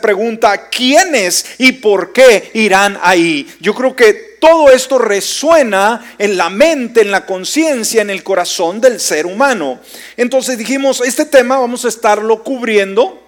pregunta, 0.00 0.68
¿quiénes 0.68 1.44
y 1.58 1.72
por 1.72 2.12
qué 2.12 2.50
irán 2.54 2.98
ahí? 3.02 3.46
Yo 3.60 3.74
creo 3.74 3.94
que 3.94 4.36
todo 4.40 4.70
esto 4.70 4.98
resuena 4.98 6.14
en 6.18 6.36
la 6.36 6.50
mente, 6.50 7.00
en 7.00 7.10
la 7.10 7.24
conciencia, 7.26 8.02
en 8.02 8.10
el 8.10 8.22
corazón 8.22 8.80
del 8.80 8.98
ser 8.98 9.26
humano. 9.26 9.80
Entonces 10.16 10.58
dijimos, 10.58 11.00
este 11.00 11.26
tema 11.26 11.58
vamos 11.58 11.84
a 11.84 11.88
estarlo 11.88 12.42
cubriendo 12.42 13.22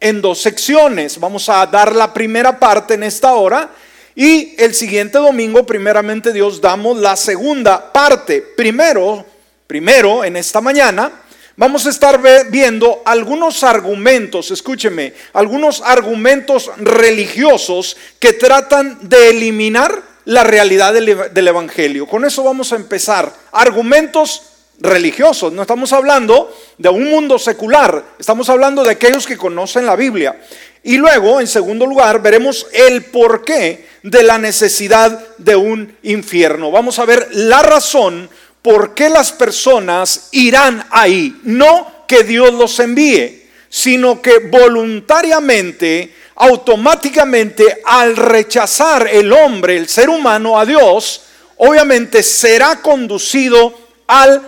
en 0.00 0.20
dos 0.20 0.40
secciones. 0.40 1.18
Vamos 1.18 1.48
a 1.48 1.64
dar 1.66 1.94
la 1.94 2.12
primera 2.12 2.58
parte 2.58 2.94
en 2.94 3.02
esta 3.02 3.34
hora 3.34 3.70
y 4.14 4.54
el 4.58 4.74
siguiente 4.74 5.18
domingo, 5.18 5.64
primeramente 5.64 6.32
Dios, 6.32 6.60
damos 6.60 6.98
la 6.98 7.16
segunda 7.16 7.92
parte. 7.92 8.42
Primero, 8.56 9.24
primero 9.66 10.24
en 10.24 10.36
esta 10.36 10.60
mañana 10.60 11.22
vamos 11.58 11.86
a 11.86 11.90
estar 11.90 12.20
viendo 12.50 13.02
algunos 13.04 13.64
argumentos, 13.64 14.50
escúcheme, 14.50 15.12
algunos 15.34 15.82
argumentos 15.82 16.70
religiosos 16.78 17.96
que 18.18 18.32
tratan 18.32 18.96
de 19.02 19.30
eliminar 19.30 20.02
la 20.24 20.44
realidad 20.44 20.94
del, 20.94 21.48
Evangelio. 21.48 22.06
Con 22.06 22.24
eso 22.24 22.44
vamos 22.44 22.72
a 22.72 22.76
empezar. 22.76 23.32
Argumentos 23.50 24.42
religiosos, 24.78 25.52
no 25.52 25.62
estamos 25.62 25.92
hablando 25.92 26.54
de 26.78 26.88
un 26.88 27.10
mundo 27.10 27.38
secular, 27.38 28.04
estamos 28.18 28.48
hablando 28.48 28.84
de 28.84 28.92
aquellos 28.92 29.26
que 29.26 29.36
conocen 29.36 29.84
la 29.84 29.96
Biblia. 29.96 30.40
Y 30.84 30.96
luego, 30.96 31.40
en 31.40 31.48
segundo 31.48 31.86
lugar, 31.86 32.22
veremos 32.22 32.68
el 32.72 33.02
porqué 33.06 33.88
de 34.04 34.22
la 34.22 34.38
necesidad 34.38 35.26
de 35.38 35.56
un 35.56 35.96
infierno. 36.04 36.70
Vamos 36.70 37.00
a 37.00 37.04
ver 37.04 37.28
la 37.32 37.62
razón 37.62 38.30
por 38.62 38.94
qué 38.94 39.08
las 39.08 39.32
personas 39.32 40.28
irán 40.32 40.86
ahí. 40.90 41.40
No 41.44 42.04
que 42.06 42.24
Dios 42.24 42.52
los 42.54 42.78
envíe, 42.80 43.48
sino 43.68 44.22
que 44.22 44.38
voluntariamente, 44.38 46.14
automáticamente, 46.36 47.82
al 47.84 48.16
rechazar 48.16 49.08
el 49.08 49.32
hombre, 49.32 49.76
el 49.76 49.88
ser 49.88 50.08
humano 50.08 50.58
a 50.58 50.64
Dios, 50.64 51.22
obviamente 51.56 52.22
será 52.22 52.76
conducido 52.80 53.74
al 54.06 54.42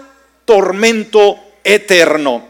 tormento 0.44 1.38
eterno. 1.62 2.48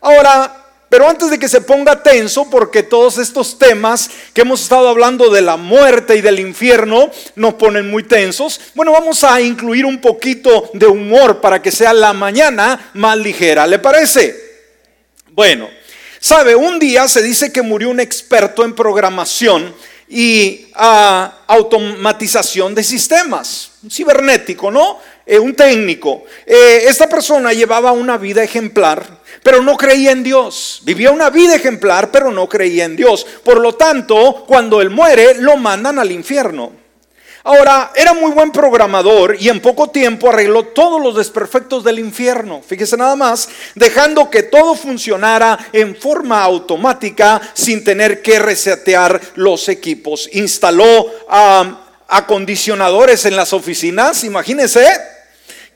Ahora, 0.00 0.57
pero 0.88 1.08
antes 1.08 1.30
de 1.30 1.38
que 1.38 1.48
se 1.48 1.60
ponga 1.60 2.02
tenso, 2.02 2.48
porque 2.48 2.82
todos 2.82 3.18
estos 3.18 3.58
temas 3.58 4.10
que 4.32 4.40
hemos 4.40 4.62
estado 4.62 4.88
hablando 4.88 5.28
de 5.30 5.42
la 5.42 5.56
muerte 5.56 6.16
y 6.16 6.22
del 6.22 6.40
infierno 6.40 7.10
nos 7.34 7.54
ponen 7.54 7.90
muy 7.90 8.04
tensos, 8.04 8.58
bueno, 8.74 8.92
vamos 8.92 9.22
a 9.22 9.40
incluir 9.40 9.84
un 9.84 10.00
poquito 10.00 10.70
de 10.72 10.86
humor 10.86 11.40
para 11.40 11.60
que 11.60 11.70
sea 11.70 11.92
la 11.92 12.14
mañana 12.14 12.90
más 12.94 13.18
ligera. 13.18 13.66
¿Le 13.66 13.78
parece? 13.78 14.34
Bueno, 15.32 15.68
sabe, 16.20 16.54
un 16.54 16.78
día 16.78 17.06
se 17.06 17.22
dice 17.22 17.52
que 17.52 17.60
murió 17.60 17.90
un 17.90 18.00
experto 18.00 18.64
en 18.64 18.74
programación 18.74 19.74
y 20.08 20.68
ah, 20.74 21.40
automatización 21.46 22.74
de 22.74 22.82
sistemas, 22.82 23.72
un 23.82 23.90
cibernético, 23.90 24.70
¿no? 24.70 24.98
Eh, 25.26 25.38
un 25.38 25.54
técnico. 25.54 26.24
Eh, 26.46 26.84
esta 26.86 27.06
persona 27.06 27.52
llevaba 27.52 27.92
una 27.92 28.16
vida 28.16 28.42
ejemplar 28.42 29.17
pero 29.42 29.62
no 29.62 29.76
creía 29.76 30.12
en 30.12 30.22
Dios. 30.22 30.80
Vivía 30.84 31.10
una 31.10 31.30
vida 31.30 31.54
ejemplar, 31.54 32.10
pero 32.10 32.30
no 32.30 32.48
creía 32.48 32.84
en 32.84 32.96
Dios. 32.96 33.26
Por 33.44 33.60
lo 33.60 33.74
tanto, 33.74 34.44
cuando 34.46 34.80
él 34.80 34.90
muere, 34.90 35.34
lo 35.34 35.56
mandan 35.56 35.98
al 35.98 36.12
infierno. 36.12 36.72
Ahora, 37.44 37.92
era 37.94 38.12
muy 38.12 38.32
buen 38.32 38.52
programador 38.52 39.36
y 39.40 39.48
en 39.48 39.60
poco 39.60 39.88
tiempo 39.88 40.28
arregló 40.28 40.64
todos 40.64 41.00
los 41.00 41.16
desperfectos 41.16 41.82
del 41.82 41.98
infierno. 41.98 42.60
Fíjese 42.66 42.96
nada 42.96 43.16
más, 43.16 43.48
dejando 43.74 44.28
que 44.28 44.42
todo 44.42 44.74
funcionara 44.74 45.58
en 45.72 45.96
forma 45.96 46.42
automática 46.42 47.40
sin 47.54 47.82
tener 47.84 48.20
que 48.20 48.38
resetear 48.38 49.18
los 49.36 49.70
equipos. 49.70 50.28
Instaló 50.32 51.06
ah, 51.28 51.86
acondicionadores 52.08 53.24
en 53.24 53.36
las 53.36 53.54
oficinas, 53.54 54.24
imagínense 54.24 54.86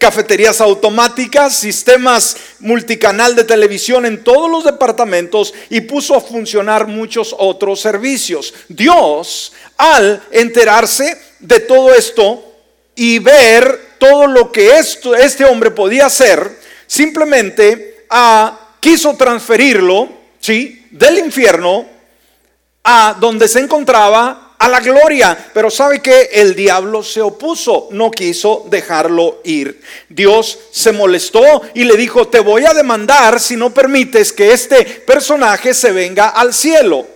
cafeterías 0.03 0.61
automáticas, 0.61 1.55
sistemas 1.55 2.37
multicanal 2.59 3.37
de 3.37 3.45
televisión 3.45 4.05
en 4.05 4.25
todos 4.25 4.51
los 4.51 4.65
departamentos 4.65 5.55
y 5.71 5.83
puso 5.83 6.17
a 6.17 6.21
funcionar 6.21 6.89
muchos 6.89 7.33
otros 7.39 7.81
servicios. 7.81 8.53
Dios, 8.67 9.53
al 9.77 10.21
enterarse 10.33 11.17
de 11.39 11.61
todo 11.61 11.95
esto 11.95 12.43
y 12.97 13.21
ver 13.21 13.93
todo 13.99 14.27
lo 14.27 14.51
que 14.51 14.77
esto, 14.77 15.15
este 15.15 15.45
hombre 15.45 15.71
podía 15.71 16.07
hacer, 16.07 16.51
simplemente 16.89 18.05
ah, 18.11 18.59
quiso 18.81 19.15
transferirlo, 19.15 20.09
¿sí? 20.41 20.85
Del 20.91 21.19
infierno 21.19 21.87
a 22.83 23.17
donde 23.21 23.47
se 23.47 23.61
encontraba 23.61 24.42
a 24.63 24.69
la 24.69 24.81
gloria. 24.81 25.37
Pero 25.53 25.71
sabe 25.71 26.01
que 26.01 26.31
el 26.33 26.55
diablo 26.55 27.03
se 27.03 27.21
opuso, 27.21 27.89
no 27.91 28.11
quiso 28.11 28.67
dejarlo 28.71 29.41
ir. 29.45 29.81
Dios 30.09 30.59
se 30.71 30.93
molestó 30.93 31.63
y 31.75 31.85
le 31.85 31.97
dijo, 31.97 32.29
te 32.29 32.41
voy 32.41 32.65
a 32.65 32.73
demandar 32.73 33.41
si 33.41 33.57
no 33.57 33.75
permites 33.75 34.33
que 34.33 34.53
este 34.53 34.85
personaje 34.85 35.75
se 35.75 35.91
venga 35.93 36.29
al 36.29 36.55
cielo. 36.55 37.07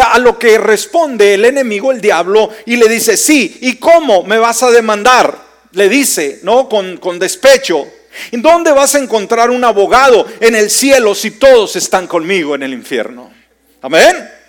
A 0.00 0.18
lo 0.18 0.38
que 0.38 0.58
responde 0.58 1.34
el 1.34 1.44
enemigo, 1.44 1.90
el 1.90 2.00
diablo, 2.00 2.50
y 2.66 2.76
le 2.76 2.88
dice, 2.88 3.16
sí, 3.16 3.58
¿y 3.62 3.76
cómo 3.76 4.22
me 4.22 4.38
vas 4.38 4.62
a 4.62 4.70
demandar? 4.70 5.36
Le 5.72 5.88
dice, 5.88 6.40
¿no? 6.42 6.68
Con, 6.68 6.98
con 6.98 7.18
despecho. 7.18 7.86
¿En 8.30 8.42
dónde 8.42 8.70
vas 8.70 8.94
a 8.94 8.98
encontrar 8.98 9.50
un 9.50 9.64
abogado 9.64 10.26
en 10.38 10.54
el 10.54 10.70
cielo 10.70 11.14
si 11.14 11.32
todos 11.32 11.74
están 11.76 12.06
conmigo 12.06 12.54
en 12.54 12.62
el 12.62 12.74
infierno? 12.74 13.32
Amén. 13.80 14.41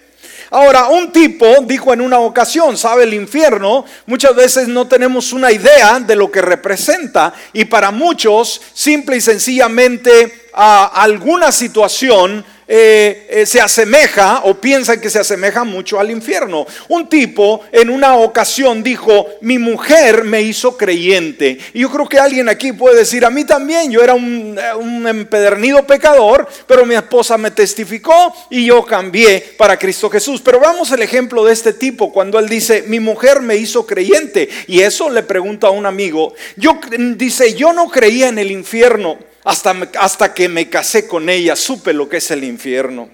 Ahora, 0.56 0.86
un 0.90 1.12
tipo 1.12 1.48
dijo 1.64 1.94
en 1.94 2.02
una 2.02 2.20
ocasión, 2.20 2.78
sabe, 2.78 3.06
el 3.06 3.16
infierno 3.16 3.86
muchas 4.06 4.36
veces 4.36 4.68
no 4.68 4.88
tenemos 4.88 5.34
una 5.34 5.52
idea 5.52 6.00
de 6.00 6.16
lo 6.16 6.30
que 6.30 6.44
representa 6.44 7.34
y 7.54 7.66
para 7.66 7.90
muchos 7.90 8.62
simple 8.72 9.18
y 9.18 9.22
sencillamente 9.22 10.50
a 10.54 10.86
alguna 11.02 11.52
situación 11.52 12.46
eh, 12.68 13.28
eh, 13.30 13.46
se 13.46 13.60
asemeja 13.60 14.42
o 14.46 14.56
piensan 14.56 15.02
que 15.02 15.10
se 15.10 15.20
asemeja 15.20 15.64
mucho 15.64 16.00
al 16.00 16.12
infierno. 16.12 16.66
Un 16.88 17.10
tipo 17.10 17.62
en 17.72 17.90
una 17.90 18.16
ocasión 18.18 18.84
dijo, 18.84 19.28
mi 19.42 19.58
mujer 19.58 20.24
me 20.24 20.42
hizo 20.42 20.78
creyente. 20.78 21.58
Y 21.74 21.82
yo 21.82 21.90
creo 21.90 22.08
que 22.08 22.20
alguien 22.20 22.50
aquí 22.50 22.72
puede 22.72 22.98
decir, 22.98 23.26
a 23.26 23.30
mí 23.30 23.46
también, 23.46 23.92
yo 23.92 24.02
era 24.02 24.14
un, 24.14 24.60
un 24.80 25.08
empedernido 25.08 25.86
pecador, 25.86 26.48
pero 26.68 26.86
mi 26.86 26.96
esposa 26.96 27.38
me 27.38 27.52
testificó 27.52 28.34
y 28.50 28.66
yo 28.66 28.86
cambié 28.86 29.56
para 29.58 29.78
Cristo 29.78 30.10
Jesús. 30.10 30.42
Pero 30.42 30.60
vamos 30.60 30.92
al 30.92 31.02
ejemplo 31.02 31.44
de 31.46 31.54
este 31.54 31.74
tipo 31.74 32.12
cuando 32.12 32.40
él 32.40 32.48
dice, 32.48 32.84
mi 32.88 33.00
mujer 33.00 33.42
me 33.42 33.56
hizo 33.56 33.86
creyente. 33.86 34.50
Y 34.68 34.82
eso 34.82 35.10
le 35.10 35.24
pregunta 35.24 35.68
a 35.68 35.72
un 35.72 35.86
amigo, 35.86 36.34
yo 36.56 36.80
dice, 37.16 37.54
yo 37.54 37.74
no 37.74 37.90
creía 37.90 38.30
en 38.30 38.40
el 38.40 38.52
infierno 38.52 39.18
hasta, 39.44 39.76
hasta 40.00 40.34
que 40.34 40.48
me 40.48 40.70
casé 40.70 41.08
con 41.08 41.30
ella, 41.30 41.56
supe 41.56 41.94
lo 41.94 42.08
que 42.08 42.18
es 42.18 42.32
el 42.32 42.44
infierno. 42.44 43.10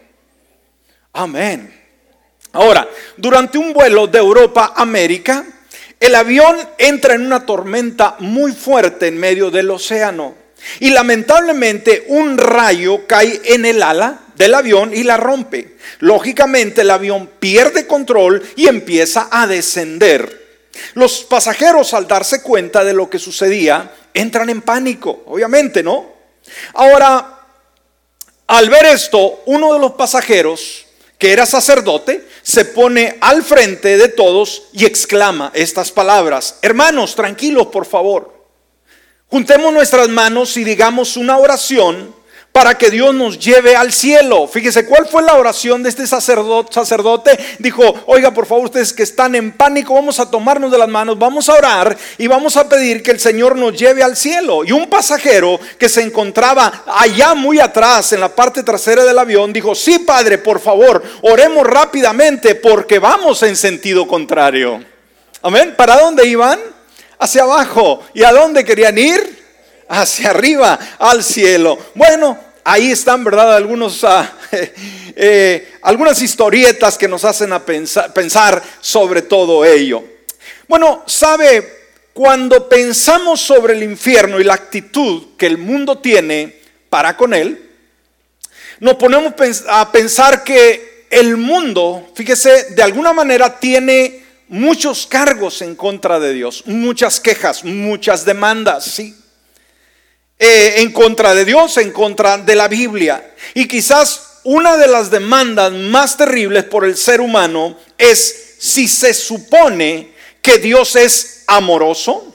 Amén. 1.13 1.73
Ahora, 2.51 2.87
durante 3.17 3.57
un 3.57 3.73
vuelo 3.73 4.07
de 4.07 4.19
Europa 4.19 4.73
a 4.75 4.81
América, 4.81 5.45
el 5.99 6.15
avión 6.15 6.57
entra 6.77 7.13
en 7.13 7.25
una 7.25 7.45
tormenta 7.45 8.15
muy 8.19 8.53
fuerte 8.53 9.07
en 9.07 9.17
medio 9.17 9.51
del 9.51 9.69
océano. 9.69 10.35
Y 10.79 10.89
lamentablemente 10.89 12.05
un 12.07 12.37
rayo 12.37 13.07
cae 13.07 13.41
en 13.45 13.65
el 13.65 13.81
ala 13.81 14.19
del 14.35 14.55
avión 14.55 14.93
y 14.93 15.03
la 15.03 15.17
rompe. 15.17 15.77
Lógicamente 15.99 16.81
el 16.81 16.91
avión 16.91 17.29
pierde 17.39 17.87
control 17.87 18.41
y 18.55 18.67
empieza 18.67 19.27
a 19.31 19.47
descender. 19.47 20.67
Los 20.93 21.21
pasajeros 21.21 21.93
al 21.93 22.07
darse 22.07 22.41
cuenta 22.41 22.83
de 22.83 22.93
lo 22.93 23.09
que 23.09 23.19
sucedía 23.19 23.91
entran 24.13 24.49
en 24.49 24.61
pánico, 24.61 25.23
obviamente, 25.25 25.83
¿no? 25.83 26.18
Ahora, 26.73 27.39
al 28.47 28.69
ver 28.69 28.85
esto, 28.85 29.43
uno 29.45 29.73
de 29.73 29.79
los 29.79 29.91
pasajeros, 29.93 30.85
que 31.17 31.31
era 31.31 31.45
sacerdote, 31.45 32.27
se 32.41 32.65
pone 32.65 33.17
al 33.21 33.43
frente 33.43 33.97
de 33.97 34.07
todos 34.07 34.63
y 34.73 34.85
exclama 34.85 35.51
estas 35.53 35.91
palabras, 35.91 36.57
hermanos, 36.61 37.13
tranquilos, 37.15 37.67
por 37.67 37.85
favor. 37.85 38.33
Juntemos 39.27 39.71
nuestras 39.71 40.09
manos 40.09 40.57
y 40.57 40.63
digamos 40.63 41.15
una 41.15 41.37
oración 41.37 42.15
para 42.59 42.77
que 42.77 42.91
Dios 42.91 43.15
nos 43.15 43.39
lleve 43.39 43.73
al 43.73 43.93
cielo. 43.93 44.45
Fíjese, 44.45 44.85
¿cuál 44.85 45.07
fue 45.07 45.23
la 45.23 45.35
oración 45.35 45.81
de 45.81 45.87
este 45.87 46.05
sacerdote? 46.05 46.73
sacerdote? 46.73 47.39
Dijo, 47.57 48.03
oiga, 48.05 48.33
por 48.33 48.45
favor, 48.45 48.65
ustedes 48.65 48.91
que 48.91 49.03
están 49.03 49.33
en 49.33 49.53
pánico, 49.53 49.93
vamos 49.93 50.19
a 50.19 50.29
tomarnos 50.29 50.69
de 50.69 50.77
las 50.77 50.89
manos, 50.89 51.17
vamos 51.17 51.47
a 51.47 51.53
orar 51.53 51.97
y 52.17 52.27
vamos 52.27 52.57
a 52.57 52.67
pedir 52.67 53.01
que 53.01 53.11
el 53.11 53.19
Señor 53.21 53.55
nos 53.55 53.79
lleve 53.79 54.03
al 54.03 54.17
cielo. 54.17 54.65
Y 54.65 54.73
un 54.73 54.89
pasajero 54.89 55.57
que 55.77 55.87
se 55.87 56.01
encontraba 56.01 56.83
allá 56.85 57.33
muy 57.33 57.61
atrás, 57.61 58.11
en 58.11 58.19
la 58.19 58.35
parte 58.35 58.61
trasera 58.61 59.05
del 59.05 59.19
avión, 59.19 59.53
dijo, 59.53 59.73
sí, 59.73 59.99
Padre, 59.99 60.37
por 60.37 60.59
favor, 60.59 61.01
oremos 61.21 61.65
rápidamente 61.65 62.55
porque 62.55 62.99
vamos 62.99 63.41
en 63.41 63.55
sentido 63.55 64.05
contrario. 64.05 64.83
Amén. 65.41 65.75
¿Para 65.77 65.97
dónde 65.97 66.27
iban? 66.27 66.59
Hacia 67.19 67.43
abajo. 67.43 68.03
¿Y 68.13 68.23
a 68.23 68.33
dónde 68.33 68.65
querían 68.65 68.97
ir? 68.97 69.39
hacia 69.89 70.29
arriba, 70.29 70.79
al 70.99 71.23
cielo. 71.23 71.77
Bueno, 71.95 72.37
ahí 72.63 72.91
están, 72.91 73.23
¿verdad? 73.23 73.63
Ah, 74.03 74.33
eh, 75.15 75.73
algunas 75.81 76.21
historietas 76.21 76.97
que 76.97 77.07
nos 77.07 77.25
hacen 77.25 77.53
a 77.53 77.65
pensar, 77.65 78.13
pensar 78.13 78.61
sobre 78.81 79.21
todo 79.21 79.65
ello. 79.65 80.03
Bueno, 80.67 81.03
sabe, 81.07 81.79
cuando 82.13 82.67
pensamos 82.67 83.41
sobre 83.41 83.73
el 83.73 83.83
infierno 83.83 84.39
y 84.39 84.43
la 84.43 84.53
actitud 84.53 85.35
que 85.37 85.45
el 85.45 85.57
mundo 85.57 85.97
tiene 85.99 86.61
para 86.89 87.15
con 87.17 87.33
él, 87.33 87.69
nos 88.79 88.95
ponemos 88.95 89.33
a 89.67 89.91
pensar 89.91 90.43
que 90.43 91.05
el 91.09 91.37
mundo, 91.37 92.11
fíjese, 92.13 92.75
de 92.75 92.83
alguna 92.83 93.13
manera 93.13 93.59
tiene 93.59 94.23
muchos 94.47 95.07
cargos 95.07 95.61
en 95.61 95.75
contra 95.75 96.19
de 96.19 96.33
Dios, 96.33 96.63
muchas 96.65 97.19
quejas, 97.19 97.63
muchas 97.63 98.25
demandas, 98.25 98.85
¿sí? 98.85 99.15
Eh, 100.41 100.75
en 100.77 100.93
contra 100.93 101.35
de 101.35 101.43
Dios, 101.43 101.75
en 101.75 101.91
contra 101.91 102.37
de 102.37 102.55
la 102.55 102.69
Biblia. 102.69 103.33
Y 103.53 103.67
quizás 103.67 104.39
una 104.45 104.77
de 104.77 104.87
las 104.87 105.11
demandas 105.11 105.73
más 105.73 106.15
terribles 106.15 106.63
por 106.63 106.85
el 106.85 106.95
ser 106.95 107.19
humano 107.19 107.75
es 107.97 108.55
si 108.57 108.87
se 108.87 109.13
supone 109.13 110.13
que 110.41 110.57
Dios 110.57 110.95
es 110.95 111.43
amoroso, 111.45 112.33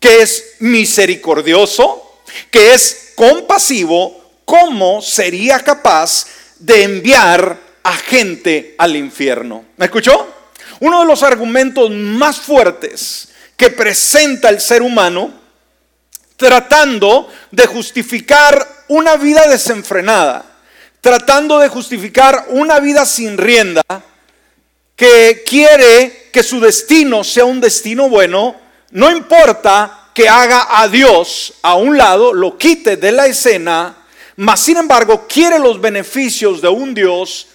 que 0.00 0.22
es 0.22 0.54
misericordioso, 0.60 2.22
que 2.50 2.72
es 2.72 3.12
compasivo, 3.14 4.40
¿cómo 4.46 5.02
sería 5.02 5.60
capaz 5.60 6.26
de 6.58 6.82
enviar 6.84 7.60
a 7.82 7.92
gente 7.94 8.74
al 8.78 8.96
infierno? 8.96 9.66
¿Me 9.76 9.84
escuchó? 9.84 10.28
Uno 10.80 11.00
de 11.00 11.06
los 11.06 11.22
argumentos 11.22 11.90
más 11.90 12.40
fuertes 12.40 13.28
que 13.54 13.68
presenta 13.68 14.48
el 14.48 14.62
ser 14.62 14.80
humano 14.80 15.43
tratando 16.36 17.28
de 17.50 17.66
justificar 17.66 18.66
una 18.88 19.16
vida 19.16 19.46
desenfrenada, 19.48 20.44
tratando 21.00 21.58
de 21.58 21.68
justificar 21.68 22.46
una 22.48 22.80
vida 22.80 23.06
sin 23.06 23.38
rienda, 23.38 23.82
que 24.96 25.42
quiere 25.46 26.30
que 26.32 26.42
su 26.42 26.60
destino 26.60 27.24
sea 27.24 27.44
un 27.44 27.60
destino 27.60 28.08
bueno, 28.08 28.56
no 28.90 29.10
importa 29.10 30.10
que 30.14 30.28
haga 30.28 30.80
a 30.80 30.88
Dios 30.88 31.54
a 31.62 31.74
un 31.74 31.98
lado, 31.98 32.32
lo 32.32 32.56
quite 32.56 32.96
de 32.96 33.12
la 33.12 33.26
escena, 33.26 33.96
mas 34.36 34.60
sin 34.60 34.76
embargo 34.76 35.26
quiere 35.28 35.58
los 35.58 35.80
beneficios 35.80 36.60
de 36.60 36.68
un 36.68 36.94
Dios, 36.94 37.48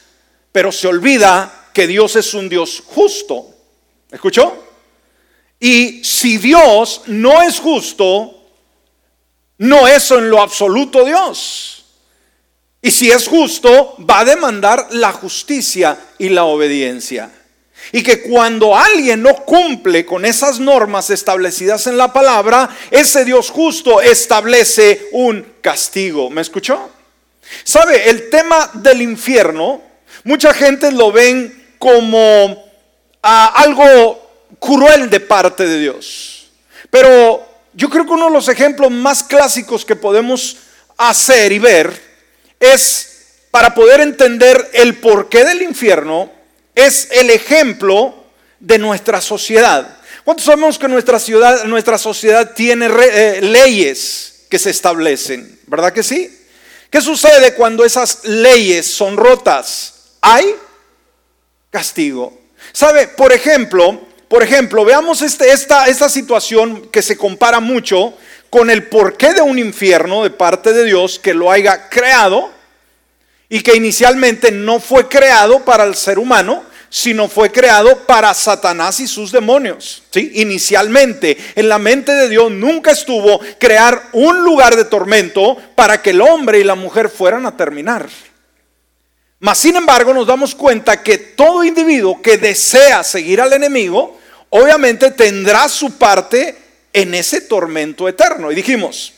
pero 0.52 0.72
se 0.72 0.88
olvida 0.88 1.70
que 1.74 1.88
Dios 1.88 2.16
es 2.16 2.34
un 2.34 2.50
Dios 2.50 2.84
justo. 2.86 3.46
¿Escuchó? 4.12 4.66
Y 5.60 6.04
si 6.04 6.38
Dios 6.38 7.04
no 7.08 7.42
es 7.42 7.60
justo, 7.60 8.39
no 9.60 9.88
es 9.88 10.10
en 10.12 10.30
lo 10.30 10.42
absoluto 10.42 11.06
Dios. 11.06 11.86
Y 12.82 12.92
si 12.92 13.12
es 13.12 13.28
justo, 13.28 13.96
va 14.10 14.22
a 14.22 14.26
demandar 14.26 14.88
la 14.92 15.12
justicia 15.12 15.98
y 16.18 16.30
la 16.30 16.46
obediencia. 16.46 17.30
Y 17.92 18.02
que 18.04 18.22
cuando 18.22 18.76
alguien 18.76 19.22
no 19.22 19.36
cumple 19.36 20.06
con 20.06 20.24
esas 20.26 20.60
normas 20.60 21.10
establecidas 21.10 21.88
en 21.88 21.98
la 21.98 22.14
palabra, 22.14 22.70
ese 22.90 23.26
Dios 23.26 23.50
justo 23.50 24.02
establece 24.02 25.10
un 25.12 25.56
castigo. 25.62 26.30
¿Me 26.30 26.42
escuchó? 26.42 26.90
¿Sabe? 27.64 28.10
El 28.10 28.30
tema 28.30 28.70
del 28.76 29.02
infierno, 29.02 29.82
mucha 30.24 30.54
gente 30.54 30.92
lo 30.92 31.12
ven 31.12 31.74
como 31.78 32.64
ah, 33.24 33.54
algo 33.56 34.56
cruel 34.60 35.10
de 35.10 35.20
parte 35.20 35.66
de 35.68 35.80
Dios. 35.80 36.50
Pero 36.90 37.49
yo 37.80 37.90
creo 37.90 38.06
que 38.06 38.12
uno 38.12 38.26
de 38.26 38.34
los 38.34 38.50
ejemplos 38.50 38.92
más 38.92 39.24
clásicos 39.24 39.86
que 39.86 39.96
podemos 39.96 40.58
hacer 40.98 41.54
y 41.54 41.60
ver 41.60 41.90
es 42.60 43.38
para 43.52 43.74
poder 43.74 44.02
entender 44.02 44.70
el 44.74 44.98
porqué 44.98 45.46
del 45.46 45.62
infierno, 45.62 46.30
es 46.76 47.08
el 47.12 47.30
ejemplo 47.30 48.26
de 48.60 48.78
nuestra 48.78 49.22
sociedad. 49.22 49.98
¿Cuántos 50.26 50.46
sabemos 50.46 50.78
que 50.78 50.90
nuestra, 50.90 51.20
ciudad, 51.20 51.64
nuestra 51.64 51.98
sociedad 51.98 52.52
tiene 52.54 52.88
eh, 52.88 53.40
leyes 53.42 54.46
que 54.50 54.60
se 54.60 54.72
establecen? 54.72 55.58
¿Verdad 55.66 55.94
que 55.94 56.04
sí? 56.04 56.38
¿Qué 56.90 57.00
sucede 57.00 57.54
cuando 57.54 57.86
esas 57.86 58.26
leyes 58.26 58.86
son 58.88 59.16
rotas? 59.16 60.18
Hay 60.20 60.54
castigo. 61.72 62.38
¿Sabe? 62.74 63.08
Por 63.08 63.32
ejemplo, 63.32 64.09
por 64.30 64.44
ejemplo, 64.44 64.86
veamos 64.86 65.24
este, 65.24 65.52
esta, 65.52 65.88
esta 65.88 66.08
situación 66.08 66.88
que 66.92 67.02
se 67.02 67.18
compara 67.18 67.60
mucho 67.60 68.14
con 68.52 68.70
el 68.70 68.88
porqué 68.88 69.34
de 69.34 69.42
un 69.42 69.58
infierno 69.58 70.24
de 70.24 70.30
parte 70.30 70.72
de 70.72 70.86
Dios 70.86 71.18
que 71.18 71.34
lo 71.34 71.52
haya 71.52 71.90
creado 71.90 72.52
y 73.50 73.62
que 73.62 73.76
inicialmente 73.76 74.52
no 74.52 74.80
fue 74.80 75.10
creado 75.10 75.66
para 75.66 75.84
el 75.84 75.96
ser 75.96 76.20
humano, 76.20 76.64
sino 76.92 77.28
fue 77.28 77.52
creado 77.52 78.06
para 78.06 78.32
Satanás 78.36 79.00
y 79.00 79.08
sus 79.08 79.32
demonios. 79.32 80.04
¿sí? 80.12 80.32
Inicialmente 80.36 81.36
en 81.56 81.68
la 81.68 81.80
mente 81.80 82.12
de 82.12 82.30
Dios 82.30 82.52
nunca 82.52 82.92
estuvo 82.92 83.40
crear 83.60 84.10
un 84.14 84.44
lugar 84.44 84.76
de 84.76 84.86
tormento 84.86 85.58
para 85.74 86.04
que 86.04 86.12
el 86.12 86.22
hombre 86.22 86.60
y 86.60 86.64
la 86.64 86.76
mujer 86.76 87.10
fueran 87.10 87.48
a 87.48 87.58
terminar. 87.58 88.08
Mas 89.40 89.58
sin 89.58 89.76
embargo 89.76 90.14
nos 90.14 90.28
damos 90.28 90.54
cuenta 90.54 91.02
que 91.02 91.18
todo 91.18 91.64
individuo 91.64 92.22
que 92.22 92.38
desea 92.38 93.04
seguir 93.04 93.42
al 93.42 93.54
enemigo, 93.54 94.19
obviamente 94.50 95.12
tendrá 95.12 95.68
su 95.68 95.98
parte 95.98 96.58
en 96.94 97.14
ese 97.14 97.42
tormento 97.42 98.08
eterno. 98.08 98.52
Y 98.52 98.56
dijimos, 98.56 99.14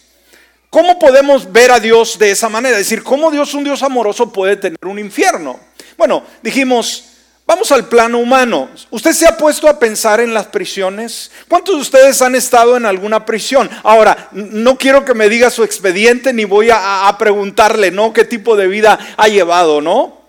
¿cómo 0.69 0.99
podemos 0.99 1.51
ver 1.51 1.71
a 1.71 1.79
Dios 1.79 2.17
de 2.19 2.31
esa 2.31 2.49
manera? 2.49 2.77
Es 2.77 2.85
decir, 2.85 3.03
¿cómo 3.03 3.31
Dios, 3.31 3.53
un 3.53 3.63
Dios 3.63 3.83
amoroso, 3.83 4.31
puede 4.31 4.57
tener 4.57 4.85
un 4.85 4.99
infierno? 4.99 5.59
Bueno, 5.97 6.23
dijimos, 6.41 7.05
vamos 7.45 7.71
al 7.71 7.87
plano 7.87 8.19
humano. 8.19 8.69
¿Usted 8.89 9.13
se 9.13 9.27
ha 9.27 9.37
puesto 9.37 9.67
a 9.67 9.79
pensar 9.79 10.19
en 10.19 10.33
las 10.33 10.47
prisiones? 10.47 11.31
¿Cuántos 11.47 11.75
de 11.75 11.81
ustedes 11.81 12.21
han 12.21 12.35
estado 12.35 12.75
en 12.77 12.85
alguna 12.85 13.25
prisión? 13.25 13.69
Ahora, 13.83 14.29
no 14.31 14.77
quiero 14.77 15.05
que 15.05 15.13
me 15.13 15.29
diga 15.29 15.49
su 15.49 15.63
expediente 15.63 16.33
ni 16.33 16.45
voy 16.45 16.69
a, 16.69 17.07
a 17.07 17.17
preguntarle, 17.17 17.91
¿no? 17.91 18.13
¿Qué 18.13 18.25
tipo 18.25 18.55
de 18.55 18.67
vida 18.67 18.99
ha 19.17 19.27
llevado, 19.27 19.81
¿no? 19.81 20.19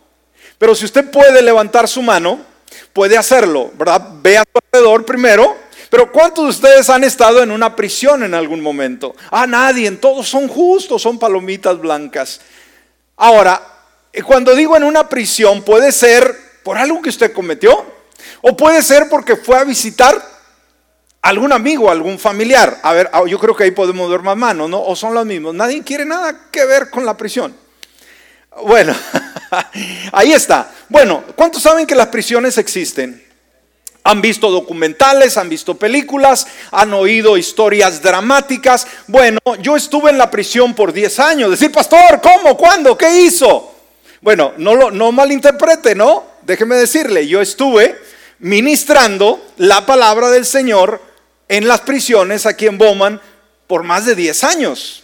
Pero 0.58 0.76
si 0.76 0.84
usted 0.84 1.10
puede 1.10 1.42
levantar 1.42 1.88
su 1.88 2.02
mano, 2.02 2.51
puede 2.92 3.16
hacerlo, 3.16 3.70
¿verdad? 3.74 4.02
Ve 4.22 4.38
a 4.38 4.44
su 4.44 4.58
alrededor 4.58 5.04
primero. 5.04 5.56
Pero 5.90 6.10
¿cuántos 6.10 6.44
de 6.44 6.50
ustedes 6.50 6.88
han 6.88 7.04
estado 7.04 7.42
en 7.42 7.50
una 7.50 7.76
prisión 7.76 8.22
en 8.22 8.32
algún 8.32 8.62
momento? 8.62 9.14
Ah, 9.30 9.46
nadie, 9.46 9.90
todos 9.92 10.26
son 10.26 10.48
justos, 10.48 11.02
son 11.02 11.18
palomitas 11.18 11.78
blancas. 11.78 12.40
Ahora, 13.16 13.60
eh, 14.10 14.22
cuando 14.22 14.54
digo 14.54 14.74
en 14.76 14.84
una 14.84 15.08
prisión, 15.08 15.62
puede 15.62 15.92
ser 15.92 16.34
por 16.62 16.78
algo 16.78 17.02
que 17.02 17.10
usted 17.10 17.32
cometió, 17.32 17.84
o 18.40 18.56
puede 18.56 18.82
ser 18.82 19.08
porque 19.10 19.36
fue 19.36 19.58
a 19.58 19.64
visitar 19.64 20.22
algún 21.22 21.52
amigo, 21.52 21.90
algún 21.90 22.18
familiar. 22.18 22.78
A 22.82 22.92
ver, 22.92 23.10
ah, 23.12 23.22
yo 23.26 23.38
creo 23.38 23.54
que 23.54 23.64
ahí 23.64 23.70
podemos 23.70 24.10
ver 24.10 24.22
más 24.22 24.36
manos, 24.36 24.68
¿no? 24.68 24.82
O 24.82 24.96
son 24.96 25.14
los 25.14 25.24
mismos. 25.24 25.54
Nadie 25.54 25.82
quiere 25.82 26.04
nada 26.04 26.48
que 26.50 26.64
ver 26.64 26.90
con 26.90 27.04
la 27.04 27.16
prisión. 27.16 27.54
Bueno, 28.64 28.94
ahí 30.12 30.32
está. 30.32 30.70
Bueno, 30.88 31.24
¿cuántos 31.36 31.62
saben 31.62 31.86
que 31.86 31.94
las 31.94 32.08
prisiones 32.08 32.58
existen? 32.58 33.22
Han 34.04 34.20
visto 34.20 34.50
documentales, 34.50 35.36
han 35.36 35.48
visto 35.48 35.76
películas, 35.76 36.46
han 36.72 36.92
oído 36.92 37.36
historias 37.36 38.02
dramáticas. 38.02 38.86
Bueno, 39.06 39.38
yo 39.60 39.76
estuve 39.76 40.10
en 40.10 40.18
la 40.18 40.30
prisión 40.30 40.74
por 40.74 40.92
10 40.92 41.18
años. 41.20 41.50
Decir, 41.50 41.70
pastor, 41.70 42.20
¿cómo? 42.20 42.56
¿Cuándo? 42.56 42.98
¿Qué 42.98 43.22
hizo? 43.22 43.72
Bueno, 44.20 44.54
no, 44.56 44.74
lo, 44.74 44.90
no 44.90 45.12
malinterprete, 45.12 45.94
¿no? 45.94 46.24
Déjeme 46.42 46.74
decirle, 46.76 47.28
yo 47.28 47.40
estuve 47.40 47.96
ministrando 48.40 49.40
la 49.58 49.86
palabra 49.86 50.30
del 50.30 50.46
Señor 50.46 51.00
en 51.48 51.68
las 51.68 51.82
prisiones 51.82 52.44
aquí 52.44 52.66
en 52.66 52.78
Bowman 52.78 53.20
por 53.68 53.84
más 53.84 54.04
de 54.04 54.16
10 54.16 54.44
años. 54.44 55.01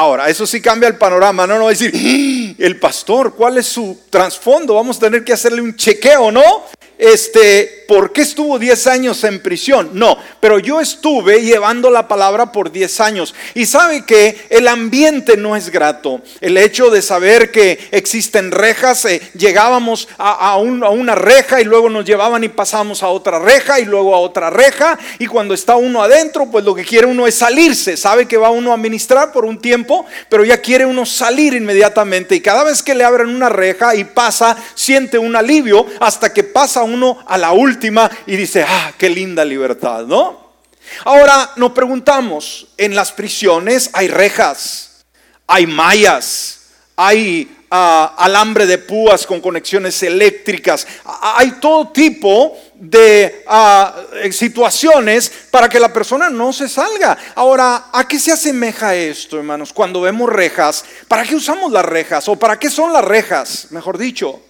Ahora, 0.00 0.28
eso 0.28 0.46
sí 0.46 0.62
cambia 0.62 0.88
el 0.88 0.94
panorama, 0.94 1.44
no, 1.44 1.58
no 1.58 1.66
decir, 1.66 1.90
¡Ah! 1.92 2.54
el 2.56 2.78
pastor, 2.78 3.34
¿cuál 3.34 3.58
es 3.58 3.66
su 3.66 3.98
trasfondo? 4.08 4.74
Vamos 4.74 4.98
a 4.98 5.00
tener 5.00 5.24
que 5.24 5.32
hacerle 5.32 5.60
un 5.60 5.74
chequeo, 5.74 6.30
¿no? 6.30 6.66
Este, 6.98 7.84
¿por 7.86 8.12
qué 8.12 8.22
estuvo 8.22 8.58
10 8.58 8.86
años 8.88 9.22
en 9.22 9.40
prisión? 9.40 9.90
No, 9.92 10.18
pero 10.40 10.58
yo 10.58 10.80
estuve 10.80 11.42
llevando 11.42 11.90
la 11.90 12.08
palabra 12.08 12.50
por 12.50 12.72
10 12.72 13.00
años. 13.00 13.34
Y 13.54 13.66
sabe 13.66 14.04
que 14.04 14.46
el 14.50 14.66
ambiente 14.66 15.36
no 15.36 15.54
es 15.54 15.70
grato. 15.70 16.20
El 16.40 16.58
hecho 16.58 16.90
de 16.90 17.00
saber 17.00 17.52
que 17.52 17.78
existen 17.92 18.50
rejas, 18.50 19.04
eh, 19.04 19.22
llegábamos 19.34 20.08
a, 20.18 20.56
una 20.56 21.14
reja 21.14 21.60
y 21.60 21.64
luego 21.64 21.88
nos 21.88 22.04
llevaban 22.04 22.42
y 22.42 22.48
pasamos 22.48 23.02
a 23.04 23.08
otra 23.08 23.38
reja 23.38 23.78
y 23.78 23.84
luego 23.84 24.14
a 24.14 24.18
otra 24.18 24.50
reja. 24.50 24.98
Y 25.20 25.26
cuando 25.26 25.54
está 25.54 25.76
uno 25.76 26.02
adentro, 26.02 26.50
pues 26.50 26.64
lo 26.64 26.74
que 26.74 26.84
quiere 26.84 27.06
uno 27.06 27.28
es 27.28 27.36
salirse. 27.36 27.96
Sabe 27.96 28.26
que 28.26 28.36
va 28.36 28.50
uno 28.50 28.72
a 28.72 28.76
ministrar 28.76 29.30
por 29.30 29.44
un 29.44 29.60
tiempo, 29.60 30.04
pero 30.28 30.44
ya 30.44 30.60
quiere 30.60 30.84
uno 30.84 31.06
salir 31.06 31.54
inmediatamente. 31.54 32.34
Y 32.34 32.40
cada 32.40 32.64
vez 32.64 32.82
que 32.82 32.96
le 32.96 33.04
abren 33.04 33.28
una 33.28 33.48
reja 33.48 33.94
y 33.94 34.02
pasa, 34.02 34.56
siente 34.74 35.16
un 35.16 35.36
alivio 35.36 35.86
hasta 36.00 36.32
que 36.32 36.42
pasa 36.42 36.82
uno 36.92 37.18
a 37.26 37.38
la 37.38 37.52
última 37.52 38.10
y 38.26 38.36
dice, 38.36 38.64
ah, 38.66 38.92
qué 38.98 39.08
linda 39.08 39.44
libertad, 39.44 40.04
¿no? 40.04 40.48
Ahora 41.04 41.52
nos 41.56 41.72
preguntamos, 41.72 42.68
en 42.76 42.94
las 42.94 43.12
prisiones 43.12 43.90
hay 43.92 44.08
rejas, 44.08 45.04
hay 45.46 45.66
mallas, 45.66 46.60
hay 46.96 47.56
ah, 47.70 48.14
alambre 48.18 48.66
de 48.66 48.78
púas 48.78 49.26
con 49.26 49.40
conexiones 49.40 50.02
eléctricas, 50.02 50.86
hay 51.04 51.52
todo 51.60 51.88
tipo 51.88 52.56
de 52.74 53.44
ah, 53.46 53.94
situaciones 54.30 55.30
para 55.50 55.68
que 55.68 55.80
la 55.80 55.92
persona 55.92 56.30
no 56.30 56.52
se 56.52 56.68
salga. 56.68 57.16
Ahora, 57.34 57.86
¿a 57.92 58.06
qué 58.06 58.18
se 58.18 58.32
asemeja 58.32 58.94
esto, 58.94 59.36
hermanos? 59.36 59.72
Cuando 59.72 60.00
vemos 60.00 60.28
rejas, 60.28 60.84
¿para 61.06 61.24
qué 61.24 61.36
usamos 61.36 61.70
las 61.72 61.84
rejas? 61.84 62.28
¿O 62.28 62.36
para 62.36 62.58
qué 62.58 62.70
son 62.70 62.92
las 62.92 63.04
rejas, 63.04 63.68
mejor 63.70 63.98
dicho? 63.98 64.40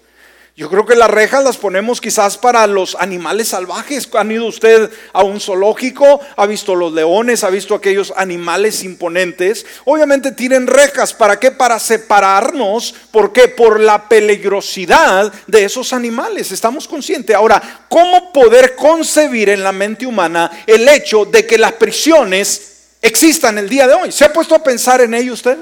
Yo 0.59 0.69
creo 0.69 0.85
que 0.85 0.97
las 0.97 1.09
rejas 1.09 1.45
las 1.45 1.57
ponemos 1.57 2.01
quizás 2.01 2.37
para 2.37 2.67
los 2.67 2.97
animales 2.97 3.47
salvajes. 3.47 4.09
¿Han 4.15 4.33
ido 4.33 4.47
usted 4.47 4.91
a 5.13 5.23
un 5.23 5.39
zoológico? 5.39 6.19
¿Ha 6.37 6.47
visto 6.47 6.75
los 6.75 6.93
leones? 6.93 7.45
¿Ha 7.45 7.51
visto 7.51 7.77
aquellos 7.77 8.13
animales 8.17 8.83
imponentes? 8.83 9.65
Obviamente 9.85 10.33
tienen 10.33 10.67
rejas. 10.67 11.15
¿Para 11.15 11.39
qué? 11.39 11.53
Para 11.53 11.79
separarnos. 11.79 12.93
¿Por 13.13 13.33
qué? 13.33 13.47
Por 13.47 13.79
la 13.79 14.09
peligrosidad 14.09 15.33
de 15.47 15.63
esos 15.63 15.93
animales. 15.93 16.51
Estamos 16.51 16.89
conscientes. 16.89 17.37
Ahora, 17.37 17.85
¿cómo 17.89 18.33
poder 18.33 18.75
concebir 18.75 19.51
en 19.51 19.63
la 19.63 19.71
mente 19.71 20.07
humana 20.07 20.51
el 20.67 20.89
hecho 20.89 21.25
de 21.25 21.47
que 21.47 21.57
las 21.57 21.75
prisiones 21.75 22.97
existan 23.01 23.59
el 23.59 23.69
día 23.69 23.87
de 23.87 23.95
hoy? 23.95 24.11
¿Se 24.11 24.25
ha 24.25 24.33
puesto 24.33 24.57
a 24.57 24.65
pensar 24.65 25.03
en 25.03 25.15
ello 25.15 25.35
usted? 25.35 25.57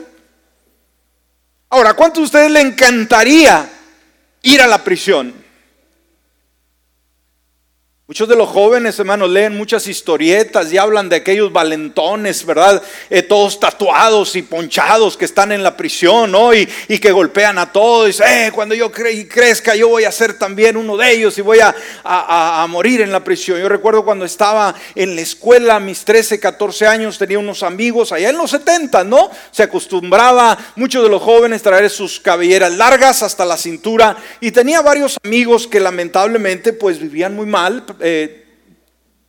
Ahora, 1.69 1.93
¿cuánto 1.93 2.21
a 2.21 2.25
ustedes 2.25 2.51
le 2.51 2.63
encantaría 2.63 3.73
ir 4.43 4.61
a 4.61 4.67
la 4.67 4.85
prisión. 4.85 5.46
Muchos 8.09 8.29
de 8.29 8.37
los 8.37 8.49
jóvenes, 8.49 8.97
hermanos, 9.01 9.29
leen 9.31 9.57
muchas 9.57 9.89
historietas 9.89 10.73
y 10.73 10.79
hablan 10.79 11.09
de 11.09 11.17
aquellos 11.17 11.53
valentones, 11.53 12.47
¿verdad? 12.47 12.81
Eh, 13.11 13.23
todos 13.23 13.59
tatuados 13.59 14.37
y 14.37 14.43
ponchados 14.43 15.17
que 15.17 15.25
están 15.25 15.51
en 15.51 15.65
la 15.65 15.77
prisión, 15.77 16.31
¿no? 16.31 16.55
Y, 16.55 16.67
que 17.01 17.11
golpean 17.11 17.59
a 17.59 17.73
todos. 17.73 18.21
Eh, 18.21 18.53
cuando 18.55 18.77
yo 18.77 18.93
crezca, 18.93 19.75
yo 19.75 19.89
voy 19.89 20.05
a 20.05 20.13
ser 20.13 20.39
también 20.39 20.77
uno 20.77 20.97
de 20.97 21.11
ellos 21.11 21.37
y 21.37 21.41
voy 21.41 21.59
a, 21.59 21.75
a, 22.05 22.65
morir 22.69 23.01
en 23.01 23.11
la 23.11 23.25
prisión. 23.25 23.59
Yo 23.59 23.69
recuerdo 23.69 24.05
cuando 24.05 24.25
estaba 24.25 24.73
en 24.95 25.17
la 25.17 25.23
escuela, 25.23 25.81
mis 25.81 26.05
13, 26.05 26.39
14 26.39 26.87
años, 26.87 27.19
tenía 27.19 27.41
unos 27.41 27.65
amigos 27.65 28.13
allá 28.13 28.31
en 28.31 28.39
los 28.39 28.53
70, 28.53 29.03
¿no? 29.03 29.33
Se 29.51 29.65
acostumbraba 29.65 30.57
muchos 30.77 31.03
de 31.03 31.09
los 31.09 31.23
jóvenes 31.23 31.61
traer 31.61 31.91
sus 31.91 32.21
cabelleras 32.21 32.73
largas 32.77 33.25
hasta 33.25 33.45
la 33.45 33.57
cintura 33.57 34.17
y 34.41 34.53
tenía 34.53 34.81
varios 34.81 35.19
amigos 35.25 35.67
que 35.67 35.81
lamentablemente 35.81 36.73
pues 36.73 37.01
vivían 37.01 37.35
muy 37.35 37.47
mal 37.47 37.85
eh, 38.01 38.45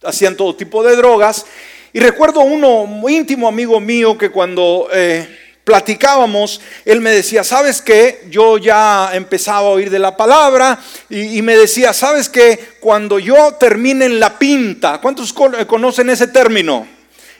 hacían 0.03 0.35
todo 0.35 0.55
tipo 0.55 0.83
de 0.83 0.95
drogas. 0.95 1.45
Y 1.93 1.99
recuerdo 1.99 2.41
uno 2.41 2.85
muy 2.85 3.15
íntimo 3.15 3.47
amigo 3.47 3.79
mío 3.79 4.17
que 4.17 4.29
cuando 4.29 4.87
eh, 4.91 5.27
platicábamos, 5.63 6.61
él 6.85 7.01
me 7.01 7.11
decía, 7.11 7.43
¿sabes 7.43 7.81
qué? 7.81 8.25
Yo 8.29 8.57
ya 8.57 9.11
empezaba 9.13 9.59
a 9.67 9.71
oír 9.71 9.89
de 9.89 9.99
la 9.99 10.15
palabra 10.15 10.79
y, 11.09 11.41
me 11.41 11.57
decía, 11.57 11.91
¿sabes 11.91 12.29
qué? 12.29 12.77
Cuando 12.79 13.19
yo 13.19 13.55
termine 13.59 14.05
en 14.05 14.19
la 14.19 14.39
pinta, 14.39 14.99
¿cuántos 15.01 15.33
eh, 15.59 15.65
conocen 15.65 16.09
ese 16.09 16.27
término? 16.27 16.87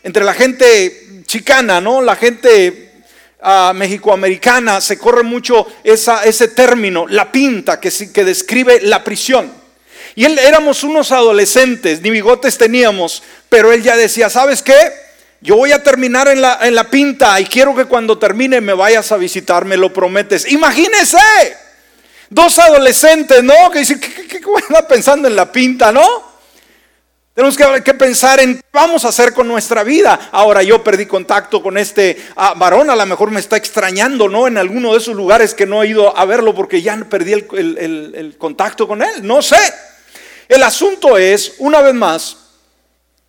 Entre 0.04 0.26
la 0.26 0.34
gente 0.34 1.24
chicana, 1.26 1.80
¿no? 1.80 2.02
La 2.02 2.16
gente 2.16 3.04
uh, 3.42 3.74
mexicoamericana 3.74 4.82
se 4.82 4.98
corre 4.98 5.24
mucho 5.24 5.68
esa, 5.84 6.24
ese 6.24 6.50
término, 6.50 7.08
la 7.08 7.32
pinta, 7.32 7.80
que, 7.80 7.92
que 8.12 8.26
describe 8.26 8.82
la 8.82 9.04
prisión. 9.04 9.52
Y 10.16 10.26
él 10.26 10.38
éramos 10.40 10.84
unos 10.84 11.12
adolescentes, 11.12 12.02
ni 12.02 12.10
bigotes 12.10 12.58
teníamos, 12.58 13.24
pero 13.50 13.72
él 13.72 13.84
ya 13.84 13.96
decía, 13.96 14.30
¿sabes 14.30 14.62
qué? 14.62 14.76
Yo 15.42 15.56
voy 15.56 15.72
a 15.72 15.84
terminar 15.84 16.28
en 16.28 16.42
la, 16.42 16.60
en 16.64 16.76
la 16.76 16.90
pinta 16.90 17.40
y 17.40 17.46
quiero 17.46 17.76
que 17.76 17.86
cuando 17.86 18.18
termine 18.18 18.60
me 18.60 18.74
vayas 18.74 19.12
a 19.12 19.18
visitar, 19.18 19.66
me 19.66 19.78
lo 19.78 19.94
prometes. 19.94 20.52
Imagínese, 20.52 21.18
dos 22.30 22.58
adolescentes, 22.60 23.44
¿no? 23.44 23.70
Que 23.72 23.80
dicen, 23.80 24.00
¿qué, 24.00 24.28
qué, 24.28 24.42
pensando 24.90 25.28
en 25.28 25.36
la 25.36 25.52
pinta, 25.52 25.92
no? 25.92 26.27
Tenemos 27.38 27.56
que, 27.56 27.94
pensar 27.94 28.40
en 28.40 28.56
qué 28.56 28.64
vamos 28.74 29.06
a 29.06 29.10
hacer 29.10 29.32
con 29.32 29.48
nuestra 29.48 29.84
vida. 29.84 30.32
Ahora 30.32 30.64
yo 30.64 30.84
perdí 30.84 31.06
contacto 31.06 31.62
con 31.62 31.78
este 31.78 32.18
ah, 32.36 32.56
varón, 32.58 32.90
a 32.90 32.96
lo 32.96 33.06
mejor 33.06 33.30
me 33.30 33.40
está 33.40 33.58
extrañando, 33.58 34.28
¿no? 34.28 34.48
En 34.48 34.58
alguno 34.58 34.94
de 34.94 34.98
esos 34.98 35.16
lugares 35.16 35.54
que 35.54 35.68
no 35.68 35.84
he 35.84 35.90
ido 35.90 36.18
a 36.18 36.26
verlo 36.26 36.56
porque 36.56 36.82
ya 36.82 36.98
perdí 37.08 37.34
el, 37.34 38.36
contacto 38.40 38.88
con 38.88 39.04
él. 39.04 39.22
No 39.22 39.44
sé. 39.44 39.72
El 40.48 40.64
asunto 40.64 41.16
es, 41.16 41.54
una 41.60 41.80
vez 41.82 41.94
más, 41.94 42.38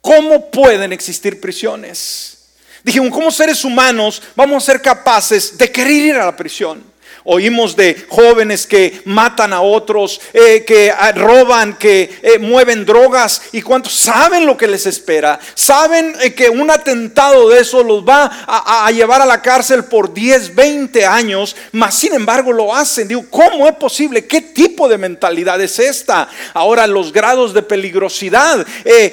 ¿cómo 0.00 0.50
pueden 0.50 0.90
existir 0.94 1.38
prisiones? 1.38 2.46
Dijimos, 2.82 3.12
¿cómo 3.12 3.30
seres 3.30 3.62
humanos 3.62 4.22
vamos 4.34 4.62
a 4.62 4.72
ser 4.72 4.80
capaces 4.80 5.58
de 5.58 5.70
querer 5.70 5.92
ir 5.92 6.14
a 6.16 6.24
la 6.24 6.34
prisión? 6.34 6.82
Oímos 7.30 7.76
de 7.76 8.06
jóvenes 8.08 8.66
que 8.66 9.02
matan 9.04 9.52
a 9.52 9.60
otros, 9.60 10.18
eh, 10.32 10.64
que 10.66 10.90
ah, 10.90 11.12
roban, 11.12 11.76
que 11.76 12.18
eh, 12.22 12.38
mueven 12.38 12.86
drogas. 12.86 13.42
¿Y 13.52 13.60
cuántos 13.60 13.92
saben 13.92 14.46
lo 14.46 14.56
que 14.56 14.66
les 14.66 14.86
espera? 14.86 15.38
Saben 15.52 16.16
eh, 16.22 16.32
que 16.32 16.48
un 16.48 16.70
atentado 16.70 17.50
de 17.50 17.60
eso 17.60 17.84
los 17.84 18.02
va 18.02 18.46
a, 18.46 18.90
llevar 18.92 19.20
a 19.20 19.26
la 19.26 19.42
cárcel 19.42 19.84
por 19.84 20.14
10, 20.14 20.54
20 20.54 21.04
años, 21.04 21.54
mas 21.72 21.96
sin 21.96 22.14
embargo 22.14 22.50
lo 22.50 22.74
hacen. 22.74 23.06
Digo, 23.06 23.26
¿cómo 23.28 23.68
es 23.68 23.74
posible? 23.74 24.26
¿Qué 24.26 24.40
tipo 24.40 24.88
de 24.88 24.96
mentalidad 24.96 25.60
es 25.60 25.78
esta? 25.78 26.30
Ahora 26.54 26.86
los 26.86 27.12
grados 27.12 27.52
de 27.52 27.62
peligrosidad. 27.62 28.66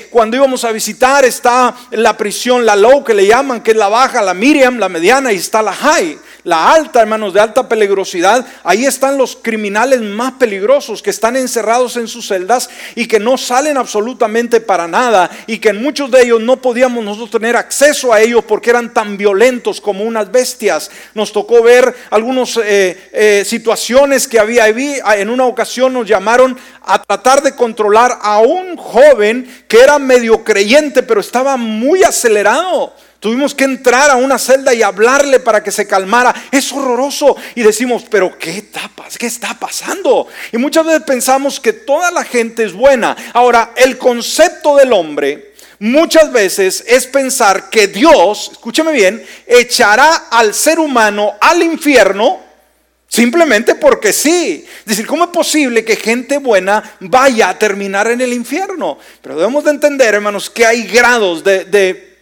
cuando 0.09 0.37
íbamos 0.37 0.63
a 0.63 0.71
visitar 0.71 1.25
está 1.25 1.75
la 1.91 2.15
prisión, 2.15 2.65
la 2.65 2.77
low 2.77 3.03
que 3.03 3.13
le 3.13 3.27
llaman, 3.27 3.61
que 3.61 3.71
es 3.71 3.77
la 3.77 3.89
baja, 3.89 4.21
la 4.21 4.33
Miriam, 4.33 4.79
la 4.79 4.87
mediana 4.87 5.33
y 5.33 5.35
está 5.35 5.61
la 5.61 5.73
high 5.73 6.17
la 6.45 6.71
alta, 6.71 7.01
hermanos, 7.01 7.33
de 7.33 7.41
alta 7.41 7.67
peligrosidad, 7.67 8.45
ahí 8.63 8.85
están 8.85 9.17
los 9.17 9.35
criminales 9.35 9.99
más 10.01 10.33
peligrosos 10.33 11.01
que 11.01 11.09
están 11.09 11.35
encerrados 11.35 11.97
en 11.97 12.07
sus 12.07 12.27
celdas 12.27 12.69
y 12.93 13.07
que 13.07 13.19
no 13.19 13.37
salen 13.37 13.77
absolutamente 13.77 14.61
para 14.61 14.87
nada 14.87 15.29
y 15.47 15.57
que 15.57 15.73
muchos 15.73 16.11
de 16.11 16.21
ellos 16.21 16.41
no 16.41 16.57
podíamos 16.57 17.03
nosotros 17.03 17.31
tener 17.31 17.55
acceso 17.57 18.13
a 18.13 18.21
ellos 18.21 18.45
porque 18.47 18.69
eran 18.69 18.93
tan 18.93 19.17
violentos 19.17 19.81
como 19.81 20.03
unas 20.03 20.31
bestias. 20.31 20.91
Nos 21.15 21.33
tocó 21.33 21.63
ver 21.63 21.93
algunas 22.11 22.55
eh, 22.57 23.09
eh, 23.11 23.43
situaciones 23.43 24.27
que 24.27 24.39
había 24.39 24.67
en 24.67 25.29
una 25.29 25.45
ocasión 25.45 25.93
nos 25.93 26.07
llamaron 26.07 26.55
a 26.83 27.01
tratar 27.01 27.41
de 27.41 27.55
controlar 27.55 28.19
a 28.21 28.37
un 28.39 28.77
joven 28.77 29.65
que 29.67 29.79
era 29.79 29.97
medio 29.97 30.43
creyente 30.43 31.01
pero 31.01 31.21
estaba 31.21 31.57
muy 31.57 32.03
acelerado. 32.03 32.93
Tuvimos 33.25 33.55
que 33.55 33.63
entrar 33.63 34.11
a 34.11 34.17
una 34.17 34.37
celda 34.37 34.71
y 34.71 34.83
hablarle 34.83 35.39
para 35.39 35.63
que 35.63 35.71
se 35.71 35.87
calmara. 35.87 36.31
Es 36.51 36.71
horroroso. 36.71 37.35
Y 37.55 37.63
decimos, 37.63 38.05
pero 38.07 38.37
¿qué 38.37 38.57
está, 38.57 38.87
¿qué 39.17 39.25
está 39.25 39.57
pasando? 39.57 40.27
Y 40.51 40.59
muchas 40.59 40.85
veces 40.85 41.01
pensamos 41.07 41.59
que 41.59 41.73
toda 41.73 42.11
la 42.11 42.23
gente 42.23 42.63
es 42.63 42.71
buena. 42.71 43.17
Ahora, 43.33 43.71
el 43.77 43.97
concepto 43.97 44.75
del 44.75 44.93
hombre 44.93 45.55
muchas 45.79 46.31
veces 46.31 46.83
es 46.87 47.07
pensar 47.07 47.71
que 47.71 47.87
Dios, 47.87 48.49
escúcheme 48.51 48.91
bien, 48.91 49.25
echará 49.47 50.27
al 50.29 50.53
ser 50.53 50.77
humano 50.77 51.33
al 51.41 51.63
infierno 51.63 52.41
simplemente 53.07 53.73
porque 53.73 54.13
sí. 54.13 54.67
Es 54.81 54.85
decir, 54.85 55.07
¿cómo 55.07 55.23
es 55.23 55.29
posible 55.31 55.83
que 55.83 55.95
gente 55.95 56.37
buena 56.37 56.97
vaya 56.99 57.49
a 57.49 57.57
terminar 57.57 58.05
en 58.05 58.21
el 58.21 58.33
infierno? 58.33 58.99
Pero 59.23 59.35
debemos 59.35 59.63
de 59.63 59.71
entender, 59.71 60.13
hermanos, 60.13 60.47
que 60.47 60.63
hay 60.63 60.83
grados 60.83 61.43
de 61.43 62.14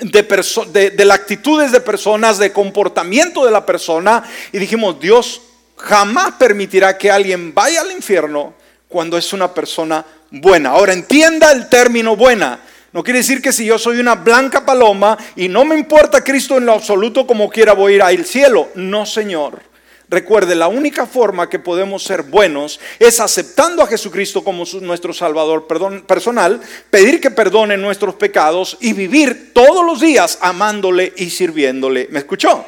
de, 0.00 0.90
de, 0.90 1.04
las 1.04 1.20
actitudes 1.20 1.72
de 1.72 1.80
personas, 1.80 2.38
de 2.38 2.52
comportamiento 2.52 3.44
de 3.44 3.50
la 3.50 3.64
persona, 3.64 4.22
y 4.52 4.58
dijimos, 4.58 5.00
Dios 5.00 5.42
jamás 5.76 6.32
permitirá 6.38 6.96
que 6.96 7.10
alguien 7.10 7.54
vaya 7.54 7.80
al 7.80 7.92
infierno 7.92 8.54
cuando 8.88 9.16
es 9.16 9.32
una 9.32 9.52
persona 9.52 10.04
buena. 10.30 10.70
Ahora 10.70 10.92
entienda 10.92 11.52
el 11.52 11.68
término 11.68 12.16
buena. 12.16 12.60
No 12.92 13.02
quiere 13.02 13.18
decir 13.18 13.42
que 13.42 13.52
si 13.52 13.66
yo 13.66 13.78
soy 13.78 13.98
una 13.98 14.14
blanca 14.14 14.64
paloma 14.64 15.18
y 15.34 15.48
no 15.48 15.64
me 15.64 15.76
importa 15.76 16.24
Cristo 16.24 16.56
en 16.56 16.64
lo 16.66 16.72
absoluto 16.72 17.26
como 17.26 17.50
quiera 17.50 17.74
voy 17.74 17.92
a 17.92 17.96
ir 17.96 18.02
al 18.02 18.24
cielo. 18.24 18.70
No, 18.74 19.04
Señor. 19.04 19.60
Recuerde, 20.08 20.54
la 20.54 20.68
única 20.68 21.04
forma 21.04 21.48
que 21.48 21.58
podemos 21.58 22.04
ser 22.04 22.22
buenos 22.22 22.78
es 23.00 23.18
aceptando 23.18 23.82
a 23.82 23.88
Jesucristo 23.88 24.44
como 24.44 24.64
nuestro 24.82 25.12
Salvador 25.12 25.66
personal, 26.06 26.60
pedir 26.90 27.20
que 27.20 27.32
perdone 27.32 27.76
nuestros 27.76 28.14
pecados 28.14 28.76
y 28.80 28.92
vivir 28.92 29.52
todos 29.52 29.84
los 29.84 30.00
días 30.00 30.38
amándole 30.40 31.12
y 31.16 31.30
sirviéndole. 31.30 32.06
¿Me 32.10 32.20
escuchó? 32.20 32.64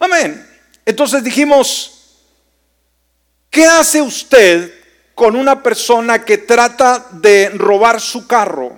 Amén. 0.00 0.44
Entonces 0.84 1.22
dijimos, 1.22 2.18
¿qué 3.48 3.64
hace 3.64 4.02
usted 4.02 4.72
con 5.14 5.36
una 5.36 5.62
persona 5.62 6.24
que 6.24 6.38
trata 6.38 7.06
de 7.12 7.50
robar 7.50 8.00
su 8.00 8.26
carro? 8.26 8.76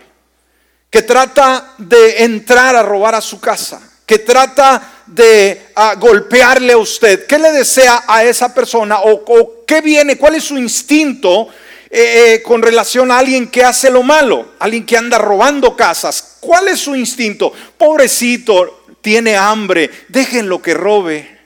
Que 0.91 1.01
trata 1.01 1.75
de 1.79 2.25
entrar 2.25 2.77
a 2.77 2.83
robar 2.83 3.15
a 3.15 3.23
su 3.23 3.41
casa? 3.41 3.81
Que 4.05 4.19
trata 4.19 4.98
de 5.09 5.69
ah, 5.75 5.95
golpearle 5.97 6.73
a 6.73 6.79
usted? 6.79 7.27
¿Qué 7.27 7.39
le 7.39 7.53
desea 7.53 8.05
a 8.07 8.25
esa 8.25 8.55
persona? 8.55 9.01
¿O, 9.01 9.65
qué 9.67 9.81
viene? 9.81 10.17
¿Cuál 10.17 10.37
es 10.37 10.45
su 10.45 10.57
instinto 10.57 11.49
eh, 11.91 12.35
eh, 12.35 12.43
con 12.43 12.63
relación 12.63 13.11
a 13.11 13.19
alguien 13.19 13.49
que 13.49 13.65
hace 13.65 13.91
lo 13.91 14.03
malo? 14.03 14.53
Alguien 14.59 14.87
que 14.87 14.97
anda 14.97 15.19
robando 15.19 15.77
casas. 15.77 16.37
¿Cuál 16.41 16.69
es 16.69 16.81
su 16.81 16.95
instinto? 16.95 17.53
Pobrecito, 17.77 18.85
tiene 19.01 19.37
hambre, 19.37 19.91
déjenlo 20.09 20.61
que 20.61 20.75
robe. 20.75 21.39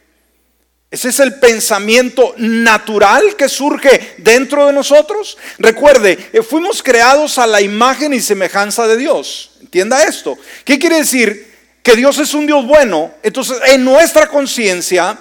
Ese 0.91 1.09
es 1.09 1.21
el 1.21 1.39
pensamiento 1.39 2.35
natural 2.37 3.35
que 3.37 3.49
surge 3.49 4.17
dentro 4.19 4.67
de 4.67 4.75
nosotros. 4.75 5.39
Recuerde, 5.59 6.19
eh, 6.35 6.43
fuimos 6.43 6.83
creados 6.83 7.39
a 7.39 7.47
la 7.47 7.63
imagen 7.63 8.13
y 8.13 8.21
semejanza 8.21 8.87
de 8.87 8.99
Dios. 8.99 9.53
Entienda 9.63 10.03
esto. 10.05 10.37
¿Qué 10.67 10.79
quiere 10.79 10.97
decir? 10.97 11.52
Que 11.83 11.97
Dios 11.97 12.19
es 12.19 12.35
un 12.35 12.47
Dios 12.47 12.67
bueno. 12.67 13.13
Entonces, 13.23 13.59
en 13.67 13.85
nuestra 13.85 14.27
conciencia 14.29 15.19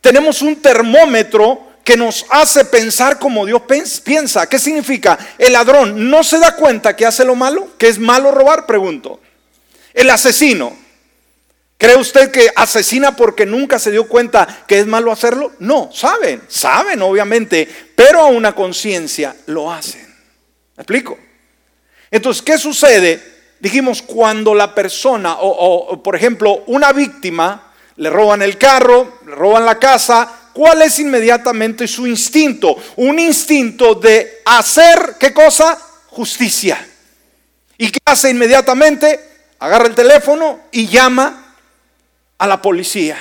tenemos 0.00 0.42
un 0.42 0.56
termómetro 0.56 1.74
que 1.82 1.96
nos 1.96 2.24
hace 2.30 2.64
pensar 2.64 3.18
como 3.18 3.44
Dios 3.44 3.62
piensa. 4.02 4.48
¿Qué 4.48 4.58
significa? 4.58 5.18
El 5.38 5.52
ladrón 5.52 6.10
no 6.10 6.24
se 6.24 6.38
da 6.38 6.56
cuenta 6.56 6.96
que 6.96 7.04
hace 7.04 7.24
lo 7.24 7.34
malo, 7.34 7.76
que 7.78 7.88
es 7.88 7.98
malo 7.98 8.30
robar, 8.30 8.66
pregunto. 8.66 9.20
El 9.92 10.10
asesino 10.10 10.84
¿Cree 11.76 11.96
usted 11.96 12.30
que 12.30 12.50
asesina 12.54 13.16
porque 13.16 13.44
nunca 13.44 13.78
se 13.78 13.90
dio 13.90 14.08
cuenta 14.08 14.64
que 14.66 14.78
es 14.78 14.86
malo 14.86 15.10
hacerlo? 15.10 15.52
No, 15.58 15.90
saben, 15.92 16.42
saben 16.48 17.02
obviamente, 17.02 17.68
pero 17.94 18.20
a 18.20 18.26
una 18.26 18.54
conciencia 18.54 19.36
lo 19.46 19.72
hacen. 19.72 20.02
¿Me 20.76 20.82
explico? 20.82 21.18
Entonces, 22.10 22.42
¿qué 22.42 22.58
sucede? 22.58 23.33
Dijimos, 23.64 24.02
cuando 24.02 24.54
la 24.54 24.74
persona, 24.74 25.36
o, 25.40 26.02
por 26.02 26.14
ejemplo, 26.14 26.64
una 26.66 26.92
víctima, 26.92 27.72
le 27.96 28.10
roban 28.10 28.42
el 28.42 28.58
carro, 28.58 29.20
le 29.24 29.34
roban 29.34 29.64
la 29.64 29.78
casa, 29.78 30.50
¿cuál 30.52 30.82
es 30.82 30.98
inmediatamente 30.98 31.88
su 31.88 32.06
instinto? 32.06 32.76
Un 32.96 33.18
instinto 33.18 33.94
de 33.94 34.42
hacer, 34.44 35.16
¿qué 35.18 35.32
cosa? 35.32 35.78
Justicia. 36.08 36.86
¿Y 37.78 37.90
qué 37.90 38.00
hace 38.04 38.28
inmediatamente? 38.28 39.18
Agarra 39.58 39.86
el 39.86 39.94
teléfono 39.94 40.64
y 40.70 40.86
llama 40.86 41.54
a 42.36 42.46
la 42.46 42.60
policía. 42.60 43.16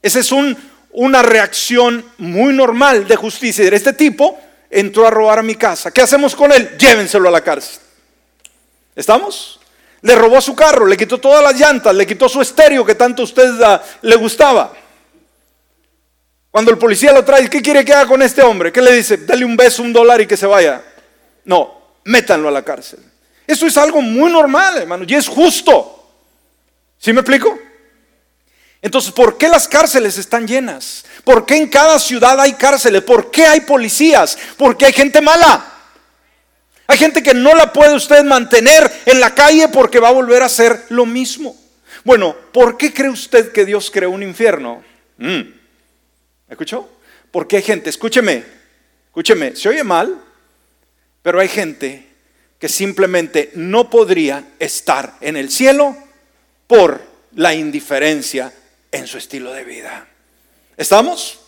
Esa 0.00 0.20
es 0.20 0.30
un, 0.30 0.56
una 0.92 1.22
reacción 1.22 2.08
muy 2.18 2.52
normal 2.52 3.08
de 3.08 3.16
justicia. 3.16 3.64
Este 3.64 3.94
tipo 3.94 4.38
entró 4.70 5.08
a 5.08 5.10
robar 5.10 5.40
a 5.40 5.42
mi 5.42 5.56
casa. 5.56 5.90
¿Qué 5.90 6.02
hacemos 6.02 6.36
con 6.36 6.52
él? 6.52 6.78
Llévenselo 6.78 7.28
a 7.28 7.32
la 7.32 7.40
cárcel. 7.40 7.80
¿Estamos? 8.96 9.55
Le 10.06 10.14
robó 10.14 10.40
su 10.40 10.54
carro, 10.54 10.86
le 10.86 10.96
quitó 10.96 11.18
todas 11.18 11.42
las 11.42 11.58
llantas, 11.58 11.92
le 11.92 12.06
quitó 12.06 12.28
su 12.28 12.40
estéreo 12.40 12.86
que 12.86 12.94
tanto 12.94 13.22
a 13.22 13.24
usted 13.24 13.50
le 14.02 14.14
gustaba. 14.14 14.72
Cuando 16.48 16.70
el 16.70 16.78
policía 16.78 17.10
lo 17.10 17.24
trae, 17.24 17.50
¿qué 17.50 17.60
quiere 17.60 17.84
que 17.84 17.92
haga 17.92 18.06
con 18.06 18.22
este 18.22 18.40
hombre? 18.40 18.70
¿Qué 18.70 18.80
le 18.80 18.92
dice? 18.92 19.16
Dale 19.16 19.44
un 19.44 19.56
beso, 19.56 19.82
un 19.82 19.92
dólar 19.92 20.20
y 20.20 20.28
que 20.28 20.36
se 20.36 20.46
vaya. 20.46 20.80
No, 21.44 21.96
métanlo 22.04 22.46
a 22.46 22.52
la 22.52 22.62
cárcel. 22.62 23.00
Eso 23.48 23.66
es 23.66 23.76
algo 23.76 24.00
muy 24.00 24.30
normal, 24.30 24.76
hermano, 24.76 25.04
y 25.08 25.12
es 25.12 25.26
justo. 25.26 26.08
¿Sí 26.98 27.12
me 27.12 27.22
explico? 27.22 27.58
Entonces, 28.80 29.10
¿por 29.10 29.36
qué 29.36 29.48
las 29.48 29.66
cárceles 29.66 30.18
están 30.18 30.46
llenas? 30.46 31.04
¿Por 31.24 31.44
qué 31.44 31.56
en 31.56 31.66
cada 31.66 31.98
ciudad 31.98 32.40
hay 32.40 32.52
cárceles? 32.52 33.02
¿Por 33.02 33.28
qué 33.32 33.44
hay 33.44 33.62
policías? 33.62 34.38
¿Por 34.56 34.76
qué 34.76 34.86
hay 34.86 34.92
gente 34.92 35.20
mala? 35.20 35.75
Hay 36.86 36.98
gente 36.98 37.22
que 37.22 37.34
no 37.34 37.54
la 37.54 37.72
puede 37.72 37.94
usted 37.94 38.22
mantener 38.24 38.90
en 39.06 39.20
la 39.20 39.34
calle 39.34 39.68
porque 39.68 39.98
va 39.98 40.08
a 40.08 40.12
volver 40.12 40.42
a 40.42 40.46
hacer 40.46 40.84
lo 40.90 41.04
mismo. 41.04 41.56
Bueno, 42.04 42.36
¿por 42.52 42.76
qué 42.76 42.92
cree 42.92 43.10
usted 43.10 43.50
que 43.50 43.64
Dios 43.64 43.90
creó 43.90 44.10
un 44.10 44.22
infierno? 44.22 44.84
Mm. 45.18 45.26
¿Me 45.30 45.54
escuchó? 46.50 46.88
Porque 47.32 47.56
hay 47.56 47.62
gente, 47.62 47.90
escúcheme, 47.90 48.44
escúcheme, 49.06 49.56
se 49.56 49.68
oye 49.68 49.82
mal, 49.82 50.16
pero 51.22 51.40
hay 51.40 51.48
gente 51.48 52.06
que 52.60 52.68
simplemente 52.68 53.50
no 53.54 53.90
podría 53.90 54.44
estar 54.58 55.16
en 55.20 55.36
el 55.36 55.50
cielo 55.50 55.96
por 56.66 57.02
la 57.34 57.54
indiferencia 57.54 58.52
en 58.92 59.06
su 59.06 59.18
estilo 59.18 59.52
de 59.52 59.64
vida. 59.64 60.06
¿Estamos? 60.76 61.40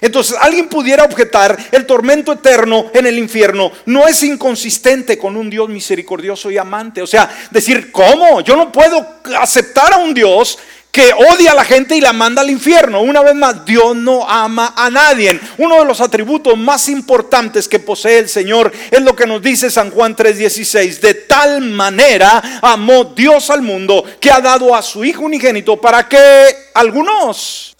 Entonces 0.00 0.36
alguien 0.40 0.68
pudiera 0.68 1.04
objetar, 1.04 1.56
el 1.72 1.86
tormento 1.86 2.32
eterno 2.32 2.90
en 2.92 3.06
el 3.06 3.18
infierno 3.18 3.72
no 3.86 4.06
es 4.06 4.22
inconsistente 4.22 5.18
con 5.18 5.36
un 5.36 5.50
Dios 5.50 5.68
misericordioso 5.68 6.50
y 6.50 6.58
amante. 6.58 7.02
O 7.02 7.06
sea, 7.06 7.30
decir, 7.50 7.90
¿cómo? 7.92 8.40
Yo 8.40 8.56
no 8.56 8.72
puedo 8.72 9.06
aceptar 9.38 9.92
a 9.92 9.98
un 9.98 10.14
Dios 10.14 10.58
que 10.96 11.12
odia 11.12 11.52
a 11.52 11.54
la 11.54 11.64
gente 11.66 11.94
y 11.94 12.00
la 12.00 12.14
manda 12.14 12.40
al 12.40 12.48
infierno. 12.48 13.02
Una 13.02 13.20
vez 13.20 13.34
más, 13.34 13.66
Dios 13.66 13.94
no 13.94 14.26
ama 14.26 14.72
a 14.74 14.88
nadie. 14.88 15.38
Uno 15.58 15.80
de 15.80 15.84
los 15.84 16.00
atributos 16.00 16.56
más 16.56 16.88
importantes 16.88 17.68
que 17.68 17.78
posee 17.78 18.20
el 18.20 18.30
Señor 18.30 18.72
es 18.90 19.02
lo 19.02 19.14
que 19.14 19.26
nos 19.26 19.42
dice 19.42 19.70
San 19.70 19.90
Juan 19.90 20.16
3:16. 20.16 21.02
De 21.02 21.12
tal 21.12 21.60
manera 21.60 22.60
amó 22.62 23.04
Dios 23.04 23.50
al 23.50 23.60
mundo 23.60 24.04
que 24.18 24.30
ha 24.30 24.40
dado 24.40 24.74
a 24.74 24.80
su 24.80 25.04
Hijo 25.04 25.24
unigénito 25.24 25.78
para 25.78 26.08
que 26.08 26.46
algunos 26.72 27.75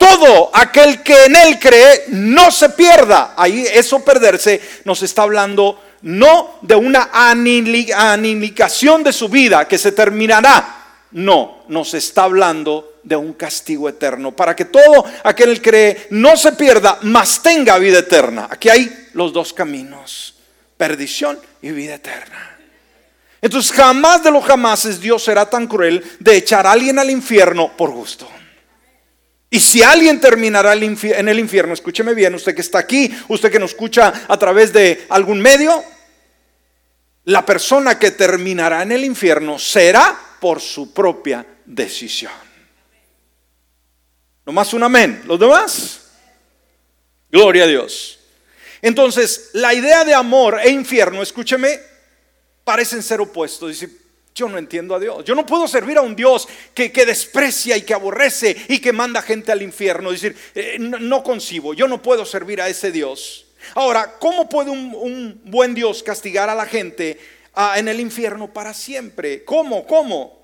todo 0.00 0.50
aquel 0.54 1.02
que 1.02 1.26
en 1.26 1.36
él 1.36 1.58
cree 1.58 2.04
no 2.08 2.50
se 2.50 2.70
pierda. 2.70 3.34
Ahí 3.36 3.66
eso 3.70 4.02
perderse 4.02 4.58
nos 4.84 5.02
está 5.02 5.22
hablando 5.22 5.78
no 6.02 6.58
de 6.62 6.74
una 6.74 7.10
anilicación 7.12 9.04
de 9.04 9.12
su 9.12 9.28
vida 9.28 9.68
que 9.68 9.76
se 9.76 9.92
terminará, 9.92 10.76
no, 11.10 11.64
nos 11.68 11.92
está 11.92 12.22
hablando 12.22 12.94
de 13.02 13.16
un 13.16 13.34
castigo 13.34 13.90
eterno, 13.90 14.34
para 14.34 14.56
que 14.56 14.64
todo 14.64 15.04
aquel 15.22 15.60
que 15.60 15.70
cree 15.70 16.06
no 16.10 16.34
se 16.34 16.52
pierda, 16.52 16.98
mas 17.02 17.42
tenga 17.42 17.76
vida 17.76 17.98
eterna. 17.98 18.48
Aquí 18.50 18.70
hay 18.70 19.08
los 19.12 19.34
dos 19.34 19.52
caminos, 19.52 20.34
perdición 20.78 21.38
y 21.60 21.72
vida 21.72 21.96
eterna. 21.96 22.58
Entonces 23.42 23.72
jamás 23.72 24.24
de 24.24 24.30
los 24.30 24.44
jamases 24.44 24.98
Dios 24.98 25.22
será 25.24 25.44
tan 25.50 25.66
cruel 25.66 26.02
de 26.20 26.36
echar 26.36 26.66
a 26.66 26.72
alguien 26.72 26.98
al 26.98 27.10
infierno 27.10 27.76
por 27.76 27.90
gusto. 27.90 28.26
Y 29.50 29.58
si 29.58 29.82
alguien 29.82 30.20
terminará 30.20 30.74
en 30.74 31.28
el 31.28 31.40
infierno, 31.40 31.74
escúcheme 31.74 32.14
bien, 32.14 32.34
usted 32.36 32.54
que 32.54 32.60
está 32.60 32.78
aquí, 32.78 33.12
usted 33.26 33.50
que 33.50 33.58
nos 33.58 33.70
escucha 33.70 34.26
a 34.28 34.38
través 34.38 34.72
de 34.72 35.06
algún 35.08 35.40
medio, 35.40 35.82
la 37.24 37.44
persona 37.44 37.98
que 37.98 38.12
terminará 38.12 38.82
en 38.82 38.92
el 38.92 39.04
infierno 39.04 39.58
será 39.58 40.16
por 40.40 40.60
su 40.60 40.94
propia 40.94 41.44
decisión. 41.66 42.32
No 44.46 44.52
más 44.52 44.72
un 44.72 44.84
amén. 44.84 45.22
¿Los 45.26 45.38
demás? 45.38 46.00
Gloria 47.30 47.64
a 47.64 47.66
Dios. 47.66 48.20
Entonces, 48.82 49.50
la 49.52 49.74
idea 49.74 50.04
de 50.04 50.14
amor 50.14 50.58
e 50.62 50.70
infierno, 50.70 51.22
escúcheme, 51.22 51.80
parecen 52.64 53.02
ser 53.02 53.20
opuestos. 53.20 53.68
Dice, 53.68 53.90
yo 54.34 54.48
no 54.48 54.58
entiendo 54.58 54.94
a 54.94 55.00
Dios. 55.00 55.24
Yo 55.24 55.34
no 55.34 55.44
puedo 55.44 55.66
servir 55.68 55.98
a 55.98 56.02
un 56.02 56.16
Dios 56.16 56.48
que, 56.74 56.90
desprecia 56.90 57.76
y 57.76 57.82
que 57.82 57.94
aborrece 57.94 58.56
y 58.68 58.78
que 58.78 58.92
manda 58.92 59.22
gente 59.22 59.52
al 59.52 59.62
infierno. 59.62 60.12
Es 60.12 60.20
decir, 60.20 60.38
eh, 60.54 60.76
no, 60.78 61.22
concibo. 61.22 61.74
Yo 61.74 61.88
no 61.88 62.02
puedo 62.02 62.24
servir 62.24 62.60
a 62.60 62.68
ese 62.68 62.90
Dios. 62.92 63.46
Ahora, 63.74 64.18
¿cómo 64.18 64.48
puede 64.48 64.70
un, 64.70 65.40
buen 65.44 65.74
Dios 65.74 66.02
castigar 66.02 66.48
a 66.48 66.54
la 66.54 66.66
gente 66.66 67.18
ah, 67.54 67.78
en 67.78 67.88
el 67.88 68.00
infierno 68.00 68.52
para 68.52 68.72
siempre? 68.72 69.44
¿Cómo? 69.44 69.86
¿Cómo? 69.86 70.40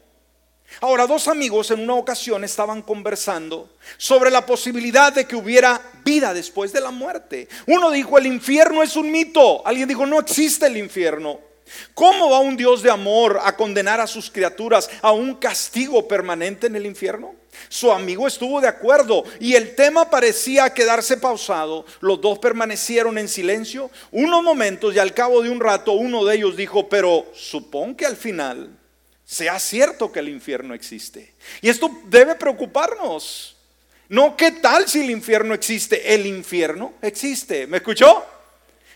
Ahora, 0.81 1.07
dos 1.07 1.29
amigos 1.29 1.71
en 1.71 1.81
una 1.81 1.95
ocasión 1.95 2.45
estaban 2.45 2.83
conversando 2.83 3.71
sobre 3.97 4.31
la 4.31 4.45
posibilidad 4.45 5.13
de 5.13 5.25
que 5.27 5.37
hubiera 5.37 5.81
vida 6.05 6.35
después 6.35 6.73
de 6.73 6.81
la 6.81 6.91
muerte. 6.91 7.49
Uno 7.67 7.91
dijo, 7.91 8.19
el 8.19 8.27
infierno 8.27 8.83
es 8.83 8.97
un 8.97 9.11
mito. 9.11 9.67
Alguien 9.67 9.89
dijo, 9.89 10.05
no 10.05 10.19
existe 10.19 10.67
el 10.67 10.77
infierno. 10.77 11.41
¿Cómo 11.95 12.31
va 12.31 12.41
un 12.41 12.57
Dios 12.57 12.83
de 12.83 12.91
amor 12.91 13.41
a 13.43 13.57
condenar 13.57 14.01
a 14.01 14.07
sus 14.07 14.31
criaturas 14.31 14.89
a 15.03 15.13
un 15.13 15.35
castigo 15.35 16.07
permanente 16.07 16.67
en 16.67 16.77
el 16.77 16.87
infierno? 16.87 17.35
Su 17.69 17.91
amigo 17.91 18.27
estuvo 18.27 18.61
de 18.61 18.69
acuerdo 18.69 19.25
y 19.41 19.55
el 19.55 19.75
tema 19.75 20.11
parecía 20.11 20.73
quedarse 20.73 21.17
pausado. 21.17 21.85
Los 22.01 22.21
dos 22.21 22.39
permanecieron 22.39 23.19
en 23.19 23.29
silencio 23.29 23.91
unos 24.11 24.43
momentos 24.43 24.95
y 24.95 24.99
al 24.99 25.15
cabo 25.15 25.43
de 25.43 25.51
un 25.51 25.61
rato 25.61 25.93
uno 25.93 26.25
de 26.25 26.37
ellos 26.37 26.57
dijo, 26.57 26.89
pero 26.89 27.27
supongo 27.35 27.97
que 27.97 28.07
al 28.07 28.17
final 28.17 28.71
sea 29.25 29.59
cierto 29.59 30.13
que 30.13 30.21
el 30.21 30.29
infierno 30.29 30.75
existe. 30.75 31.35
Y 31.61 31.69
esto 31.69 31.91
debe 32.05 32.37
preocuparnos. 32.37 33.57
No, 34.09 34.37
¿qué 34.37 34.53
tal 34.53 34.87
si 34.87 35.01
el 35.01 35.11
infierno 35.11 35.53
existe? 35.53 36.15
El 36.15 36.27
infierno 36.27 36.95
existe. 37.03 37.67
¿Me 37.67 37.79
escuchó? 37.79 38.25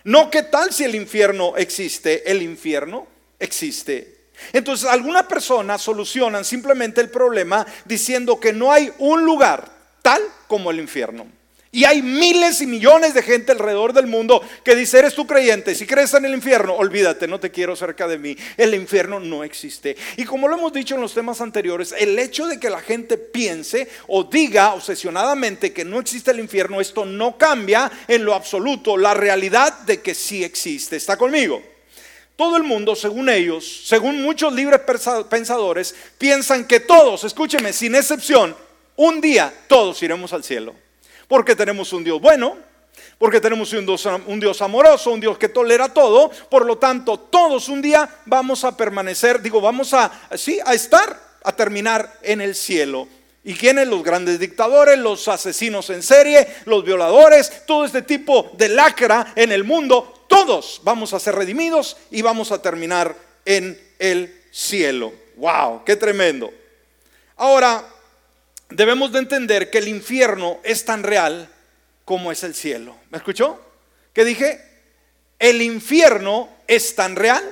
No, 0.05 0.31
¿qué 0.31 0.43
tal 0.43 0.73
si 0.73 0.85
el 0.85 0.95
infierno 0.95 1.57
existe? 1.57 2.31
El 2.31 2.43
infierno 2.43 3.07
existe. 3.39 4.21
Entonces, 4.53 4.89
algunas 4.89 5.25
personas 5.25 5.83
solucionan 5.83 6.45
simplemente 6.45 7.01
el 7.01 7.11
problema 7.11 7.67
diciendo 7.85 8.41
que 8.41 8.53
no 8.53 8.73
hay 8.73 8.93
un 8.99 9.25
lugar 9.25 9.71
tal 10.03 10.23
como 10.47 10.71
el 10.71 10.81
infierno. 10.81 11.27
Y 11.73 11.85
hay 11.85 12.03
miles 12.03 12.61
y 12.61 12.67
millones 12.67 13.15
de 13.15 13.23
gente 13.23 13.53
alrededor 13.53 13.93
del 13.93 14.09
mundo 14.09 14.43
que 14.65 14.75
dice, 14.75 14.99
eres 14.99 15.15
tu 15.15 15.25
creyente, 15.25 15.77
si 15.77 15.87
crees 15.87 16.13
en 16.15 16.25
el 16.25 16.35
infierno, 16.35 16.75
olvídate, 16.75 17.29
no 17.29 17.39
te 17.39 17.53
quiero 17.53 17.77
cerca 17.77 18.09
de 18.09 18.19
mí. 18.19 18.37
El 18.57 18.75
infierno 18.75 19.21
no 19.21 19.45
existe. 19.45 19.97
Y 20.17 20.25
como 20.25 20.49
lo 20.49 20.57
hemos 20.57 20.73
dicho 20.73 20.97
en 20.97 21.01
los 21.01 21.15
temas 21.15 21.41
anteriores, 21.41 21.95
el 21.97 22.19
hecho 22.19 22.49
de 22.49 22.59
que 22.59 22.71
la 22.71 22.81
gente 22.81 23.17
piense 23.19 23.89
o 24.09 24.25
diga 24.25 24.75
obsesionadamente 24.75 25.73
que 25.73 25.85
no 25.85 26.01
existe 26.01 26.33
el 26.33 26.41
infierno, 26.41 26.81
esto 26.81 27.05
no 27.05 27.39
cambia 27.39 27.89
en 28.09 28.25
lo 28.25 28.35
absoluto 28.35 28.97
la 28.97 29.15
realidad 29.15 29.79
de 29.81 30.01
que 30.01 30.15
sí 30.15 30.43
existe. 30.43 30.97
¿Está 30.97 31.17
conmigo? 31.17 31.63
todo 32.35 32.57
el 32.57 32.63
mundo, 32.63 32.97
según 32.97 33.29
ellos, 33.29 33.83
según 33.85 34.23
muchos 34.23 34.51
libres 34.55 34.81
pensadores, 35.29 35.95
piensan 36.17 36.67
que 36.67 36.81
todos, 36.81 37.23
escúcheme, 37.25 37.71
sin 37.71 37.95
excepción, 37.95 38.57
un 38.97 39.21
día 39.21 39.53
todos 39.69 40.03
iremos 40.03 40.33
al 40.33 40.43
cielo. 40.43 40.75
Porque 41.31 41.55
tenemos 41.55 41.93
un 41.93 42.03
Dios 42.03 42.21
bueno, 42.21 42.57
porque 43.19 43.41
tenemos 43.41 43.73
un 43.73 43.87
Dios, 43.87 44.05
un 44.27 44.41
Dios, 44.41 44.61
amoroso, 44.63 45.13
un 45.13 45.21
Dios 45.21 45.39
que 45.39 45.49
tolera 45.49 45.95
todo. 45.95 46.29
Por 46.51 46.67
lo 46.67 46.77
tanto, 46.77 47.21
todos 47.21 47.69
un 47.69 47.81
día 47.81 48.19
vamos 48.27 48.65
a 48.65 48.77
permanecer, 48.77 49.41
digo, 49.41 49.61
vamos 49.61 49.95
a, 49.95 50.11
sí, 50.37 50.59
a 50.65 50.75
estar, 50.75 51.17
a 51.45 51.53
terminar 51.53 52.19
en 52.23 52.41
el 52.41 52.57
cielo. 52.57 53.07
¿Y 53.45 53.55
quiénes? 53.55 53.87
Los 53.87 54.03
grandes 54.03 54.41
dictadores, 54.41 54.99
los 54.99 55.29
asesinos 55.29 55.89
en 55.91 56.03
serie, 56.03 56.49
los 56.65 56.85
violadores, 56.85 57.65
todo 57.65 57.85
este 57.85 58.03
tipo 58.03 58.51
de 58.55 58.69
lacra 58.69 59.33
en 59.37 59.53
el 59.53 59.63
mundo, 59.63 60.25
todos 60.27 60.81
vamos 60.83 61.15
a 61.15 61.21
ser 61.21 61.37
redimidos 61.37 61.97
y 62.11 62.23
vamos 62.23 62.51
a 62.51 62.61
terminar 62.61 63.15
en 63.45 63.81
el 64.01 64.35
cielo. 64.51 65.13
¡Wow! 65.37 65.85
¡Qué 65.85 65.95
tremendo! 65.95 66.51
Ahora, 67.37 67.87
debemos 68.71 69.13
de 69.13 69.19
entender 69.19 69.71
que 69.71 69.79
el 69.79 69.89
infierno 69.89 70.59
es 70.63 70.85
tan 70.85 71.03
real 71.03 71.49
como 72.05 72.33
es 72.33 72.43
el 72.43 72.55
cielo. 72.55 72.97
¿Me 73.11 73.19
escuchó? 73.19 73.61
¿Qué 74.13 74.25
dije? 74.25 74.61
El 75.39 75.63
infierno 75.63 76.49
es 76.67 76.95
tan 76.95 77.17
real 77.17 77.45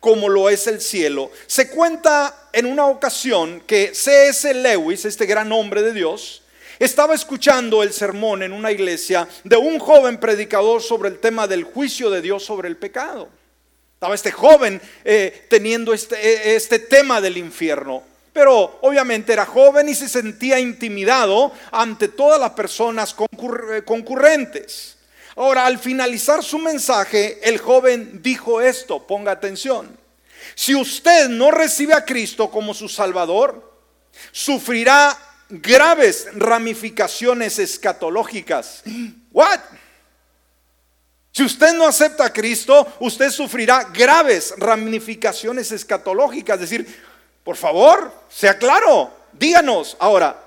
como 0.00 0.28
lo 0.28 0.48
es 0.48 0.66
el 0.66 0.80
cielo. 0.80 1.30
Se 1.46 1.68
cuenta 1.68 2.48
en 2.52 2.66
una 2.66 2.86
ocasión 2.86 3.60
que 3.66 3.94
C.S. 3.94 4.52
Lewis, 4.54 5.04
este 5.04 5.26
gran 5.26 5.52
hombre 5.52 5.82
de 5.82 5.92
Dios, 5.92 6.42
estaba 6.78 7.14
escuchando 7.14 7.82
el 7.82 7.92
sermón 7.92 8.42
en 8.42 8.52
una 8.52 8.72
iglesia 8.72 9.28
de 9.44 9.56
un 9.56 9.78
joven 9.78 10.18
predicador 10.18 10.82
sobre 10.82 11.10
el 11.10 11.18
tema 11.18 11.46
del 11.46 11.64
juicio 11.64 12.08
de 12.10 12.22
Dios 12.22 12.42
sobre 12.42 12.68
el 12.68 12.76
pecado. 12.76 13.28
Estaba 13.94 14.14
este 14.14 14.32
joven 14.32 14.80
eh, 15.04 15.46
teniendo 15.50 15.92
este, 15.92 16.16
eh, 16.16 16.56
este 16.56 16.78
tema 16.78 17.20
del 17.20 17.36
infierno. 17.36 18.02
Pero 18.32 18.78
obviamente 18.82 19.32
era 19.32 19.44
joven 19.44 19.88
y 19.88 19.94
se 19.94 20.08
sentía 20.08 20.60
intimidado 20.60 21.52
ante 21.72 22.08
todas 22.08 22.40
las 22.40 22.50
personas 22.50 23.14
eh, 23.72 23.82
concurrentes. 23.84 24.96
Ahora, 25.36 25.66
al 25.66 25.78
finalizar 25.78 26.42
su 26.42 26.58
mensaje, 26.58 27.40
el 27.42 27.58
joven 27.58 28.20
dijo 28.22 28.60
esto, 28.60 29.06
ponga 29.06 29.32
atención. 29.32 29.98
Si 30.54 30.74
usted 30.74 31.28
no 31.28 31.50
recibe 31.50 31.94
a 31.94 32.04
Cristo 32.04 32.50
como 32.50 32.74
su 32.74 32.88
Salvador, 32.88 33.70
sufrirá 34.32 35.16
graves 35.48 36.28
ramificaciones 36.34 37.58
escatológicas. 37.58 38.82
What? 39.32 39.60
Si 41.32 41.44
usted 41.44 41.72
no 41.74 41.86
acepta 41.86 42.24
a 42.24 42.32
Cristo, 42.32 42.86
usted 42.98 43.30
sufrirá 43.30 43.84
graves 43.94 44.52
ramificaciones 44.56 45.70
escatológicas. 45.70 46.60
Es 46.60 46.70
decir, 46.70 47.02
por 47.50 47.56
favor, 47.56 48.12
sea 48.28 48.56
claro, 48.56 49.10
díganos. 49.32 49.96
Ahora, 49.98 50.40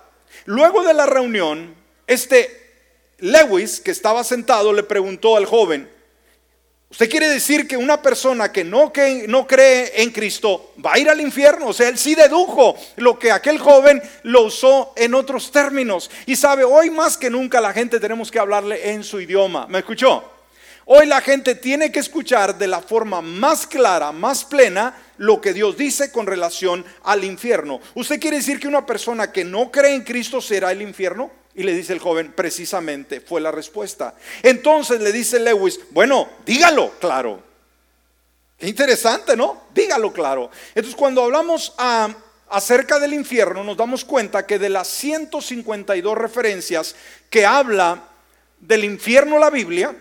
luego 0.45 0.83
de 0.83 0.93
la 0.93 1.05
reunión, 1.05 1.75
este 2.07 2.71
Lewis, 3.17 3.81
que 3.81 3.91
estaba 3.91 4.23
sentado, 4.23 4.71
le 4.71 4.83
preguntó 4.83 5.35
al 5.35 5.45
joven, 5.45 5.91
¿usted 6.89 7.09
quiere 7.09 7.27
decir 7.27 7.67
que 7.67 7.75
una 7.75 8.01
persona 8.01 8.53
que 8.53 8.63
no, 8.63 8.93
que 8.93 9.25
no 9.27 9.45
cree 9.45 10.01
en 10.01 10.11
Cristo 10.11 10.71
va 10.77 10.93
a 10.93 10.99
ir 10.99 11.09
al 11.09 11.19
infierno? 11.19 11.67
O 11.67 11.73
sea, 11.73 11.89
él 11.89 11.97
sí 11.97 12.15
dedujo 12.15 12.77
lo 12.95 13.19
que 13.19 13.33
aquel 13.33 13.59
joven 13.59 14.01
lo 14.21 14.43
usó 14.43 14.93
en 14.95 15.13
otros 15.13 15.51
términos. 15.51 16.09
Y 16.25 16.37
sabe, 16.37 16.63
hoy 16.63 16.89
más 16.89 17.17
que 17.17 17.29
nunca 17.29 17.59
la 17.59 17.73
gente 17.73 17.99
tenemos 17.99 18.31
que 18.31 18.39
hablarle 18.39 18.91
en 18.91 19.03
su 19.03 19.19
idioma. 19.19 19.67
¿Me 19.67 19.79
escuchó? 19.79 20.32
Hoy 20.85 21.05
la 21.05 21.21
gente 21.21 21.55
tiene 21.55 21.91
que 21.91 21.99
escuchar 21.99 22.57
de 22.57 22.67
la 22.67 22.81
forma 22.81 23.21
más 23.21 23.65
clara, 23.65 24.11
más 24.11 24.43
plena, 24.43 24.93
lo 25.17 25.39
que 25.39 25.53
Dios 25.53 25.77
dice 25.77 26.11
con 26.11 26.27
relación 26.27 26.83
al 27.03 27.23
infierno. 27.23 27.79
¿Usted 27.93 28.19
quiere 28.19 28.37
decir 28.37 28.59
que 28.59 28.67
una 28.67 28.85
persona 28.85 29.31
que 29.31 29.45
no 29.45 29.71
cree 29.71 29.93
en 29.93 30.03
Cristo 30.03 30.41
será 30.41 30.71
el 30.71 30.81
infierno? 30.81 31.31
Y 31.55 31.63
le 31.63 31.73
dice 31.73 31.93
el 31.93 31.99
joven, 31.99 32.33
precisamente 32.33 33.21
fue 33.21 33.39
la 33.39 33.51
respuesta. 33.51 34.15
Entonces 34.41 34.99
le 34.99 35.11
dice 35.11 35.39
Lewis, 35.39 35.79
bueno, 35.91 36.27
dígalo 36.45 36.91
claro. 36.99 37.41
Qué 38.57 38.67
interesante, 38.67 39.37
¿no? 39.37 39.67
Dígalo 39.73 40.11
claro. 40.11 40.49
Entonces 40.69 40.95
cuando 40.95 41.23
hablamos 41.23 41.73
acerca 42.49 42.99
del 42.99 43.13
infierno, 43.13 43.63
nos 43.63 43.77
damos 43.77 44.03
cuenta 44.03 44.45
que 44.45 44.59
de 44.59 44.69
las 44.69 44.87
152 44.87 46.17
referencias 46.17 46.95
que 47.29 47.45
habla 47.45 48.03
del 48.59 48.83
infierno 48.83 49.37
la 49.37 49.49
Biblia, 49.49 49.95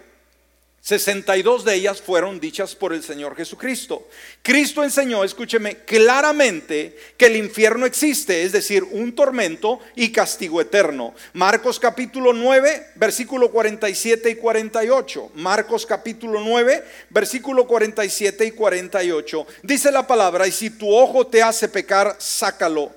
62 0.84 1.64
de 1.64 1.74
ellas 1.76 2.02
fueron 2.02 2.40
dichas 2.40 2.74
por 2.74 2.92
el 2.92 3.04
Señor 3.04 3.36
Jesucristo. 3.36 4.08
Cristo 4.42 4.82
enseñó, 4.82 5.22
escúcheme, 5.22 5.76
claramente 5.84 6.98
que 7.16 7.26
el 7.26 7.36
infierno 7.36 7.86
existe, 7.86 8.42
es 8.42 8.50
decir, 8.50 8.82
un 8.90 9.14
tormento 9.14 9.78
y 9.94 10.10
castigo 10.10 10.60
eterno. 10.60 11.14
Marcos 11.34 11.78
capítulo 11.78 12.32
9, 12.32 12.94
versículo 12.96 13.52
47 13.52 14.30
y 14.30 14.34
48. 14.34 15.30
Marcos 15.36 15.86
capítulo 15.86 16.40
9, 16.40 16.84
versículo 17.10 17.64
47 17.68 18.44
y 18.46 18.50
48. 18.50 19.46
Dice 19.62 19.92
la 19.92 20.04
palabra, 20.04 20.48
y 20.48 20.52
si 20.52 20.70
tu 20.70 20.92
ojo 20.92 21.28
te 21.28 21.44
hace 21.44 21.68
pecar, 21.68 22.16
sácalo. 22.18 22.90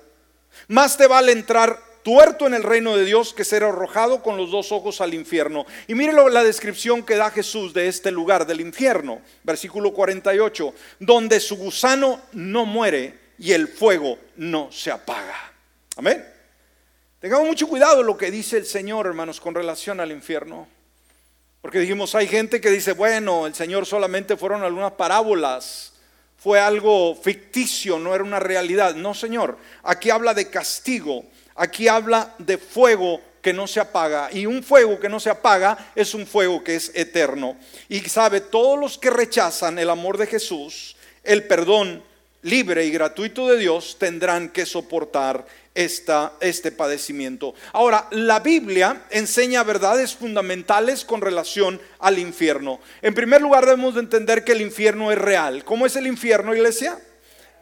Más 0.68 0.98
te 0.98 1.06
vale 1.06 1.34
entrar 1.34 1.85
tuerto 2.06 2.46
en 2.46 2.54
el 2.54 2.62
reino 2.62 2.96
de 2.96 3.04
Dios 3.04 3.34
que 3.34 3.44
será 3.44 3.70
arrojado 3.70 4.22
con 4.22 4.38
los 4.38 4.52
dos 4.52 4.72
ojos 4.72 5.02
al 5.02 5.16
infierno. 5.16 5.66
Y 5.88 5.96
mire 5.96 6.14
la 6.14 6.44
descripción 6.44 7.02
que 7.02 7.16
da 7.16 7.32
Jesús 7.32 7.74
de 7.74 7.88
este 7.88 8.12
lugar 8.12 8.46
del 8.46 8.62
infierno, 8.62 9.22
versículo 9.42 9.92
48, 9.92 10.72
donde 11.00 11.40
su 11.40 11.58
gusano 11.58 12.22
no 12.34 12.68
muere 12.68 13.18
y 13.40 13.54
el 13.54 13.68
fuego 13.68 14.20
no 14.36 14.72
se 14.72 14.92
apaga. 14.92 15.52
Amén. 15.96 16.24
Tengamos 17.20 17.48
mucho 17.48 17.68
cuidado 17.68 18.04
lo 18.04 18.16
que 18.16 18.30
dice 18.30 18.58
el 18.58 18.68
Señor, 18.68 19.08
hermanos, 19.08 19.42
con 19.42 19.56
relación 19.56 20.00
al 20.00 20.12
infierno. 20.12 20.68
Porque 21.60 21.80
dijimos, 21.80 22.14
hay 22.14 22.28
gente 22.28 22.62
que 22.62 22.70
dice, 22.70 22.92
bueno, 22.92 23.48
el 23.48 23.56
Señor 23.56 23.88
solamente 23.88 24.38
fueron 24.38 24.62
algunas 24.62 24.92
parábolas, 24.92 25.94
fue 26.38 26.60
algo 26.60 27.16
ficticio, 27.16 27.98
no 27.98 28.14
era 28.14 28.24
una 28.24 28.40
realidad. 28.40 28.94
No, 28.94 29.16
Señor, 29.16 29.58
aquí 29.82 30.12
habla 30.12 30.36
de 30.36 30.52
castigo 30.52 31.26
Aquí 31.56 31.88
habla 31.88 32.36
de 32.38 32.58
fuego 32.58 33.22
que 33.42 33.54
no 33.54 33.68
se 33.68 33.80
apaga. 33.80 34.30
Y 34.32 34.46
un 34.46 34.64
fuego 34.64 35.00
que 35.00 35.08
no 35.08 35.20
se 35.20 35.30
apaga 35.30 35.92
es 35.96 36.14
un 36.14 36.26
fuego 36.26 36.64
que 36.64 36.76
es 36.76 36.92
eterno. 36.96 37.56
Y 37.88 38.00
sabe, 38.02 38.42
todos 38.42 38.80
los 38.80 38.98
que 38.98 39.10
rechazan 39.10 39.78
el 39.78 39.90
amor 39.90 40.18
de 40.18 40.28
Jesús, 40.28 40.96
el 41.24 41.44
perdón 41.44 42.04
libre 42.42 42.86
y 42.86 42.92
gratuito 42.92 43.48
de 43.48 43.58
Dios, 43.58 43.98
tendrán 44.00 44.50
que 44.50 44.66
soportar 44.66 45.46
esta, 45.76 46.34
este 46.40 46.72
padecimiento. 46.72 47.54
Ahora, 47.74 48.08
la 48.12 48.40
Biblia 48.40 49.04
enseña 49.12 49.64
verdades 49.64 50.16
fundamentales 50.16 51.06
con 51.06 51.22
relación 51.22 51.80
al 52.00 52.18
infierno. 52.18 52.80
En 53.02 53.14
primer 53.14 53.42
lugar, 53.42 53.66
debemos 53.66 53.94
de 53.94 54.02
entender 54.02 54.44
que 54.44 54.54
el 54.54 54.62
infierno 54.62 55.12
es 55.12 55.20
real. 55.20 55.64
¿Cómo 55.64 55.86
es 55.86 55.96
el 55.96 56.08
infierno, 56.08 56.56
iglesia? 56.56 56.98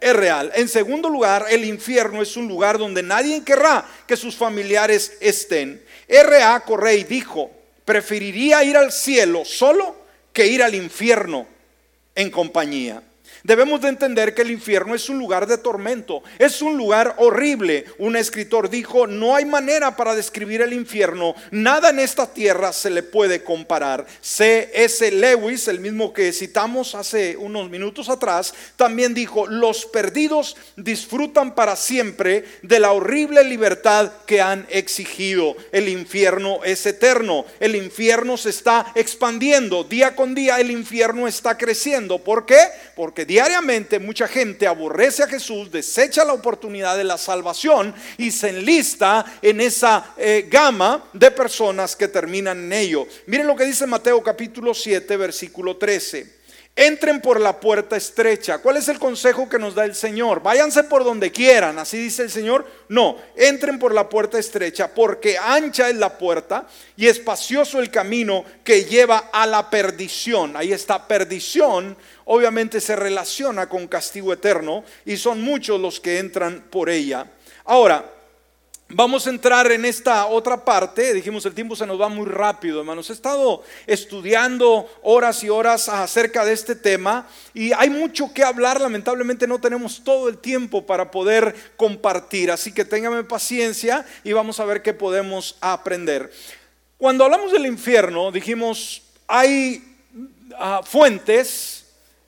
Es 0.04 0.14
real. 0.14 0.52
En 0.56 0.68
segundo 0.68 1.08
lugar, 1.08 1.46
el 1.50 1.64
infierno 1.64 2.22
es 2.22 2.36
un 2.36 2.48
lugar 2.48 2.78
donde 2.78 3.02
nadie 3.02 3.42
querrá 3.44 3.86
que 4.06 4.18
sus 4.18 4.36
familiares 4.36 5.14
estén. 5.22 5.82
R.A. 6.10 6.60
Correy 6.60 7.06
dijo, 7.06 7.50
preferiría 7.86 8.64
ir 8.66 8.76
al 8.76 8.92
cielo 8.92 9.46
solo 9.46 9.96
que 10.34 10.46
ir 10.46 10.62
al 10.62 10.76
infierno 10.76 11.48
en 12.16 12.30
compañía. 12.30 13.02
Debemos 13.44 13.82
de 13.82 13.90
entender 13.90 14.34
que 14.34 14.42
el 14.42 14.52
infierno 14.52 14.96
es 14.96 15.10
un 15.10 15.20
lugar 15.20 15.48
de 15.48 15.58
tormento, 15.58 16.24
es 16.40 16.62
un 16.62 16.78
lugar 16.78 17.16
horrible. 17.18 17.84
Un 17.98 18.16
escritor 18.16 18.70
dijo, 18.70 19.06
no 19.06 19.36
hay 19.36 19.44
manera 19.44 19.98
para 19.98 20.16
describir 20.16 20.62
el 20.62 20.72
infierno, 20.72 21.36
nada 21.52 21.90
en 21.90 22.00
esta 22.00 22.34
tierra 22.34 22.72
se 22.72 22.90
le 22.90 23.04
puede 23.04 23.44
comparar. 23.44 24.06
C.S. 24.22 25.12
Lewis, 25.12 25.68
el 25.68 25.82
mismo 25.82 26.14
que 26.14 26.32
citamos 26.32 26.96
hace 26.96 27.36
unos 27.36 27.70
minutos 27.70 28.08
atrás, 28.08 28.54
también 28.78 29.14
dijo, 29.14 29.46
los 29.46 29.86
perdidos 29.88 30.56
disfrutan 30.78 31.54
para 31.54 31.76
siempre 31.76 32.46
de 32.62 32.80
la 32.80 32.94
horrible 32.94 33.44
libertad 33.44 34.10
que 34.26 34.42
han 34.42 34.66
exigido. 34.70 35.58
El 35.74 35.90
infierno 35.90 36.64
es 36.64 36.86
eterno, 36.86 37.46
el 37.60 37.76
infierno 37.76 38.38
se 38.38 38.52
está 38.52 38.94
expandiendo, 38.96 39.84
día 39.84 40.16
con 40.16 40.34
día 40.34 40.62
el 40.62 40.72
infierno 40.72 41.28
está 41.28 41.58
creciendo. 41.58 42.20
¿Por 42.20 42.46
qué? 42.46 42.60
Porque 42.96 43.26
diariamente 43.34 43.98
mucha 43.98 44.28
gente 44.28 44.68
aborrece 44.68 45.24
a 45.24 45.28
Jesús, 45.28 45.72
desecha 45.72 46.24
la 46.24 46.34
oportunidad 46.34 46.96
de 46.96 47.04
la 47.04 47.18
salvación 47.18 47.92
y 48.16 48.30
se 48.30 48.50
enlista 48.50 49.26
en 49.42 49.60
esa 49.60 50.14
eh, 50.18 50.48
gama 50.48 51.06
de 51.14 51.32
personas 51.32 51.96
que 51.96 52.08
terminan 52.08 52.66
en 52.66 52.74
ello. 52.74 53.08
Miren 53.26 53.48
lo 53.48 53.56
que 53.56 53.66
dice 53.66 53.88
Mateo 53.88 54.22
capítulo 54.22 54.76
7, 54.76 55.18
versículo 55.18 55.78
13. 55.78 56.43
Entren 56.76 57.22
por 57.22 57.40
la 57.40 57.60
puerta 57.60 57.96
estrecha. 57.96 58.58
¿Cuál 58.58 58.78
es 58.78 58.88
el 58.88 58.98
consejo 58.98 59.48
que 59.48 59.60
nos 59.60 59.76
da 59.76 59.86
el 59.86 59.94
Señor? 59.94 60.42
Váyanse 60.42 60.84
por 60.84 61.04
donde 61.04 61.32
quieran, 61.32 61.78
así 61.78 61.98
dice 61.98 62.24
el 62.24 62.32
Señor. 62.32 62.66
No, 62.90 63.18
entren 63.36 63.78
por 63.78 63.94
la 63.94 64.10
puerta 64.10 64.40
estrecha, 64.40 64.92
porque 64.92 65.38
ancha 65.38 65.88
es 65.90 65.96
la 65.98 66.18
puerta 66.18 66.68
y 66.98 67.06
espacioso 67.06 67.80
el 67.80 67.92
camino 67.92 68.44
que 68.64 68.86
lleva 68.86 69.30
a 69.32 69.46
la 69.46 69.70
perdición. 69.70 70.58
Ahí 70.58 70.74
está, 70.74 71.08
perdición 71.08 71.96
obviamente 72.26 72.82
se 72.82 72.96
relaciona 72.96 73.68
con 73.70 73.88
castigo 73.88 74.34
eterno 74.34 74.84
y 75.06 75.18
son 75.18 75.42
muchos 75.42 75.80
los 75.80 76.00
que 76.00 76.18
entran 76.18 76.66
por 76.72 76.90
ella. 76.90 77.28
Ahora, 77.66 78.04
Vamos 78.96 79.26
a 79.26 79.32
entrar 79.32 79.72
en 79.72 79.86
esta 79.86 80.28
otra 80.28 80.64
parte. 80.64 81.16
Dijimos, 81.16 81.44
el 81.48 81.56
tiempo 81.56 81.76
se 81.76 81.88
nos 81.88 82.00
va 82.00 82.10
muy 82.10 82.28
rápido, 82.28 82.82
hermanos. 82.82 83.10
He 83.10 83.14
estado 83.14 83.64
estudiando 83.88 84.88
horas 85.02 85.44
y 85.44 85.50
horas 85.50 85.90
acerca 85.90 86.46
de 86.46 86.54
este 86.54 86.76
tema 86.76 87.28
y 87.56 87.72
hay 87.74 87.90
mucho 87.90 88.32
que 88.32 88.44
hablar. 88.44 88.80
Lamentablemente 88.80 89.48
no 89.48 89.60
tenemos 89.60 90.04
todo 90.04 90.30
el 90.30 90.38
tiempo 90.38 90.86
para 90.86 91.10
poder 91.10 91.56
compartir. 91.76 92.52
Así 92.52 92.72
que 92.72 92.86
téngame 92.86 93.24
paciencia 93.24 94.06
y 94.24 94.32
vamos 94.32 94.60
a 94.60 94.66
ver 94.66 94.84
qué 94.84 94.94
podemos 94.94 95.58
aprender. 95.60 96.32
Cuando 97.00 97.24
hablamos 97.24 97.52
del 97.52 97.66
infierno, 97.66 98.32
dijimos, 98.32 99.02
hay 99.28 99.84
ah, 100.60 100.82
fuentes 100.86 101.88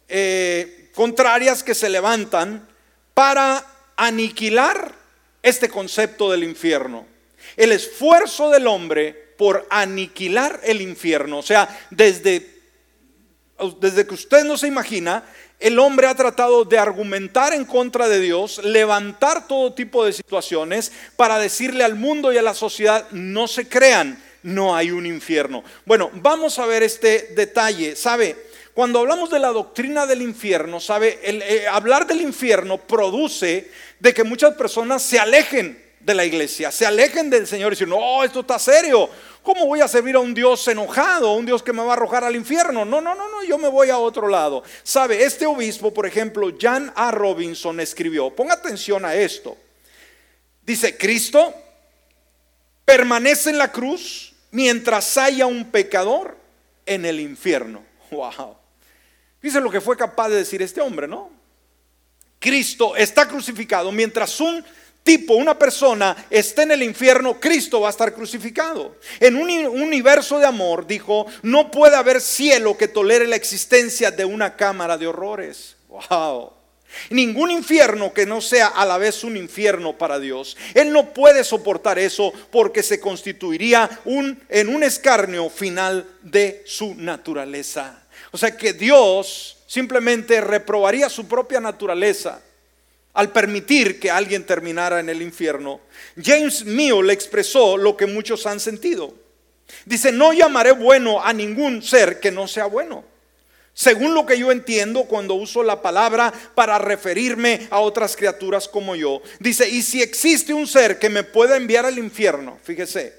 eh, 0.10 0.90
contrarias 0.96 1.62
que 1.62 1.76
se 1.76 1.90
levantan 1.90 2.68
para 3.14 3.64
aniquilar 3.96 5.05
este 5.46 5.70
concepto 5.70 6.30
del 6.32 6.44
infierno. 6.44 7.06
El 7.56 7.72
esfuerzo 7.72 8.50
del 8.50 8.66
hombre 8.68 9.34
por 9.38 9.68
aniquilar 9.70 10.60
el 10.64 10.82
infierno. 10.82 11.38
O 11.38 11.44
sea, 11.44 11.70
desde, 11.92 12.50
desde 13.80 14.08
que 14.08 14.16
usted 14.16 14.44
no 14.44 14.58
se 14.58 14.68
imagina, 14.68 15.24
el 15.60 15.78
hombre 15.78 16.08
ha 16.08 16.16
tratado 16.16 16.66
de 16.66 16.80
argumentar 16.80 17.54
en 17.54 17.64
contra 17.64 18.10
de 18.10 18.20
Dios, 18.20 18.64
levantar 18.64 19.48
todo 19.48 19.74
tipo 19.74 20.04
de 20.04 20.14
situaciones 20.14 20.92
para 21.16 21.38
decirle 21.38 21.84
al 21.84 21.96
mundo 21.96 22.34
y 22.34 22.38
a 22.38 22.42
la 22.42 22.56
sociedad, 22.56 23.08
no 23.12 23.48
se 23.48 23.70
crean, 23.70 24.22
no 24.42 24.76
hay 24.76 24.90
un 24.90 25.06
infierno. 25.06 25.64
Bueno, 25.86 26.10
vamos 26.16 26.58
a 26.58 26.66
ver 26.66 26.82
este 26.82 27.34
detalle. 27.36 27.96
¿Sabe? 27.96 28.36
Cuando 28.76 29.00
hablamos 29.00 29.30
de 29.30 29.40
la 29.40 29.54
doctrina 29.54 30.06
del 30.06 30.22
infierno, 30.22 30.82
¿sabe? 30.82 31.20
El, 31.24 31.42
eh, 31.44 31.66
hablar 31.66 32.06
del 32.06 32.20
infierno 32.20 32.78
produce 32.78 33.72
de 34.00 34.14
que 34.14 34.24
muchas 34.24 34.56
personas 34.56 35.02
se 35.02 35.20
alejen 35.20 35.84
de 36.00 36.14
la 36.14 36.24
iglesia, 36.24 36.72
se 36.72 36.86
alejen 36.86 37.30
del 37.30 37.48
Señor 37.48 37.74
y 37.74 37.76
dicen, 37.76 37.90
no, 37.90 38.24
esto 38.24 38.42
está 38.42 38.60
serio. 38.60 39.10
¿Cómo 39.42 39.66
voy 39.66 39.82
a 39.82 39.88
servir 39.88 40.16
a 40.16 40.20
un 40.20 40.34
Dios 40.34 40.68
enojado, 40.68 41.34
un 41.34 41.46
Dios 41.46 41.64
que 41.64 41.74
me 41.74 41.84
va 41.84 41.92
a 41.92 41.94
arrojar 41.94 42.24
al 42.24 42.36
infierno? 42.36 42.86
No, 42.86 43.02
no, 43.02 43.16
no, 43.16 43.30
no, 43.30 43.44
yo 43.44 43.58
me 43.58 43.68
voy 43.68 43.90
a 43.90 43.98
otro 43.98 44.28
lado. 44.28 44.64
Sabe, 44.84 45.24
este 45.24 45.46
obispo, 45.46 45.94
por 45.94 46.06
ejemplo, 46.06 46.52
Jan 46.60 46.92
A. 46.96 47.12
Robinson 47.12 47.80
escribió, 47.80 48.30
ponga 48.30 48.54
atención 48.54 49.04
a 49.06 49.16
esto. 49.16 49.58
Dice, 50.62 50.98
Cristo 50.98 51.54
permanece 52.86 53.50
en 53.50 53.58
la 53.58 53.72
cruz 53.72 54.34
mientras 54.52 55.18
haya 55.18 55.46
un 55.48 55.72
pecador 55.72 56.38
en 56.86 57.06
el 57.06 57.20
infierno. 57.20 57.84
Wow. 58.12 58.56
Dice 59.42 59.60
lo 59.60 59.70
que 59.70 59.82
fue 59.82 59.98
capaz 59.98 60.30
de 60.30 60.38
decir 60.38 60.62
este 60.62 60.80
hombre, 60.80 61.08
¿no? 61.08 61.35
Cristo 62.46 62.96
está 62.96 63.28
crucificado, 63.28 63.92
mientras 63.92 64.40
un 64.40 64.64
tipo, 65.02 65.34
una 65.34 65.58
persona 65.58 66.16
esté 66.30 66.62
en 66.62 66.74
el 66.74 66.84
infierno, 66.84 67.40
Cristo 67.40 67.82
va 67.82 67.88
a 67.88 67.90
estar 67.90 68.14
crucificado. 68.14 68.98
En 69.20 69.36
un 69.36 69.50
universo 69.50 70.38
de 70.38 70.46
amor, 70.46 70.86
dijo, 70.86 71.26
no 71.42 71.72
puede 71.72 71.96
haber 71.96 72.22
cielo 72.22 72.78
que 72.78 72.88
tolere 72.88 73.26
la 73.26 73.36
existencia 73.36 74.12
de 74.12 74.26
una 74.26 74.56
cámara 74.56 74.96
de 74.96 75.08
horrores. 75.08 75.76
Wow. 75.90 76.54
Ningún 77.10 77.50
infierno 77.50 78.14
que 78.14 78.28
no 78.28 78.42
sea 78.42 78.68
a 78.68 78.86
la 78.86 79.00
vez 79.00 79.24
un 79.24 79.38
infierno 79.38 79.98
para 79.98 80.20
Dios. 80.20 80.56
Él 80.76 80.92
no 80.92 81.16
puede 81.16 81.44
soportar 81.44 81.98
eso 81.98 82.32
porque 82.52 82.84
se 82.84 83.00
constituiría 83.00 83.90
un, 84.06 84.40
en 84.50 84.70
un 84.70 84.84
escarnio 84.84 85.50
final 85.50 86.08
de 86.22 86.62
su 86.68 86.94
naturaleza. 86.94 88.05
O 88.36 88.38
sea 88.38 88.58
que 88.58 88.74
Dios 88.74 89.60
simplemente 89.66 90.42
reprobaría 90.42 91.08
su 91.08 91.26
propia 91.26 91.62
naturaleza 91.62 92.42
al 93.14 93.32
permitir 93.32 93.98
que 93.98 94.12
alguien 94.12 94.46
terminara 94.46 95.00
en 95.00 95.08
el 95.08 95.22
infierno. 95.22 95.80
James 96.22 96.66
Mio 96.66 97.02
le 97.02 97.14
expresó 97.14 97.78
lo 97.78 97.96
que 97.96 98.08
muchos 98.08 98.46
han 98.46 98.60
sentido. 98.60 99.14
Dice, 99.86 100.12
no 100.12 100.34
llamaré 100.34 100.74
bueno 100.74 101.24
a 101.24 101.32
ningún 101.32 101.82
ser 101.82 102.20
que 102.20 102.30
no 102.30 102.46
sea 102.46 102.66
bueno. 102.66 103.06
Según 103.74 104.14
lo 104.14 104.26
que 104.26 104.38
yo 104.38 104.52
entiendo 104.52 105.06
cuando 105.06 105.36
uso 105.36 105.64
la 105.64 105.82
palabra 105.82 106.34
para 106.56 106.78
referirme 106.78 107.70
a 107.70 107.80
otras 107.80 108.18
criaturas 108.18 108.68
como 108.68 108.98
yo. 108.98 109.22
Dice, 109.40 109.70
y 109.70 109.82
si 109.82 110.02
existe 110.02 110.54
un 110.54 110.68
ser 110.68 111.00
que 111.00 111.08
me 111.08 111.24
pueda 111.24 111.56
enviar 111.56 111.86
al 111.86 111.98
infierno, 111.98 112.60
fíjese, 112.62 113.14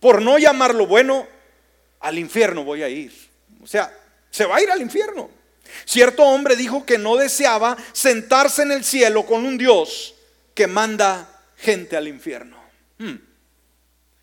por 0.00 0.22
no 0.22 0.38
llamarlo 0.38 0.86
bueno, 0.86 1.28
al 2.00 2.18
infierno 2.18 2.64
voy 2.64 2.82
a 2.82 2.88
ir. 2.88 3.12
O 3.62 3.66
sea, 3.66 3.94
se 4.30 4.44
va 4.44 4.56
a 4.56 4.62
ir 4.62 4.70
al 4.70 4.80
infierno. 4.80 5.30
Cierto 5.84 6.22
hombre 6.22 6.56
dijo 6.56 6.84
que 6.84 6.98
no 6.98 7.16
deseaba 7.16 7.76
sentarse 7.92 8.62
en 8.62 8.72
el 8.72 8.84
cielo 8.84 9.24
con 9.24 9.44
un 9.44 9.56
Dios 9.56 10.14
que 10.54 10.66
manda 10.66 11.42
gente 11.56 11.96
al 11.96 12.08
infierno. 12.08 12.56
Hmm. 12.98 13.16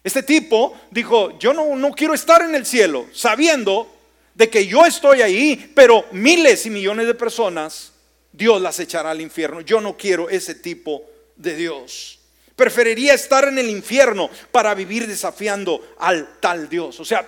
Este 0.04 0.24
tipo 0.24 0.78
dijo, 0.92 1.38
yo 1.40 1.54
no, 1.54 1.76
no 1.76 1.92
quiero 1.92 2.14
estar 2.14 2.42
en 2.42 2.56
el 2.56 2.66
cielo 2.66 3.08
sabiendo 3.14 3.94
de 4.34 4.50
que 4.50 4.68
yo 4.68 4.86
estoy 4.86 5.22
ahí, 5.22 5.72
pero 5.76 6.06
miles 6.12 6.66
y 6.66 6.70
millones 6.70 7.08
de 7.08 7.14
personas, 7.16 7.92
Dios 8.32 8.62
las 8.62 8.80
echará 8.80 9.12
al 9.12 9.20
infierno. 9.20 9.62
Yo 9.62 9.82
no 9.82 9.98
quiero 9.98 10.30
ese 10.30 10.56
tipo 10.56 11.04
de 11.36 11.56
Dios. 11.56 12.20
Preferiría 12.56 13.14
estar 13.14 13.48
en 13.48 13.58
el 13.58 13.70
infierno 13.70 14.30
para 14.52 14.74
vivir 14.76 15.08
desafiando 15.08 15.96
al 16.00 16.40
tal 16.40 16.70
Dios. 16.70 17.00
O 17.00 17.06
sea, 17.06 17.28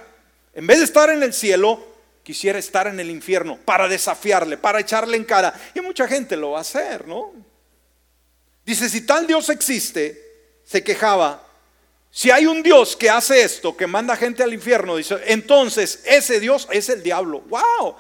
en 0.54 0.68
vez 0.68 0.80
de 0.80 0.86
estar 0.86 1.10
en 1.10 1.24
el 1.24 1.34
cielo, 1.34 1.89
quisiera 2.30 2.60
estar 2.60 2.86
en 2.86 3.00
el 3.00 3.10
infierno 3.10 3.58
para 3.66 3.88
desafiarle, 3.88 4.56
para 4.56 4.80
echarle 4.80 5.18
en 5.18 5.24
cara. 5.24 5.52
Y 5.74 5.82
mucha 5.82 6.08
gente 6.08 6.38
lo 6.38 6.52
va 6.52 6.60
a 6.60 6.62
hacer, 6.62 7.08
¿no? 7.08 7.34
Dice, 8.64 8.88
si 8.88 9.02
tal 9.02 9.26
Dios 9.26 9.50
existe, 9.50 10.62
se 10.64 10.84
quejaba, 10.84 11.44
si 12.12 12.30
hay 12.30 12.46
un 12.46 12.62
Dios 12.62 12.96
que 12.96 13.10
hace 13.10 13.42
esto, 13.42 13.76
que 13.76 13.88
manda 13.88 14.16
gente 14.16 14.44
al 14.44 14.54
infierno, 14.54 14.96
dice, 14.96 15.18
entonces 15.26 16.04
ese 16.06 16.40
Dios 16.40 16.68
es 16.70 16.90
el 16.90 17.02
diablo. 17.02 17.42
¡Wow! 17.50 17.96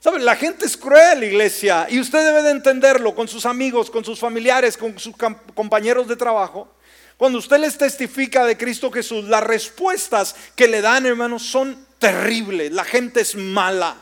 ¿Saben? 0.00 0.24
La 0.24 0.34
gente 0.34 0.66
es 0.66 0.76
cruel, 0.76 1.22
iglesia, 1.22 1.86
y 1.88 2.00
usted 2.00 2.24
debe 2.24 2.42
de 2.42 2.50
entenderlo 2.50 3.14
con 3.14 3.28
sus 3.28 3.46
amigos, 3.46 3.92
con 3.92 4.04
sus 4.04 4.18
familiares, 4.18 4.76
con 4.76 4.98
sus 4.98 5.14
compañeros 5.54 6.08
de 6.08 6.16
trabajo. 6.16 6.74
Cuando 7.16 7.38
usted 7.38 7.58
les 7.58 7.78
testifica 7.78 8.44
de 8.44 8.56
Cristo 8.56 8.90
Jesús, 8.90 9.26
las 9.26 9.44
respuestas 9.44 10.34
que 10.56 10.66
le 10.66 10.80
dan, 10.80 11.06
hermanos, 11.06 11.44
son 11.44 11.86
terrible, 11.98 12.70
la 12.70 12.84
gente 12.84 13.20
es 13.20 13.34
mala. 13.34 13.96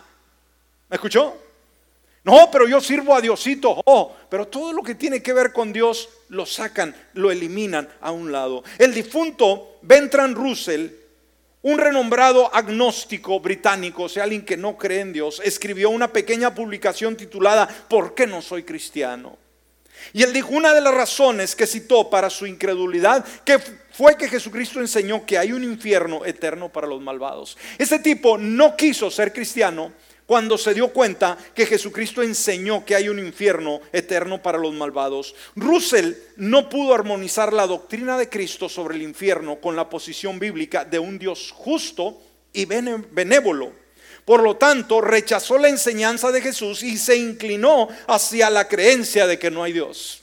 ¿Me 0.88 0.96
escuchó? 0.96 1.36
No, 2.26 2.50
pero 2.50 2.66
yo 2.66 2.80
sirvo 2.80 3.14
a 3.14 3.20
Diosito. 3.20 3.80
Oh, 3.84 4.12
pero 4.28 4.48
todo 4.48 4.72
lo 4.72 4.82
que 4.82 4.96
tiene 4.96 5.22
que 5.22 5.32
ver 5.32 5.52
con 5.52 5.72
Dios 5.72 6.08
lo 6.28 6.44
sacan, 6.44 6.94
lo 7.14 7.30
eliminan 7.30 7.88
a 8.00 8.10
un 8.10 8.32
lado. 8.32 8.64
El 8.78 8.92
difunto 8.92 9.78
Bentran 9.82 10.34
Russell, 10.34 10.88
un 11.62 11.78
renombrado 11.78 12.52
agnóstico 12.52 13.38
británico, 13.38 14.04
o 14.04 14.08
sea, 14.08 14.24
alguien 14.24 14.44
que 14.44 14.56
no 14.56 14.76
cree 14.76 15.00
en 15.00 15.12
Dios, 15.12 15.40
escribió 15.44 15.90
una 15.90 16.12
pequeña 16.12 16.52
publicación 16.52 17.16
titulada 17.16 17.68
¿Por 17.88 18.14
qué 18.14 18.26
no 18.26 18.42
soy 18.42 18.64
cristiano? 18.64 19.38
Y 20.12 20.22
él 20.22 20.32
dijo, 20.32 20.48
una 20.50 20.74
de 20.74 20.80
las 20.80 20.94
razones 20.94 21.54
que 21.54 21.66
citó 21.66 22.10
para 22.10 22.30
su 22.30 22.46
incredulidad, 22.46 23.24
que 23.44 23.60
fue 23.96 24.16
que 24.16 24.28
Jesucristo 24.28 24.80
enseñó 24.80 25.24
que 25.24 25.38
hay 25.38 25.52
un 25.52 25.64
infierno 25.64 26.24
eterno 26.26 26.68
para 26.68 26.86
los 26.86 27.00
malvados. 27.00 27.56
Este 27.78 27.98
tipo 27.98 28.36
no 28.36 28.76
quiso 28.76 29.10
ser 29.10 29.32
cristiano 29.32 29.92
cuando 30.26 30.58
se 30.58 30.74
dio 30.74 30.92
cuenta 30.92 31.38
que 31.54 31.64
Jesucristo 31.64 32.22
enseñó 32.22 32.84
que 32.84 32.94
hay 32.94 33.08
un 33.08 33.18
infierno 33.18 33.80
eterno 33.92 34.42
para 34.42 34.58
los 34.58 34.74
malvados. 34.74 35.34
Russell 35.54 36.12
no 36.36 36.68
pudo 36.68 36.92
armonizar 36.92 37.52
la 37.54 37.66
doctrina 37.66 38.18
de 38.18 38.28
Cristo 38.28 38.68
sobre 38.68 38.96
el 38.96 39.02
infierno 39.02 39.56
con 39.56 39.76
la 39.76 39.88
posición 39.88 40.38
bíblica 40.38 40.84
de 40.84 40.98
un 40.98 41.18
Dios 41.18 41.52
justo 41.56 42.20
y 42.52 42.66
benévolo 42.66 43.72
por 44.26 44.42
lo 44.42 44.56
tanto, 44.56 45.00
rechazó 45.00 45.56
la 45.56 45.68
enseñanza 45.68 46.32
de 46.32 46.42
Jesús 46.42 46.82
y 46.82 46.98
se 46.98 47.16
inclinó 47.16 47.88
hacia 48.08 48.50
la 48.50 48.66
creencia 48.66 49.24
de 49.28 49.38
que 49.38 49.52
no 49.52 49.62
hay 49.62 49.72
Dios. 49.72 50.20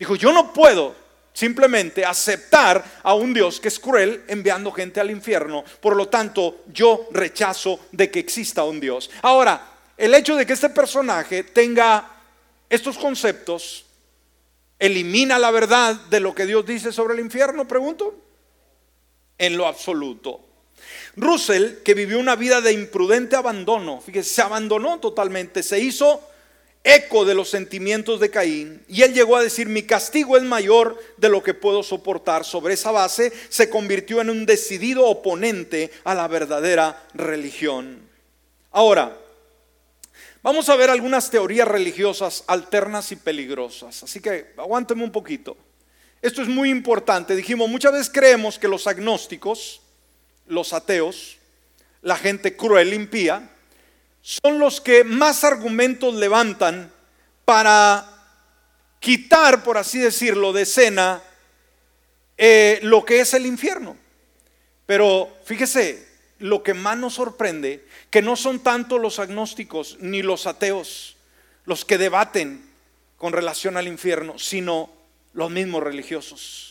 Dijo, 0.00 0.16
yo 0.16 0.32
no 0.32 0.52
puedo 0.52 0.96
simplemente 1.32 2.04
aceptar 2.04 2.84
a 3.02 3.14
un 3.14 3.32
Dios 3.32 3.60
que 3.60 3.68
es 3.68 3.78
cruel 3.78 4.24
enviando 4.28 4.72
gente 4.72 5.00
al 5.00 5.10
infierno. 5.10 5.64
Por 5.80 5.96
lo 5.96 6.08
tanto, 6.08 6.64
yo 6.72 7.08
rechazo 7.12 7.80
de 7.92 8.10
que 8.10 8.20
exista 8.20 8.64
un 8.64 8.80
Dios. 8.80 9.10
Ahora, 9.22 9.68
el 9.96 10.14
hecho 10.14 10.36
de 10.36 10.46
que 10.46 10.54
este 10.54 10.70
personaje 10.70 11.44
tenga 11.44 12.08
estos 12.68 12.96
conceptos, 12.96 13.84
elimina 14.78 15.38
la 15.38 15.50
verdad 15.50 15.94
de 15.94 16.20
lo 16.20 16.34
que 16.34 16.46
Dios 16.46 16.64
dice 16.64 16.92
sobre 16.92 17.14
el 17.14 17.20
infierno, 17.20 17.68
pregunto. 17.68 18.16
En 19.36 19.56
lo 19.56 19.66
absoluto. 19.66 20.40
Russell, 21.16 21.82
que 21.84 21.94
vivió 21.94 22.18
una 22.18 22.36
vida 22.36 22.60
de 22.60 22.72
imprudente 22.72 23.36
abandono, 23.36 24.00
fíjese, 24.00 24.34
se 24.34 24.42
abandonó 24.42 25.00
totalmente, 25.00 25.62
se 25.62 25.80
hizo 25.80 26.29
eco 26.82 27.24
de 27.24 27.34
los 27.34 27.50
sentimientos 27.50 28.20
de 28.20 28.30
Caín 28.30 28.82
y 28.88 29.02
él 29.02 29.12
llegó 29.12 29.36
a 29.36 29.42
decir, 29.42 29.68
mi 29.68 29.82
castigo 29.82 30.36
es 30.36 30.42
mayor 30.42 30.98
de 31.18 31.28
lo 31.28 31.42
que 31.42 31.54
puedo 31.54 31.82
soportar. 31.82 32.44
Sobre 32.44 32.74
esa 32.74 32.90
base 32.90 33.32
se 33.48 33.68
convirtió 33.68 34.20
en 34.20 34.30
un 34.30 34.46
decidido 34.46 35.06
oponente 35.06 35.90
a 36.04 36.14
la 36.14 36.26
verdadera 36.28 37.06
religión. 37.14 38.08
Ahora, 38.70 39.16
vamos 40.42 40.68
a 40.68 40.76
ver 40.76 40.90
algunas 40.90 41.30
teorías 41.30 41.68
religiosas 41.68 42.44
alternas 42.46 43.12
y 43.12 43.16
peligrosas, 43.16 44.02
así 44.02 44.20
que 44.20 44.52
aguánteme 44.56 45.04
un 45.04 45.12
poquito. 45.12 45.56
Esto 46.22 46.42
es 46.42 46.48
muy 46.48 46.70
importante. 46.70 47.34
Dijimos, 47.34 47.68
muchas 47.68 47.92
veces 47.92 48.10
creemos 48.12 48.58
que 48.58 48.68
los 48.68 48.86
agnósticos, 48.86 49.80
los 50.46 50.72
ateos, 50.72 51.38
la 52.02 52.16
gente 52.16 52.56
cruel, 52.56 52.92
impía, 52.92 53.50
son 54.22 54.58
los 54.58 54.80
que 54.80 55.04
más 55.04 55.44
argumentos 55.44 56.14
levantan 56.14 56.92
para 57.44 58.06
quitar, 58.98 59.62
por 59.62 59.78
así 59.78 59.98
decirlo, 59.98 60.52
de 60.52 60.62
escena 60.62 61.22
eh, 62.36 62.78
lo 62.82 63.04
que 63.04 63.20
es 63.20 63.34
el 63.34 63.46
infierno. 63.46 63.96
Pero 64.86 65.28
fíjese, 65.44 66.06
lo 66.38 66.62
que 66.62 66.74
más 66.74 66.96
nos 66.96 67.14
sorprende, 67.14 67.86
que 68.10 68.22
no 68.22 68.36
son 68.36 68.60
tanto 68.60 68.98
los 68.98 69.18
agnósticos 69.18 69.98
ni 70.00 70.22
los 70.22 70.46
ateos 70.46 71.16
los 71.64 71.84
que 71.84 71.98
debaten 71.98 72.68
con 73.16 73.32
relación 73.32 73.76
al 73.76 73.86
infierno, 73.86 74.38
sino 74.38 74.90
los 75.32 75.50
mismos 75.50 75.82
religiosos. 75.82 76.69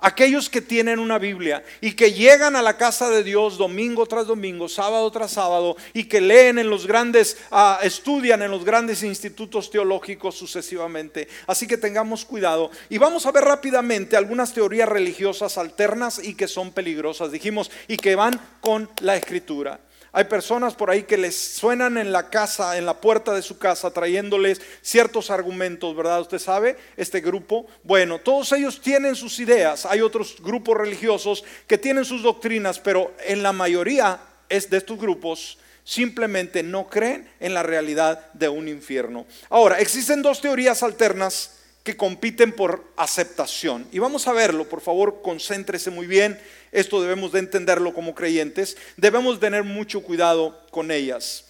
Aquellos 0.00 0.48
que 0.48 0.60
tienen 0.60 0.98
una 0.98 1.18
Biblia 1.18 1.62
y 1.80 1.92
que 1.92 2.12
llegan 2.12 2.56
a 2.56 2.62
la 2.62 2.76
casa 2.76 3.10
de 3.10 3.22
Dios 3.22 3.58
domingo 3.58 4.06
tras 4.06 4.26
domingo, 4.26 4.68
sábado 4.68 5.10
tras 5.10 5.32
sábado 5.32 5.76
y 5.92 6.04
que 6.04 6.20
leen 6.20 6.58
en 6.58 6.70
los 6.70 6.86
grandes, 6.86 7.36
ah, 7.50 7.78
estudian 7.82 8.42
en 8.42 8.50
los 8.50 8.64
grandes 8.64 9.02
institutos 9.02 9.70
teológicos 9.70 10.34
sucesivamente. 10.34 11.28
Así 11.46 11.66
que 11.66 11.76
tengamos 11.76 12.24
cuidado. 12.24 12.70
Y 12.88 12.98
vamos 12.98 13.26
a 13.26 13.32
ver 13.32 13.44
rápidamente 13.44 14.16
algunas 14.16 14.54
teorías 14.54 14.88
religiosas 14.88 15.58
alternas 15.58 16.20
y 16.22 16.34
que 16.34 16.48
son 16.48 16.72
peligrosas, 16.72 17.32
dijimos, 17.32 17.70
y 17.88 17.96
que 17.96 18.14
van 18.14 18.40
con 18.60 18.88
la 19.00 19.16
escritura. 19.16 19.80
Hay 20.12 20.24
personas 20.24 20.74
por 20.74 20.90
ahí 20.90 21.04
que 21.04 21.16
les 21.16 21.36
suenan 21.36 21.96
en 21.96 22.10
la 22.12 22.30
casa, 22.30 22.76
en 22.76 22.86
la 22.86 23.00
puerta 23.00 23.32
de 23.32 23.42
su 23.42 23.58
casa, 23.58 23.92
trayéndoles 23.92 24.60
ciertos 24.82 25.30
argumentos, 25.30 25.94
¿verdad? 25.94 26.20
Usted 26.20 26.38
sabe, 26.38 26.76
este 26.96 27.20
grupo. 27.20 27.66
Bueno, 27.84 28.18
todos 28.18 28.52
ellos 28.52 28.80
tienen 28.80 29.14
sus 29.14 29.38
ideas. 29.38 29.86
Hay 29.86 30.00
otros 30.00 30.36
grupos 30.40 30.76
religiosos 30.76 31.44
que 31.66 31.78
tienen 31.78 32.04
sus 32.04 32.22
doctrinas, 32.22 32.78
pero 32.80 33.12
en 33.24 33.42
la 33.42 33.52
mayoría 33.52 34.20
es 34.48 34.68
de 34.68 34.78
estos 34.78 34.98
grupos 34.98 35.58
simplemente 35.84 36.62
no 36.62 36.88
creen 36.88 37.28
en 37.40 37.54
la 37.54 37.62
realidad 37.62 38.32
de 38.32 38.48
un 38.48 38.68
infierno. 38.68 39.26
Ahora, 39.48 39.80
existen 39.80 40.22
dos 40.22 40.40
teorías 40.40 40.82
alternas 40.82 41.59
que 41.82 41.96
compiten 41.96 42.52
por 42.52 42.84
aceptación. 42.96 43.88
Y 43.90 43.98
vamos 43.98 44.28
a 44.28 44.32
verlo, 44.32 44.68
por 44.68 44.80
favor, 44.80 45.22
concéntrese 45.22 45.90
muy 45.90 46.06
bien. 46.06 46.40
Esto 46.72 47.00
debemos 47.00 47.32
de 47.32 47.38
entenderlo 47.38 47.94
como 47.94 48.14
creyentes. 48.14 48.76
Debemos 48.96 49.40
tener 49.40 49.64
mucho 49.64 50.02
cuidado 50.02 50.66
con 50.70 50.90
ellas. 50.90 51.46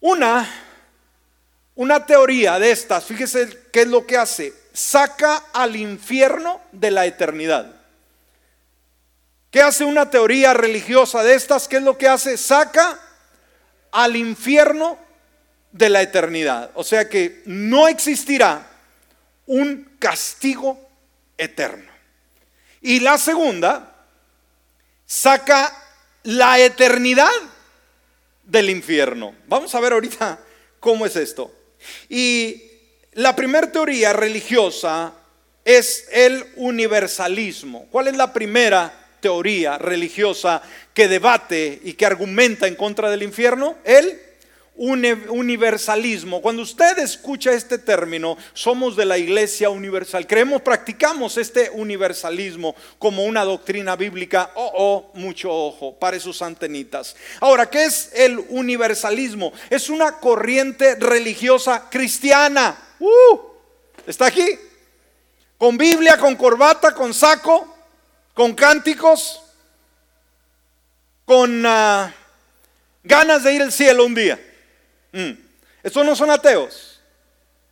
Una, 0.00 0.48
una 1.74 2.04
teoría 2.04 2.58
de 2.58 2.70
estas, 2.70 3.04
fíjese 3.04 3.48
qué 3.72 3.82
es 3.82 3.88
lo 3.88 4.06
que 4.06 4.18
hace. 4.18 4.52
Saca 4.72 5.36
al 5.54 5.74
infierno 5.74 6.60
de 6.72 6.90
la 6.90 7.06
eternidad. 7.06 7.74
¿Qué 9.50 9.62
hace 9.62 9.86
una 9.86 10.10
teoría 10.10 10.52
religiosa 10.52 11.22
de 11.22 11.34
estas? 11.34 11.66
¿Qué 11.66 11.78
es 11.78 11.82
lo 11.82 11.96
que 11.96 12.08
hace? 12.08 12.36
Saca 12.36 13.00
al 13.90 14.16
infierno 14.16 14.98
de 15.72 15.88
la 15.88 16.02
eternidad. 16.02 16.70
O 16.74 16.84
sea 16.84 17.08
que 17.08 17.42
no 17.46 17.88
existirá 17.88 18.75
un 19.46 19.96
castigo 19.98 20.78
eterno. 21.38 21.90
Y 22.80 23.00
la 23.00 23.18
segunda 23.18 23.94
saca 25.06 25.72
la 26.24 26.58
eternidad 26.58 27.30
del 28.42 28.70
infierno. 28.70 29.34
Vamos 29.46 29.74
a 29.74 29.80
ver 29.80 29.92
ahorita 29.92 30.38
cómo 30.80 31.06
es 31.06 31.16
esto. 31.16 31.52
Y 32.08 32.62
la 33.12 33.34
primera 33.34 33.70
teoría 33.70 34.12
religiosa 34.12 35.12
es 35.64 36.08
el 36.12 36.44
universalismo. 36.56 37.86
¿Cuál 37.90 38.08
es 38.08 38.16
la 38.16 38.32
primera 38.32 38.92
teoría 39.20 39.78
religiosa 39.78 40.62
que 40.94 41.08
debate 41.08 41.80
y 41.82 41.94
que 41.94 42.06
argumenta 42.06 42.66
en 42.66 42.76
contra 42.76 43.10
del 43.10 43.22
infierno? 43.22 43.76
El 43.84 44.20
universalismo. 44.76 46.42
Cuando 46.42 46.62
usted 46.62 46.98
escucha 46.98 47.52
este 47.52 47.78
término, 47.78 48.36
somos 48.52 48.96
de 48.96 49.06
la 49.06 49.18
iglesia 49.18 49.70
universal. 49.70 50.26
Creemos, 50.26 50.62
practicamos 50.62 51.36
este 51.38 51.70
universalismo 51.70 52.74
como 52.98 53.24
una 53.24 53.44
doctrina 53.44 53.96
bíblica. 53.96 54.50
Oh, 54.54 54.72
oh, 54.74 55.10
mucho 55.18 55.50
ojo, 55.50 55.98
para 55.98 56.20
sus 56.20 56.42
antenitas. 56.42 57.16
Ahora, 57.40 57.70
¿qué 57.70 57.84
es 57.84 58.10
el 58.14 58.38
universalismo? 58.50 59.52
Es 59.70 59.88
una 59.88 60.18
corriente 60.18 60.96
religiosa 60.96 61.88
cristiana. 61.90 62.76
Uh, 62.98 63.38
¿Está 64.06 64.26
aquí? 64.26 64.46
Con 65.58 65.78
Biblia, 65.78 66.18
con 66.18 66.36
corbata, 66.36 66.92
con 66.92 67.14
saco, 67.14 67.74
con 68.34 68.54
cánticos, 68.54 69.40
con 71.24 71.64
ah, 71.64 72.12
ganas 73.02 73.42
de 73.42 73.54
ir 73.54 73.62
al 73.62 73.72
cielo 73.72 74.04
un 74.04 74.14
día. 74.14 74.38
Mm. 75.16 75.32
Estos 75.82 76.04
no 76.04 76.14
son 76.14 76.30
ateos. 76.30 77.00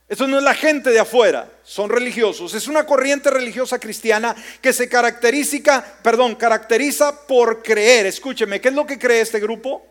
Esto 0.09 0.27
no 0.27 0.39
es 0.39 0.45
la 0.45 0.55
gente 0.55 0.91
de 0.91 0.99
afuera, 0.99 1.51
son 1.63 1.91
religiosos. 1.91 2.55
Es 2.55 2.69
una 2.69 2.85
corriente 2.85 3.31
religiosa 3.31 3.79
cristiana 3.79 4.35
que 4.61 4.73
se 4.73 4.89
caracteriza, 4.89 5.85
perdón, 6.03 6.37
caracteriza 6.37 7.27
por 7.27 7.63
creer. 7.63 8.07
Escúcheme, 8.07 8.61
¿qué 8.61 8.69
es 8.69 8.75
lo 8.75 8.87
que 8.87 8.99
cree 8.99 9.21
este 9.21 9.41
grupo? 9.41 9.87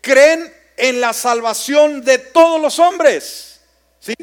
Creen 0.00 0.52
en 0.76 1.00
la 1.00 1.12
salvación 1.12 2.04
de 2.04 2.18
todos 2.18 2.60
los 2.60 2.78
hombres. 2.78 3.60
¿Sí? 3.98 4.14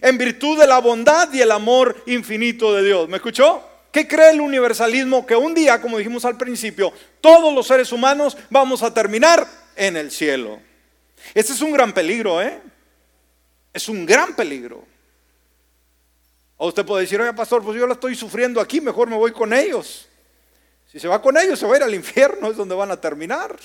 En 0.00 0.18
virtud 0.18 0.58
de 0.58 0.66
la 0.66 0.78
bondad 0.78 1.32
y 1.32 1.40
el 1.40 1.52
amor 1.52 2.02
infinito 2.06 2.74
de 2.74 2.84
Dios. 2.84 3.08
¿Me 3.08 3.16
escuchó? 3.16 3.62
¿Qué 3.92 4.06
cree 4.06 4.30
el 4.30 4.40
universalismo? 4.40 5.26
Que 5.26 5.36
un 5.36 5.54
día, 5.54 5.80
como 5.80 5.98
dijimos 5.98 6.24
al 6.24 6.36
principio, 6.36 6.92
todos 7.20 7.52
los 7.54 7.66
seres 7.66 7.92
humanos 7.92 8.36
vamos 8.50 8.82
a 8.82 8.92
terminar 8.92 9.46
en 9.76 9.96
el 9.96 10.10
cielo. 10.10 10.69
Este 11.34 11.52
es 11.52 11.60
un 11.60 11.72
gran 11.72 11.92
peligro, 11.92 12.40
¿eh? 12.40 12.60
Es 13.72 13.88
un 13.88 14.04
gran 14.04 14.34
peligro. 14.34 14.84
O 16.56 16.68
usted 16.68 16.84
puede 16.84 17.02
decir, 17.02 17.20
oye, 17.20 17.32
pastor, 17.32 17.62
pues 17.62 17.78
yo 17.78 17.86
la 17.86 17.94
estoy 17.94 18.14
sufriendo 18.14 18.60
aquí, 18.60 18.80
mejor 18.80 19.08
me 19.08 19.16
voy 19.16 19.32
con 19.32 19.52
ellos. 19.52 20.06
Si 20.90 20.98
se 20.98 21.08
va 21.08 21.22
con 21.22 21.36
ellos, 21.38 21.58
se 21.58 21.66
va 21.66 21.74
a 21.74 21.76
ir 21.78 21.82
al 21.82 21.94
infierno, 21.94 22.48
es 22.50 22.56
donde 22.56 22.74
van 22.74 22.90
a 22.90 23.00
terminar. 23.00 23.56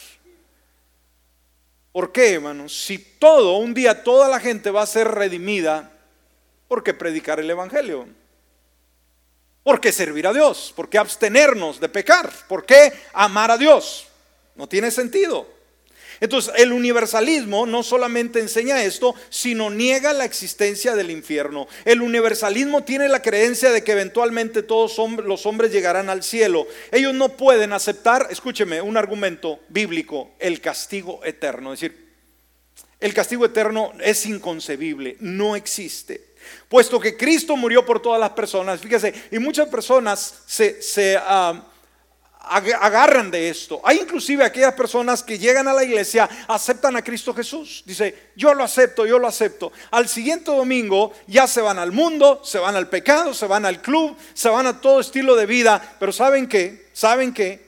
¿Por 1.91 2.11
qué, 2.11 2.33
hermanos? 2.33 2.73
Si 2.85 2.97
todo, 2.97 3.57
un 3.57 3.73
día 3.73 4.03
toda 4.03 4.29
la 4.29 4.39
gente 4.39 4.69
va 4.69 4.81
a 4.81 4.87
ser 4.87 5.07
redimida, 5.07 5.91
¿por 6.67 6.83
qué 6.83 6.93
predicar 6.93 7.39
el 7.39 7.49
Evangelio? 7.49 8.07
¿Por 9.63 9.81
qué 9.81 9.91
servir 9.91 10.27
a 10.27 10.33
Dios? 10.33 10.71
¿Por 10.75 10.89
qué 10.89 10.97
abstenernos 10.97 11.79
de 11.79 11.89
pecar? 11.89 12.31
¿Por 12.47 12.65
qué 12.65 12.93
amar 13.13 13.49
a 13.49 13.57
Dios? 13.57 14.07
No 14.55 14.67
tiene 14.67 14.91
sentido. 14.91 15.54
Entonces, 16.19 16.53
el 16.57 16.71
universalismo 16.71 17.65
no 17.65 17.83
solamente 17.83 18.39
enseña 18.39 18.83
esto, 18.83 19.15
sino 19.29 19.69
niega 19.69 20.13
la 20.13 20.25
existencia 20.25 20.95
del 20.95 21.11
infierno. 21.11 21.67
El 21.83 22.01
universalismo 22.01 22.83
tiene 22.83 23.09
la 23.09 23.21
creencia 23.21 23.71
de 23.71 23.83
que 23.83 23.91
eventualmente 23.93 24.63
todos 24.63 24.97
los 25.23 25.45
hombres 25.45 25.71
llegarán 25.71 26.09
al 26.09 26.23
cielo. 26.23 26.67
Ellos 26.91 27.13
no 27.13 27.29
pueden 27.29 27.73
aceptar, 27.73 28.27
escúcheme, 28.29 28.81
un 28.81 28.97
argumento 28.97 29.59
bíblico, 29.69 30.31
el 30.39 30.61
castigo 30.61 31.23
eterno. 31.23 31.73
Es 31.73 31.81
decir, 31.81 32.05
el 32.99 33.13
castigo 33.13 33.45
eterno 33.45 33.91
es 33.99 34.25
inconcebible, 34.25 35.17
no 35.19 35.55
existe. 35.55 36.33
Puesto 36.69 36.99
que 36.99 37.17
Cristo 37.17 37.55
murió 37.55 37.85
por 37.85 38.01
todas 38.01 38.19
las 38.19 38.31
personas, 38.31 38.79
fíjese, 38.79 39.13
y 39.31 39.39
muchas 39.39 39.67
personas 39.67 40.43
se... 40.45 40.81
se 40.81 41.17
ah, 41.19 41.71
agarran 42.47 43.31
de 43.31 43.49
esto. 43.49 43.81
Hay 43.83 43.99
inclusive 43.99 44.43
aquellas 44.43 44.73
personas 44.73 45.23
que 45.23 45.39
llegan 45.39 45.67
a 45.67 45.73
la 45.73 45.83
iglesia, 45.83 46.29
aceptan 46.47 46.95
a 46.95 47.03
Cristo 47.03 47.33
Jesús. 47.33 47.83
Dice, 47.85 48.31
yo 48.35 48.53
lo 48.53 48.63
acepto, 48.63 49.05
yo 49.05 49.19
lo 49.19 49.27
acepto. 49.27 49.71
Al 49.91 50.07
siguiente 50.07 50.51
domingo 50.51 51.13
ya 51.27 51.47
se 51.47 51.61
van 51.61 51.79
al 51.79 51.91
mundo, 51.91 52.41
se 52.43 52.59
van 52.59 52.75
al 52.75 52.89
pecado, 52.89 53.33
se 53.33 53.47
van 53.47 53.65
al 53.65 53.81
club, 53.81 54.15
se 54.33 54.49
van 54.49 54.67
a 54.67 54.79
todo 54.81 54.99
estilo 54.99 55.35
de 55.35 55.45
vida. 55.45 55.95
Pero 55.99 56.11
¿saben 56.11 56.47
qué? 56.47 56.89
¿Saben 56.93 57.33
qué? 57.33 57.65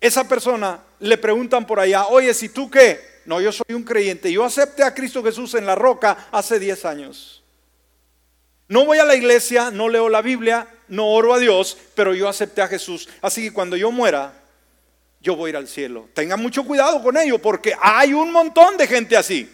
Esa 0.00 0.28
persona 0.28 0.80
le 1.00 1.18
preguntan 1.18 1.66
por 1.66 1.80
allá, 1.80 2.06
oye, 2.06 2.32
si 2.34 2.48
tú 2.48 2.70
qué? 2.70 3.16
No, 3.26 3.40
yo 3.40 3.50
soy 3.50 3.74
un 3.74 3.82
creyente. 3.82 4.30
Yo 4.30 4.44
acepté 4.44 4.84
a 4.84 4.94
Cristo 4.94 5.22
Jesús 5.22 5.54
en 5.54 5.66
la 5.66 5.74
roca 5.74 6.28
hace 6.30 6.58
10 6.58 6.84
años. 6.84 7.35
No 8.68 8.84
voy 8.84 8.98
a 8.98 9.04
la 9.04 9.14
iglesia, 9.14 9.70
no 9.70 9.88
leo 9.88 10.08
la 10.08 10.22
Biblia, 10.22 10.66
no 10.88 11.08
oro 11.08 11.34
a 11.34 11.38
Dios, 11.38 11.76
pero 11.94 12.14
yo 12.14 12.28
acepté 12.28 12.62
a 12.62 12.68
Jesús. 12.68 13.08
Así 13.22 13.42
que 13.42 13.52
cuando 13.52 13.76
yo 13.76 13.90
muera, 13.92 14.32
yo 15.20 15.36
voy 15.36 15.48
a 15.48 15.50
ir 15.50 15.56
al 15.56 15.68
cielo. 15.68 16.08
Tenga 16.14 16.36
mucho 16.36 16.64
cuidado 16.64 17.02
con 17.02 17.16
ello 17.16 17.38
porque 17.40 17.74
hay 17.80 18.12
un 18.12 18.32
montón 18.32 18.76
de 18.76 18.86
gente 18.86 19.16
así. 19.16 19.52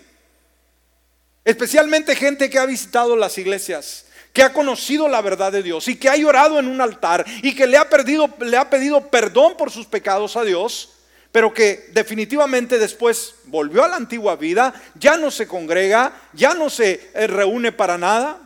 Especialmente 1.45 2.15
gente 2.15 2.49
que 2.49 2.59
ha 2.59 2.67
visitado 2.67 3.17
las 3.17 3.37
iglesias, 3.37 4.07
que 4.33 4.43
ha 4.43 4.53
conocido 4.53 5.09
la 5.09 5.21
verdad 5.21 5.53
de 5.53 5.63
Dios 5.63 5.89
y 5.89 5.97
que 5.97 6.09
ha 6.09 6.17
llorado 6.17 6.59
en 6.59 6.69
un 6.69 6.81
altar 6.81 7.25
y 7.43 7.55
que 7.55 7.67
le 7.67 7.77
ha, 7.77 7.89
perdido, 7.89 8.31
le 8.41 8.57
ha 8.57 8.71
pedido 8.71 9.09
perdón 9.09 9.57
por 9.57 9.71
sus 9.71 9.87
pecados 9.87 10.37
a 10.37 10.45
Dios, 10.45 10.91
pero 11.33 11.53
que 11.53 11.89
definitivamente 11.93 12.79
después 12.79 13.35
volvió 13.45 13.83
a 13.83 13.89
la 13.89 13.97
antigua 13.97 14.37
vida, 14.37 14.73
ya 14.95 15.17
no 15.17 15.31
se 15.31 15.47
congrega, 15.47 16.13
ya 16.33 16.55
no 16.55 16.71
se 16.71 17.11
eh, 17.15 17.27
reúne 17.27 17.73
para 17.73 17.99
nada. 17.99 18.39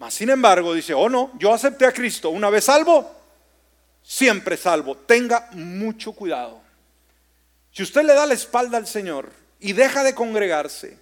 Mas 0.00 0.14
sin 0.14 0.30
embargo 0.30 0.72
dice, 0.72 0.94
oh 0.94 1.10
no, 1.10 1.30
yo 1.38 1.52
acepté 1.52 1.84
a 1.84 1.92
Cristo, 1.92 2.30
una 2.30 2.48
vez 2.48 2.64
salvo, 2.64 3.14
siempre 4.02 4.56
salvo. 4.56 4.96
Tenga 4.96 5.50
mucho 5.52 6.12
cuidado. 6.12 6.62
Si 7.70 7.82
usted 7.82 8.04
le 8.04 8.14
da 8.14 8.24
la 8.24 8.32
espalda 8.32 8.78
al 8.78 8.86
Señor 8.86 9.30
y 9.60 9.74
deja 9.74 10.02
de 10.02 10.14
congregarse, 10.14 10.98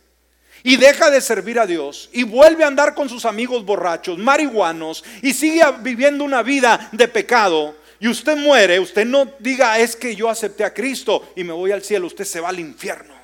y 0.64 0.76
deja 0.76 1.11
de 1.11 1.20
servir 1.20 1.61
a 1.61 1.66
Dios 1.66 2.11
y 2.12 2.24
vuelve 2.24 2.64
a 2.64 2.66
andar 2.66 2.96
con 2.96 3.09
sus 3.09 3.24
amigos 3.24 3.64
borrachos, 3.64 4.18
marihuanos 4.18 5.05
y 5.22 5.32
sigue 5.32 5.62
viviendo 5.82 6.24
una 6.24 6.42
vida 6.42 6.88
de 6.90 7.07
pecado 7.07 7.76
y 8.01 8.09
usted 8.09 8.36
muere, 8.36 8.80
usted 8.80 9.07
no 9.07 9.32
diga 9.38 9.78
es 9.78 9.94
que 9.94 10.16
yo 10.16 10.28
acepté 10.28 10.64
a 10.64 10.74
Cristo 10.74 11.32
y 11.36 11.44
me 11.44 11.53
voy 11.53 11.70
al 11.70 11.84
cielo, 11.84 12.09
usted 12.09 12.24
se 12.24 12.40
va 12.40 12.49
al 12.49 12.59
infierno. 12.59 13.14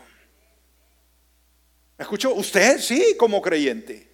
¿Me 1.99 2.05
escuchó? 2.05 2.33
Usted 2.33 2.79
sí, 2.79 3.16
como 3.18 3.43
creyente. 3.43 4.14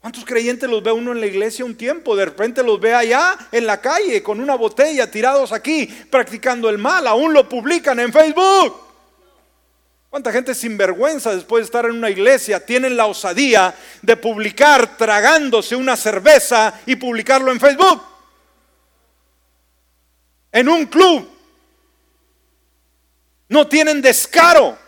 ¿Cuántos 0.00 0.24
creyentes 0.24 0.70
los 0.70 0.82
ve 0.82 0.92
uno 0.92 1.12
en 1.12 1.20
la 1.20 1.26
iglesia 1.26 1.64
un 1.64 1.76
tiempo? 1.76 2.14
De 2.14 2.24
repente 2.24 2.62
los 2.62 2.78
ve 2.78 2.94
allá 2.94 3.36
en 3.50 3.66
la 3.66 3.80
calle 3.80 4.22
con 4.22 4.40
una 4.40 4.54
botella 4.54 5.10
tirados 5.10 5.52
aquí 5.52 5.86
practicando 5.86 6.68
el 6.68 6.78
mal. 6.78 7.06
Aún 7.06 7.32
lo 7.32 7.48
publican 7.48 7.98
en 7.98 8.12
Facebook. 8.12 8.88
¿Cuánta 10.08 10.32
gente 10.32 10.54
sin 10.54 10.78
vergüenza 10.78 11.34
después 11.34 11.62
de 11.62 11.64
estar 11.66 11.84
en 11.84 11.92
una 11.92 12.08
iglesia 12.08 12.64
tienen 12.64 12.96
la 12.96 13.06
osadía 13.06 13.74
de 14.00 14.16
publicar 14.16 14.96
tragándose 14.96 15.76
una 15.76 15.96
cerveza 15.96 16.80
y 16.86 16.96
publicarlo 16.96 17.50
en 17.50 17.60
Facebook? 17.60 18.02
En 20.52 20.68
un 20.68 20.86
club. 20.86 21.28
No 23.48 23.66
tienen 23.66 24.00
descaro. 24.00 24.78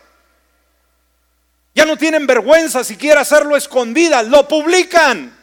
Ya 1.73 1.85
no 1.85 1.97
tienen 1.97 2.27
vergüenza 2.27 2.83
siquiera 2.83 3.21
hacerlo 3.21 3.55
escondidas, 3.55 4.27
lo 4.27 4.47
publican. 4.47 5.37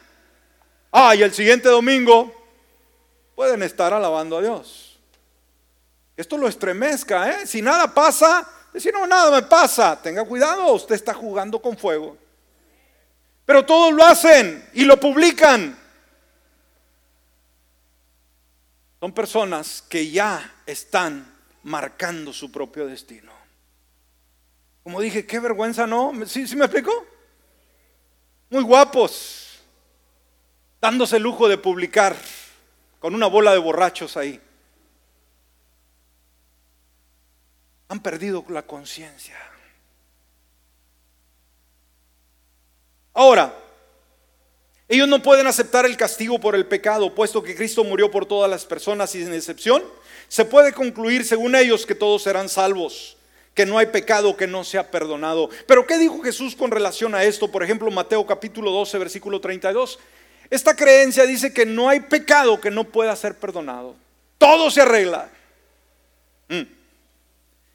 Ah, 0.93 1.15
y 1.15 1.23
el 1.23 1.33
siguiente 1.33 1.69
domingo 1.69 2.35
pueden 3.35 3.63
estar 3.63 3.95
alabando 3.95 4.39
a 4.39 4.43
Dios. 4.43 4.99
Esto 6.17 6.37
lo 6.37 6.49
estremezca, 6.49 7.31
¿eh? 7.31 7.47
Si 7.47 7.63
nada 7.63 7.95
pasa, 7.95 8.47
si 8.77 8.91
no, 8.91 9.07
nada 9.07 9.31
me 9.31 9.47
pasa. 9.47 10.01
Tenga 10.01 10.25
cuidado, 10.25 10.73
usted 10.73 10.95
está 10.95 11.15
jugando 11.15 11.63
con 11.63 11.77
fuego. 11.77 12.17
Pero 13.47 13.65
todos 13.65 13.93
lo 13.93 14.05
hacen 14.05 14.69
y 14.75 14.85
lo 14.85 14.99
publican. 14.99 15.79
Son 19.01 19.13
personas 19.13 19.83
que 19.89 20.11
ya 20.11 20.55
están 20.67 21.35
marcando 21.63 22.33
su 22.33 22.51
propio 22.51 22.87
destino. 22.87 23.38
Como 24.83 25.01
dije, 25.01 25.27
qué 25.27 25.39
vergüenza, 25.39 25.87
¿no? 25.87 26.13
¿Sí, 26.27 26.47
¿Sí 26.47 26.57
me 26.57 26.65
explico? 26.65 26.93
Muy 28.51 28.63
guapos, 28.63 29.61
dándose 30.81 31.17
el 31.17 31.23
lujo 31.23 31.49
de 31.49 31.59
publicar 31.59 32.17
con 32.99 33.15
una 33.15 33.27
bola 33.27 33.53
de 33.53 33.59
borrachos 33.59 34.17
ahí. 34.17 34.41
han 37.89 38.01
perdido 38.01 38.45
la 38.49 38.63
conciencia. 38.63 39.35
Ahora, 43.15 43.55
ellos 44.87 45.09
no 45.09 45.23
pueden 45.23 45.47
aceptar 45.47 45.85
el 45.87 45.97
castigo 45.97 46.39
por 46.39 46.55
el 46.55 46.67
pecado, 46.67 47.15
puesto 47.15 47.43
que 47.43 47.57
Cristo 47.57 47.83
murió 47.85 48.11
por 48.11 48.27
todas 48.27 48.51
las 48.51 48.65
personas 48.65 49.11
sin 49.11 49.33
excepción. 49.33 49.83
Se 50.29 50.45
puede 50.45 50.73
concluir, 50.73 51.25
según 51.25 51.57
ellos, 51.57 51.85
que 51.85 51.95
todos 51.95 52.23
serán 52.23 52.49
salvos, 52.49 53.17
que 53.59 53.67
no 53.67 53.77
hay 53.77 53.87
pecado 53.87 54.37
que 54.37 54.47
no 54.47 54.63
sea 54.63 54.89
perdonado. 54.89 55.51
Pero 55.67 55.85
¿qué 55.85 55.99
dijo 55.99 56.23
Jesús 56.23 56.55
con 56.55 56.71
relación 56.71 57.13
a 57.17 57.25
esto? 57.25 57.51
Por 57.51 57.65
ejemplo, 57.65 57.91
Mateo 57.91 58.25
capítulo 58.25 58.71
12, 58.71 58.97
versículo 58.99 59.41
32. 59.41 59.99
Esta 60.49 60.77
creencia 60.77 61.27
dice 61.27 61.53
que 61.53 61.67
no 61.67 61.89
hay 61.89 61.99
pecado 61.99 62.61
que 62.61 62.71
no 62.71 62.85
pueda 62.85 63.17
ser 63.17 63.35
perdonado. 63.35 63.97
Todo 64.39 64.71
se 64.71 64.83
arregla. 64.83 65.29
Mm. 66.49 66.63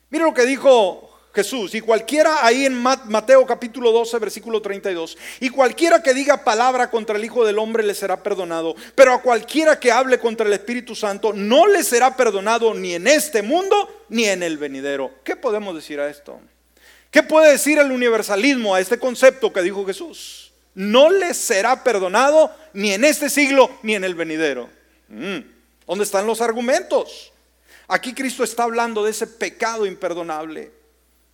Mira 0.10 0.24
lo 0.24 0.34
que 0.34 0.46
dijo 0.46 1.13
Jesús, 1.34 1.74
y 1.74 1.82
cualquiera 1.82 2.46
ahí 2.46 2.66
en 2.66 2.76
Mateo 2.76 3.44
capítulo 3.48 3.92
12, 3.92 4.20
versículo 4.20 4.62
32, 4.62 5.18
y 5.40 5.50
cualquiera 5.50 6.04
que 6.04 6.14
diga 6.14 6.44
palabra 6.44 6.92
contra 6.92 7.18
el 7.18 7.26
Hijo 7.26 7.44
del 7.44 7.58
Hombre 7.58 7.82
le 7.82 7.96
será 7.96 8.22
perdonado, 8.22 8.76
pero 8.94 9.14
a 9.14 9.22
cualquiera 9.22 9.80
que 9.80 9.92
hable 9.92 10.20
contra 10.20 10.46
el 10.46 10.54
Espíritu 10.54 10.94
Santo 10.94 11.34
no 11.34 11.66
le 11.66 11.84
será 11.84 12.16
perdonado 12.16 12.76
ni 12.76 12.94
en 12.94 13.08
este 13.08 13.42
mundo 13.42 14.06
ni 14.10 14.26
en 14.26 14.44
el 14.44 14.60
venidero. 14.60 15.12
¿Qué 15.24 15.36
podemos 15.36 15.74
decir 15.74 16.00
a 16.00 16.08
esto? 16.08 16.40
¿Qué 17.10 17.24
puede 17.24 17.52
decir 17.52 17.80
el 17.80 17.92
universalismo 17.92 18.76
a 18.76 18.80
este 18.80 19.00
concepto 19.00 19.52
que 19.52 19.64
dijo 19.64 19.86
Jesús? 19.88 20.54
No 20.76 21.10
le 21.10 21.34
será 21.34 21.84
perdonado 21.84 22.52
ni 22.74 22.94
en 22.94 23.06
este 23.06 23.30
siglo 23.30 23.72
ni 23.82 23.96
en 23.96 24.04
el 24.04 24.14
venidero. 24.14 24.70
Mm, 25.08 25.40
¿Dónde 25.88 26.04
están 26.04 26.28
los 26.28 26.42
argumentos? 26.42 27.32
Aquí 27.88 28.14
Cristo 28.14 28.44
está 28.44 28.64
hablando 28.64 29.04
de 29.04 29.12
ese 29.12 29.26
pecado 29.26 29.88
imperdonable. 29.88 30.83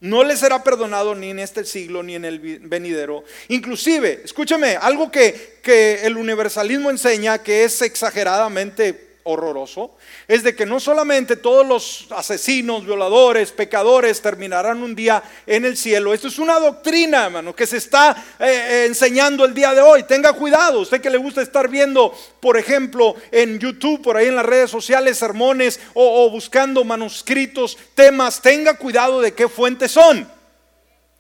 No 0.02 0.24
le 0.24 0.38
será 0.38 0.64
perdonado 0.64 1.14
ni 1.14 1.32
en 1.32 1.40
este 1.40 1.66
siglo 1.66 2.04
ni 2.04 2.16
en 2.16 2.24
el 2.24 2.40
venidero. 2.60 3.26
Inclusive, 3.50 4.22
escúcheme, 4.24 4.78
algo 4.78 5.12
que, 5.12 5.58
que 5.62 6.06
el 6.06 6.16
universalismo 6.16 6.90
enseña 6.90 7.40
que 7.40 7.66
es 7.66 7.82
exageradamente 7.82 9.09
horroroso 9.32 9.96
es 10.28 10.44
de 10.44 10.56
que 10.56 10.66
no 10.66 10.80
solamente 10.80 11.36
todos 11.36 11.66
los 11.66 12.08
asesinos, 12.12 12.86
violadores, 12.86 13.52
pecadores 13.52 14.22
terminarán 14.22 14.82
un 14.82 14.96
día 14.96 15.24
en 15.46 15.66
el 15.66 15.78
cielo. 15.78 16.14
Esto 16.14 16.28
es 16.28 16.40
una 16.40 16.60
doctrina, 16.60 17.26
hermano, 17.26 17.56
que 17.56 17.68
se 17.68 17.78
está 17.78 18.12
eh, 18.40 18.46
eh, 18.46 18.86
enseñando 18.88 19.46
el 19.46 19.54
día 19.54 19.74
de 19.74 19.82
hoy. 19.82 20.04
Tenga 20.04 20.34
cuidado, 20.34 20.80
usted 20.80 21.02
que 21.02 21.10
le 21.10 21.18
gusta 21.18 21.42
estar 21.42 21.68
viendo, 21.68 22.14
por 22.40 22.58
ejemplo, 22.58 23.16
en 23.32 23.60
YouTube, 23.60 24.02
por 24.02 24.18
ahí 24.18 24.28
en 24.28 24.36
las 24.36 24.46
redes 24.46 24.72
sociales, 24.72 25.18
sermones 25.18 25.80
o, 25.94 26.26
o 26.26 26.30
buscando 26.30 26.84
manuscritos, 26.84 27.78
temas, 27.96 28.42
tenga 28.42 28.76
cuidado 28.76 29.22
de 29.22 29.34
qué 29.34 29.48
fuentes 29.48 29.92
son. 29.92 30.30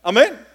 Amén. 0.01 0.48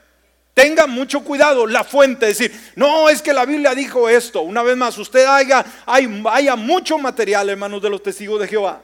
Tenga 0.54 0.86
mucho 0.86 1.24
cuidado 1.24 1.66
la 1.66 1.82
fuente, 1.82 2.26
decir, 2.26 2.52
no, 2.76 3.08
es 3.08 3.20
que 3.20 3.32
la 3.32 3.44
Biblia 3.44 3.74
dijo 3.74 4.08
esto. 4.08 4.42
Una 4.42 4.62
vez 4.62 4.76
más, 4.76 4.96
usted 4.96 5.26
haya, 5.26 5.64
hay, 5.84 6.22
haya 6.30 6.54
mucho 6.54 6.96
material, 6.96 7.50
hermanos, 7.50 7.82
de 7.82 7.90
los 7.90 8.00
testigos 8.00 8.40
de 8.40 8.46
Jehová. 8.46 8.80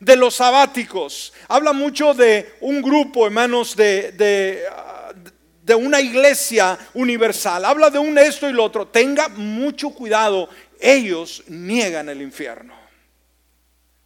De 0.00 0.16
los 0.16 0.36
sabáticos. 0.36 1.34
Habla 1.48 1.74
mucho 1.74 2.14
de 2.14 2.54
un 2.60 2.80
grupo, 2.80 3.26
hermanos, 3.26 3.76
de, 3.76 4.12
de, 4.12 4.64
de 5.62 5.74
una 5.74 6.00
iglesia 6.00 6.78
universal. 6.94 7.66
Habla 7.66 7.90
de 7.90 7.98
un 7.98 8.16
esto 8.16 8.48
y 8.48 8.54
lo 8.54 8.64
otro. 8.64 8.88
Tenga 8.88 9.28
mucho 9.28 9.90
cuidado. 9.90 10.48
Ellos 10.80 11.44
niegan 11.46 12.08
el 12.08 12.22
infierno. 12.22 12.81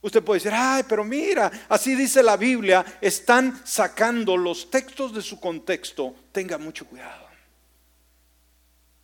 Usted 0.07 0.23
puede 0.23 0.39
decir, 0.39 0.53
ay, 0.55 0.85
pero 0.89 1.03
mira, 1.03 1.51
así 1.69 1.97
dice 1.97 2.23
la 2.23 2.37
Biblia, 2.37 2.87
están 3.01 3.61
sacando 3.67 4.37
los 4.37 4.71
textos 4.71 5.13
de 5.13 5.21
su 5.21 5.41
contexto. 5.41 6.15
Tenga 6.31 6.59
mucho 6.59 6.87
cuidado. 6.87 7.27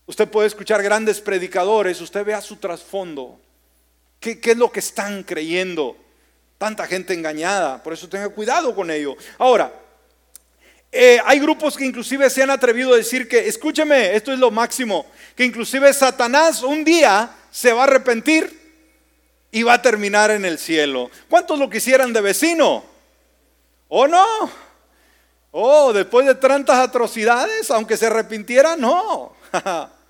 Usted 0.07 0.29
puede 0.29 0.47
escuchar 0.47 0.81
grandes 0.81 1.21
predicadores, 1.21 2.01
usted 2.01 2.25
vea 2.25 2.41
su 2.41 2.55
trasfondo. 2.55 3.41
¿Qué, 4.21 4.39
es 4.41 4.57
lo 4.57 4.71
que 4.71 4.79
están 4.79 5.25
creyendo? 5.25 5.97
Tanta 6.57 6.87
gente 6.87 7.15
engañada, 7.15 7.83
por 7.83 7.95
eso 7.95 8.09
tenga 8.09 8.29
cuidado 8.29 8.73
con 8.73 8.89
ello. 8.89 9.17
Ahora, 9.39 9.73
eh, 10.93 11.19
hay 11.25 11.41
grupos 11.41 11.77
que 11.77 11.85
inclusive 11.85 12.31
se 12.31 12.45
han 12.45 12.51
atrevido 12.51 12.95
a 12.95 12.99
decir 12.99 13.27
que, 13.27 13.49
escúcheme, 13.49 14.15
esto 14.15 14.33
es 14.33 14.39
lo 14.39 14.53
máximo, 14.53 15.07
que 15.35 15.45
inclusive 15.45 15.93
Satanás 15.93 16.63
un 16.63 16.85
día 16.85 17.29
se 17.51 17.73
va 17.73 17.81
a 17.81 17.85
arrepentir 17.87 18.62
y 19.53 19.63
va 19.63 19.75
a 19.75 19.83
terminar 19.83 20.33
en 20.33 20.45
el 20.45 20.59
cielo. 20.59 21.11
¿Cuántos 21.29 21.59
lo 21.59 21.71
quisieran 21.71 22.13
de 22.13 22.23
vecino? 22.23 22.83
¿O 23.87 24.09
no? 24.09 24.27
Oh, 25.53 25.93
después 25.93 26.27
de 26.27 26.35
tantas 26.35 26.79
atrocidades, 26.79 27.71
aunque 27.71 27.99
se 27.99 28.07
arrepintiera, 28.07 28.75
no. 28.75 29.33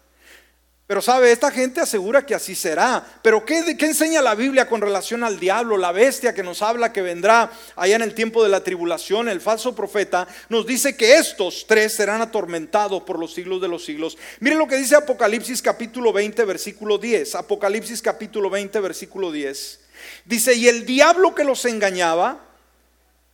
Pero 0.92 1.00
sabe, 1.00 1.32
esta 1.32 1.50
gente 1.50 1.80
asegura 1.80 2.26
que 2.26 2.34
así 2.34 2.54
será. 2.54 3.02
Pero 3.22 3.46
¿qué, 3.46 3.78
¿qué, 3.78 3.86
enseña 3.86 4.20
la 4.20 4.34
Biblia 4.34 4.68
con 4.68 4.82
relación 4.82 5.24
al 5.24 5.40
diablo, 5.40 5.78
la 5.78 5.90
bestia 5.90 6.34
que 6.34 6.42
nos 6.42 6.60
habla 6.60 6.92
que 6.92 7.00
vendrá 7.00 7.50
allá 7.76 7.96
en 7.96 8.02
el 8.02 8.12
tiempo 8.12 8.42
de 8.42 8.50
la 8.50 8.62
tribulación, 8.62 9.30
el 9.30 9.40
falso 9.40 9.74
profeta? 9.74 10.28
Nos 10.50 10.66
dice 10.66 10.94
que 10.94 11.16
estos 11.16 11.64
tres 11.66 11.94
serán 11.94 12.20
atormentados 12.20 13.04
por 13.04 13.18
los 13.18 13.32
siglos 13.32 13.62
de 13.62 13.68
los 13.68 13.86
siglos. 13.86 14.18
Miren 14.40 14.58
lo 14.58 14.68
que 14.68 14.76
dice 14.76 14.94
Apocalipsis 14.94 15.62
capítulo 15.62 16.12
20, 16.12 16.44
versículo 16.44 16.98
10. 16.98 17.36
Apocalipsis 17.36 18.02
capítulo 18.02 18.50
20, 18.50 18.78
versículo 18.80 19.32
10. 19.32 19.80
Dice, 20.26 20.52
y 20.52 20.68
el 20.68 20.84
diablo 20.84 21.34
que 21.34 21.44
los 21.44 21.64
engañaba 21.64 22.52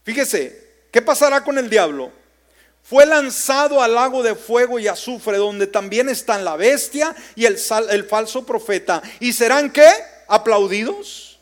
Fíjese, 0.04 0.86
¿qué 0.92 1.02
pasará 1.02 1.42
con 1.42 1.58
el 1.58 1.68
diablo? 1.68 2.12
Fue 2.88 3.04
lanzado 3.04 3.82
al 3.82 3.94
lago 3.94 4.22
de 4.22 4.34
fuego 4.34 4.78
y 4.78 4.88
azufre, 4.88 5.36
donde 5.36 5.66
también 5.66 6.08
están 6.08 6.42
la 6.42 6.56
bestia 6.56 7.14
y 7.34 7.44
el, 7.44 7.58
falso 7.58 8.46
profeta. 8.46 9.02
¿Y 9.20 9.34
serán 9.34 9.70
qué? 9.70 9.90
¿Aplaudidos? 10.26 11.38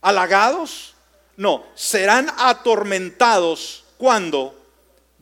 ¿Halagados? 0.00 0.96
No, 1.36 1.64
serán 1.76 2.28
atormentados 2.36 3.84
cuando 3.98 4.60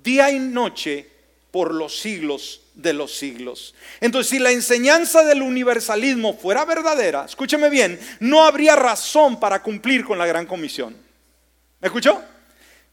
día 0.02 0.30
y 0.30 0.38
noche 0.38 1.06
por 1.50 1.74
los 1.74 1.98
siglos 2.00 2.62
de 2.72 2.94
los 2.94 3.18
siglos. 3.18 3.74
Entonces, 4.00 4.30
si 4.30 4.38
la 4.38 4.52
enseñanza 4.52 5.22
del 5.22 5.42
universalismo 5.42 6.32
fuera 6.32 6.64
verdadera, 6.64 7.26
escúcheme 7.26 7.68
bien, 7.68 8.00
no 8.20 8.42
habría 8.42 8.74
razón 8.74 9.38
para 9.38 9.62
cumplir 9.62 10.06
con 10.06 10.16
la 10.16 10.24
gran 10.24 10.46
comisión. 10.46 10.96
¿Me 11.78 11.88
escuchó? 11.88 12.22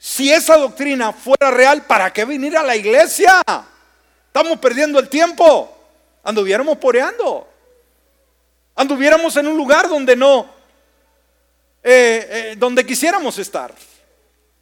Si 0.07 0.31
esa 0.31 0.55
doctrina 0.55 1.11
fuera 1.11 1.49
real, 1.49 1.81
¿para 1.87 2.13
qué 2.13 2.25
venir 2.25 2.55
a 2.55 2.61
la 2.61 2.75
iglesia? 2.75 3.41
Estamos 4.27 4.59
perdiendo 4.59 4.99
el 4.99 5.09
tiempo. 5.09 5.75
Anduviéramos 6.23 6.77
poreando. 6.77 7.49
Anduviéramos 8.75 9.35
en 9.35 9.47
un 9.47 9.57
lugar 9.57 9.89
donde 9.89 10.15
no, 10.15 10.45
eh, 11.81 12.27
eh, 12.29 12.55
donde 12.55 12.85
quisiéramos 12.85 13.39
estar. 13.39 13.73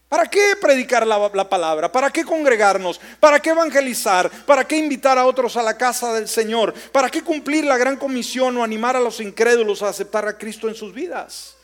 ¿Para 0.08 0.30
qué 0.30 0.56
predicar 0.62 1.06
la, 1.06 1.30
la, 1.34 1.50
palabra? 1.50 1.92
¿Para 1.92 2.10
qué 2.10 2.24
congregarnos? 2.24 3.02
¿Para 3.20 3.42
qué 3.42 3.50
evangelizar? 3.50 4.30
¿Para 4.46 4.66
qué 4.66 4.78
invitar 4.78 5.18
a 5.18 5.26
otros 5.26 5.58
a 5.58 5.62
la 5.62 5.78
casa 5.78 6.14
del 6.14 6.30
Señor? 6.30 6.74
¿Para 6.94 7.10
qué 7.10 7.22
cumplir 7.22 7.66
la 7.66 7.76
gran 7.76 7.98
comisión 7.98 8.56
o 8.56 8.64
animar 8.64 8.96
a 8.96 9.02
los 9.02 9.20
incrédulos 9.20 9.82
a 9.82 9.90
aceptar 9.90 10.26
a 10.26 10.38
Cristo 10.38 10.70
en 10.70 10.76
sus 10.76 10.94
vidas? 10.94 11.58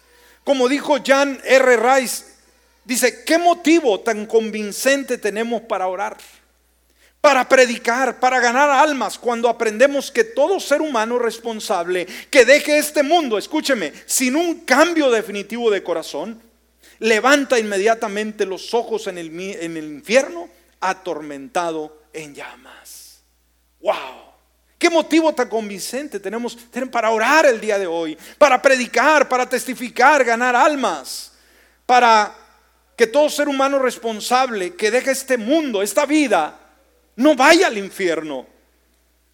Como 0.44 0.68
dijo 0.68 0.98
Jan 1.02 1.40
R. 1.46 1.78
Rice, 1.78 2.29
dice, 2.84 3.24
¿qué 3.24 3.38
motivo 3.38 4.00
tan 4.00 4.26
convincente 4.26 5.18
tenemos 5.18 5.62
para 5.64 5.88
orar? 5.88 6.18
Para 7.22 7.50
predicar, 7.50 8.20
para 8.20 8.40
ganar 8.40 8.70
almas, 8.70 9.18
cuando 9.18 9.50
aprendemos 9.50 10.10
que 10.10 10.24
todo 10.24 10.60
ser 10.60 10.82
humano 10.82 11.20
responsable 11.20 12.06
que 12.30 12.46
deje 12.46 12.78
este 12.78 13.04
mundo, 13.04 13.38
escúcheme, 13.38 13.92
sin 14.06 14.36
un 14.38 14.62
cambio 14.62 15.12
definitivo 15.12 15.70
de 15.70 15.84
corazón, 15.84 16.42
levanta 17.00 17.60
inmediatamente 17.60 18.46
los 18.46 18.74
ojos 18.74 19.08
en 19.08 19.18
el, 19.18 19.28
en 19.38 19.76
el 19.76 19.86
infierno, 19.86 20.50
atormentado 20.80 22.04
en 22.14 22.34
llamas. 22.34 23.20
¡Wow! 23.82 24.30
¿Qué 24.78 24.90
motivo 24.90 25.34
tan 25.34 25.50
convincente 25.50 26.22
tenemos 26.22 26.58
para 26.90 27.12
orar 27.12 27.46
el 27.46 27.60
día 27.60 27.78
de 27.78 27.86
hoy? 27.86 28.18
Para 28.38 28.62
predicar, 28.62 29.28
para 29.28 29.48
testificar, 29.48 30.24
ganar 30.24 30.56
almas. 30.56 31.34
Para 31.86 32.34
que 33.00 33.08
todo 33.08 33.30
ser 33.30 33.47
humano 33.47 33.80
responsable 33.80 34.76
que 34.76 34.91
deje 34.91 35.12
este 35.12 35.38
mundo, 35.38 35.82
esta 35.82 36.06
vida, 36.06 36.60
no 37.16 37.34
vaya 37.34 37.68
al 37.68 37.78
infierno. 37.78 38.45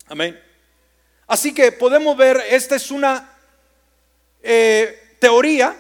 Amén. 0.06 0.40
Así 1.26 1.52
que 1.52 1.72
podemos 1.72 2.16
ver, 2.16 2.44
esta 2.48 2.76
es 2.76 2.92
una 2.92 3.28
eh, 4.44 5.16
teoría 5.18 5.76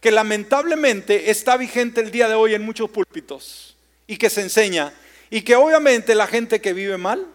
que 0.00 0.10
lamentablemente 0.10 1.30
está 1.30 1.58
vigente 1.58 2.00
el 2.00 2.10
día 2.10 2.30
de 2.30 2.34
hoy 2.34 2.54
en 2.54 2.62
muchos 2.62 2.88
púlpitos 2.88 3.76
y 4.06 4.16
que 4.16 4.30
se 4.30 4.40
enseña 4.40 4.94
y 5.28 5.42
que 5.42 5.54
obviamente 5.54 6.14
la 6.14 6.26
gente 6.26 6.62
que 6.62 6.72
vive 6.72 6.96
mal, 6.96 7.26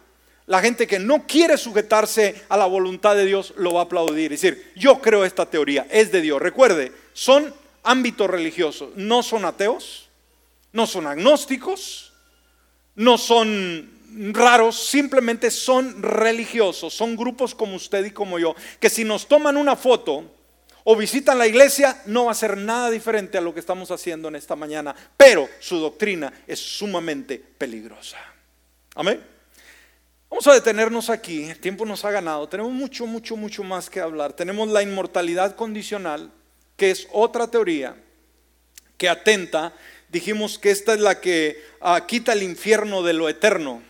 la 0.47 0.59
gente 0.59 0.87
que 0.87 0.97
no 0.97 1.27
quiere 1.27 1.55
sujetarse 1.55 2.33
a 2.49 2.57
la 2.57 2.65
voluntad 2.65 3.15
de 3.15 3.25
Dios 3.25 3.53
lo 3.57 3.75
va 3.75 3.81
a 3.81 3.83
aplaudir. 3.83 4.33
Es 4.33 4.41
decir, 4.41 4.71
yo 4.75 4.99
creo 5.03 5.23
esta 5.23 5.47
teoría, 5.47 5.85
es 5.91 6.11
de 6.11 6.21
Dios. 6.21 6.41
Recuerde, 6.41 6.91
son 7.13 7.53
ámbitos 7.87 8.29
religiosos, 8.29 8.89
no 8.95 9.23
son 9.23 9.45
ateos, 9.45 10.09
no 10.73 10.85
son 10.85 11.07
agnósticos, 11.07 12.13
no 12.95 13.17
son 13.17 13.89
raros, 14.33 14.87
simplemente 14.87 15.51
son 15.51 16.01
religiosos, 16.01 16.93
son 16.93 17.15
grupos 17.15 17.55
como 17.55 17.75
usted 17.75 18.05
y 18.05 18.11
como 18.11 18.39
yo, 18.39 18.55
que 18.79 18.89
si 18.89 19.03
nos 19.03 19.27
toman 19.27 19.57
una 19.57 19.75
foto, 19.75 20.37
o 20.89 20.95
visitan 20.95 21.37
la 21.37 21.45
iglesia, 21.45 22.01
no 22.05 22.25
va 22.25 22.31
a 22.31 22.35
ser 22.35 22.55
nada 22.55 22.89
diferente 22.89 23.37
a 23.37 23.41
lo 23.41 23.53
que 23.53 23.59
estamos 23.59 23.91
haciendo 23.91 24.29
en 24.29 24.37
esta 24.37 24.55
mañana, 24.55 24.95
pero 25.17 25.49
su 25.59 25.79
doctrina 25.79 26.31
es 26.47 26.59
sumamente 26.59 27.37
peligrosa. 27.57 28.17
Amén. 28.95 29.21
Vamos 30.29 30.47
a 30.47 30.53
detenernos 30.53 31.09
aquí, 31.09 31.43
el 31.43 31.59
tiempo 31.59 31.85
nos 31.85 32.05
ha 32.05 32.11
ganado, 32.11 32.47
tenemos 32.47 32.71
mucho, 32.71 33.05
mucho, 33.05 33.35
mucho 33.35 33.63
más 33.63 33.89
que 33.89 33.99
hablar. 33.99 34.31
Tenemos 34.31 34.69
la 34.69 34.81
inmortalidad 34.81 35.57
condicional, 35.57 36.31
que 36.77 36.91
es 36.91 37.07
otra 37.11 37.47
teoría 37.47 37.95
que 38.97 39.09
atenta, 39.09 39.73
dijimos 40.09 40.57
que 40.57 40.71
esta 40.71 40.93
es 40.93 40.99
la 40.99 41.19
que 41.19 41.61
ah, 41.81 42.05
quita 42.07 42.33
el 42.33 42.43
infierno 42.43 43.03
de 43.03 43.13
lo 43.13 43.27
eterno. 43.27 43.83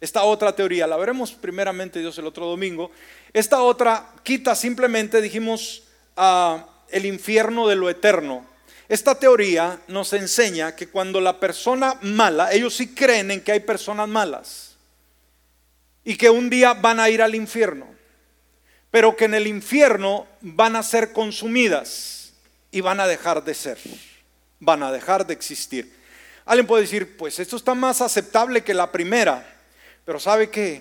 Esta 0.00 0.22
otra 0.22 0.54
teoría, 0.54 0.86
la 0.86 0.96
veremos 0.96 1.32
primeramente 1.32 2.00
Dios 2.00 2.18
el 2.18 2.26
otro 2.26 2.46
domingo. 2.46 2.90
Esta 3.32 3.62
otra 3.62 4.14
quita 4.22 4.54
simplemente, 4.54 5.20
dijimos, 5.20 5.84
el 6.90 7.06
infierno 7.06 7.66
de 7.66 7.76
lo 7.76 7.90
eterno. 7.90 8.46
Esta 8.88 9.18
teoría 9.18 9.80
nos 9.88 10.12
enseña 10.12 10.76
que 10.76 10.88
cuando 10.88 11.20
la 11.20 11.40
persona 11.40 11.98
mala, 12.02 12.52
ellos 12.52 12.74
sí 12.74 12.94
creen 12.94 13.30
en 13.30 13.40
que 13.40 13.52
hay 13.52 13.60
personas 13.60 14.08
malas 14.08 14.76
y 16.04 16.16
que 16.16 16.28
un 16.28 16.50
día 16.50 16.74
van 16.74 17.00
a 17.00 17.08
ir 17.08 17.22
al 17.22 17.34
infierno, 17.34 17.86
pero 18.94 19.16
que 19.16 19.24
en 19.24 19.34
el 19.34 19.48
infierno 19.48 20.24
van 20.40 20.76
a 20.76 20.82
ser 20.84 21.12
consumidas 21.12 22.32
y 22.70 22.80
van 22.80 23.00
a 23.00 23.08
dejar 23.08 23.42
de 23.42 23.52
ser, 23.52 23.76
van 24.60 24.84
a 24.84 24.92
dejar 24.92 25.26
de 25.26 25.34
existir. 25.34 25.92
Alguien 26.44 26.68
puede 26.68 26.82
decir, 26.82 27.16
pues 27.16 27.40
esto 27.40 27.56
está 27.56 27.74
más 27.74 28.00
aceptable 28.00 28.62
que 28.62 28.72
la 28.72 28.92
primera, 28.92 29.52
pero 30.04 30.20
¿sabe 30.20 30.48
qué? 30.48 30.80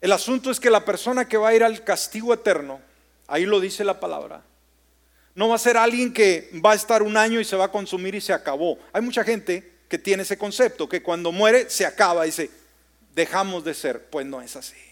El 0.00 0.12
asunto 0.12 0.52
es 0.52 0.60
que 0.60 0.70
la 0.70 0.84
persona 0.84 1.26
que 1.26 1.36
va 1.36 1.48
a 1.48 1.54
ir 1.56 1.64
al 1.64 1.82
castigo 1.82 2.32
eterno, 2.32 2.80
Ahí 3.26 3.44
lo 3.44 3.58
dice 3.58 3.82
la 3.82 3.98
palabra. 3.98 4.44
No 5.34 5.48
va 5.48 5.56
a 5.56 5.58
ser 5.58 5.76
alguien 5.76 6.12
que 6.14 6.48
va 6.64 6.72
a 6.72 6.76
estar 6.76 7.02
un 7.02 7.16
año 7.16 7.40
y 7.40 7.44
se 7.44 7.56
va 7.56 7.64
a 7.64 7.72
consumir 7.72 8.14
y 8.14 8.20
se 8.20 8.32
acabó. 8.32 8.78
Hay 8.92 9.02
mucha 9.02 9.24
gente 9.24 9.78
que 9.88 9.98
tiene 9.98 10.22
ese 10.22 10.38
concepto, 10.38 10.88
que 10.88 11.02
cuando 11.02 11.32
muere 11.32 11.68
se 11.70 11.84
acaba 11.84 12.24
y 12.24 12.28
dice, 12.28 12.50
dejamos 13.16 13.64
de 13.64 13.74
ser. 13.74 14.06
Pues 14.10 14.26
no 14.26 14.40
es 14.40 14.54
así. 14.54 14.91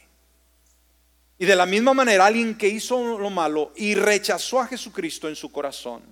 Y 1.40 1.46
de 1.46 1.56
la 1.56 1.66
misma 1.66 1.92
manera, 1.92 2.26
alguien 2.26 2.56
que 2.56 2.68
hizo 2.68 3.18
lo 3.18 3.30
malo 3.30 3.72
y 3.74 3.96
rechazó 3.96 4.60
a 4.60 4.68
Jesucristo 4.68 5.28
en 5.28 5.34
su 5.34 5.50
corazón 5.50 6.02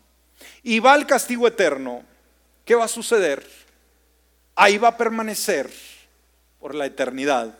y 0.64 0.80
va 0.80 0.94
al 0.94 1.06
castigo 1.06 1.46
eterno, 1.46 2.02
¿qué 2.64 2.74
va 2.74 2.86
a 2.86 2.88
suceder? 2.88 3.46
Ahí 4.56 4.76
va 4.76 4.88
a 4.88 4.96
permanecer 4.96 5.70
por 6.58 6.74
la 6.74 6.86
eternidad, 6.86 7.56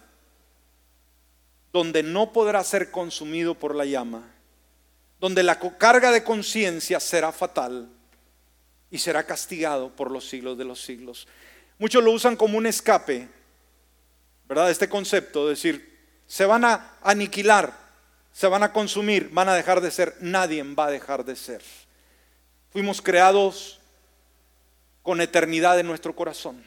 donde 1.73 2.03
no 2.03 2.33
podrá 2.33 2.65
ser 2.65 2.91
consumido 2.91 3.55
por 3.55 3.77
la 3.77 3.85
llama 3.85 4.35
donde 5.21 5.43
la 5.43 5.59
carga 5.59 6.11
de 6.11 6.23
conciencia 6.23 7.01
será 7.01 7.33
fatal 7.33 7.89
y 8.91 8.99
será 8.99 9.25
castigado 9.25 9.95
por 9.95 10.11
los 10.11 10.29
siglos 10.29 10.57
de 10.57 10.65
los 10.65 10.81
siglos. 10.81 11.27
Muchos 11.79 12.03
lo 12.03 12.13
usan 12.13 12.37
como 12.37 12.57
un 12.57 12.67
escape, 12.67 13.29
¿verdad? 14.49 14.71
Este 14.71 14.89
concepto, 14.89 15.45
de 15.45 15.51
decir, 15.51 15.88
se 16.29 16.47
van 16.47 16.65
a 16.65 16.93
aniquilar, 17.03 17.73
se 18.33 18.47
van 18.47 18.63
a 18.63 18.73
consumir, 18.73 19.31
van 19.33 19.49
a 19.49 19.55
dejar 19.55 19.81
de 19.81 19.91
ser, 19.91 20.15
nadie 20.21 20.63
va 20.63 20.87
a 20.87 20.91
dejar 20.93 21.25
de 21.25 21.35
ser. 21.35 21.61
Fuimos 22.71 23.03
creados 23.03 23.81
con 25.03 25.21
eternidad 25.21 25.81
en 25.81 25.89
nuestro 25.89 26.15
corazón. 26.15 26.63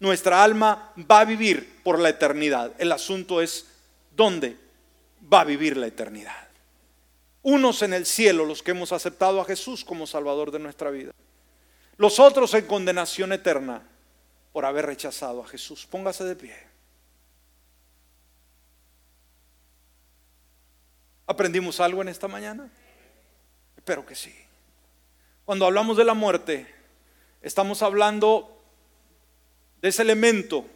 Nuestra 0.00 0.42
alma 0.42 0.94
va 0.98 1.20
a 1.20 1.24
vivir 1.26 1.82
por 1.84 1.98
la 1.98 2.08
eternidad. 2.08 2.72
El 2.78 2.90
asunto 2.90 3.42
es 3.42 3.66
dónde 4.16 4.56
va 5.30 5.42
a 5.42 5.44
vivir 5.44 5.76
la 5.76 5.86
eternidad 5.88 6.42
unos 7.42 7.82
en 7.82 7.92
el 7.92 8.06
cielo, 8.06 8.44
los 8.44 8.62
que 8.62 8.70
hemos 8.70 8.92
aceptado 8.92 9.40
a 9.40 9.44
Jesús 9.44 9.84
como 9.84 10.06
Salvador 10.06 10.50
de 10.50 10.60
nuestra 10.60 10.90
vida. 10.90 11.12
Los 11.96 12.18
otros 12.18 12.54
en 12.54 12.66
condenación 12.66 13.32
eterna 13.32 13.82
por 14.52 14.64
haber 14.64 14.86
rechazado 14.86 15.42
a 15.42 15.48
Jesús. 15.48 15.86
Póngase 15.86 16.24
de 16.24 16.36
pie. 16.36 16.71
¿Aprendimos 21.32 21.80
algo 21.80 22.02
en 22.02 22.08
esta 22.08 22.28
mañana? 22.28 22.70
Espero 23.74 24.04
que 24.04 24.14
sí. 24.14 24.34
Cuando 25.46 25.64
hablamos 25.64 25.96
de 25.96 26.04
la 26.04 26.12
muerte, 26.12 26.66
estamos 27.40 27.80
hablando 27.80 28.62
de 29.80 29.88
ese 29.88 30.02
elemento 30.02 30.66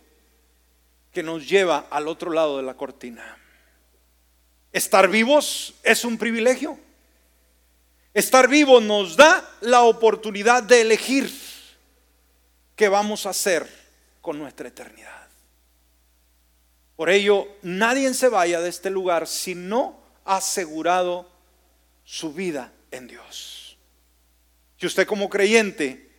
que 1.12 1.22
nos 1.22 1.46
lleva 1.46 1.88
al 1.90 2.08
otro 2.08 2.30
lado 2.30 2.56
de 2.56 2.62
la 2.62 2.72
cortina. 2.72 3.36
Estar 4.72 5.08
vivos 5.08 5.74
es 5.82 6.06
un 6.06 6.16
privilegio. 6.16 6.78
Estar 8.14 8.48
vivo 8.48 8.80
nos 8.80 9.14
da 9.14 9.46
la 9.60 9.82
oportunidad 9.82 10.62
de 10.62 10.80
elegir 10.80 11.30
qué 12.74 12.88
vamos 12.88 13.26
a 13.26 13.30
hacer 13.30 13.68
con 14.22 14.38
nuestra 14.38 14.68
eternidad. 14.68 15.28
Por 16.96 17.10
ello, 17.10 17.46
nadie 17.60 18.14
se 18.14 18.30
vaya 18.30 18.62
de 18.62 18.70
este 18.70 18.88
lugar 18.88 19.26
si 19.26 19.54
no 19.54 20.05
asegurado 20.26 21.30
su 22.04 22.32
vida 22.32 22.72
en 22.90 23.06
Dios. 23.06 23.78
Si 24.78 24.86
usted 24.86 25.06
como 25.06 25.30
creyente 25.30 26.10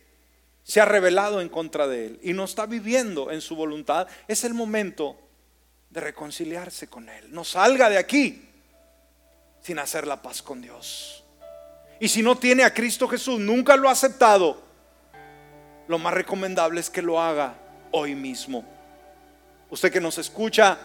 se 0.64 0.80
ha 0.80 0.84
rebelado 0.84 1.40
en 1.40 1.48
contra 1.48 1.86
de 1.86 2.06
Él 2.06 2.20
y 2.22 2.32
no 2.32 2.44
está 2.44 2.66
viviendo 2.66 3.30
en 3.30 3.40
su 3.40 3.56
voluntad, 3.56 4.08
es 4.26 4.44
el 4.44 4.54
momento 4.54 5.16
de 5.90 6.00
reconciliarse 6.00 6.88
con 6.88 7.08
Él. 7.08 7.32
No 7.32 7.44
salga 7.44 7.88
de 7.88 7.98
aquí 7.98 8.48
sin 9.62 9.78
hacer 9.78 10.06
la 10.06 10.20
paz 10.20 10.42
con 10.42 10.60
Dios. 10.60 11.24
Y 12.00 12.08
si 12.08 12.22
no 12.22 12.36
tiene 12.36 12.64
a 12.64 12.74
Cristo 12.74 13.08
Jesús, 13.08 13.40
nunca 13.40 13.76
lo 13.76 13.88
ha 13.88 13.92
aceptado, 13.92 14.62
lo 15.88 15.98
más 15.98 16.14
recomendable 16.14 16.80
es 16.80 16.90
que 16.90 17.02
lo 17.02 17.20
haga 17.20 17.54
hoy 17.90 18.14
mismo. 18.14 18.64
Usted 19.70 19.90
que 19.90 20.00
nos 20.00 20.18
escucha, 20.18 20.78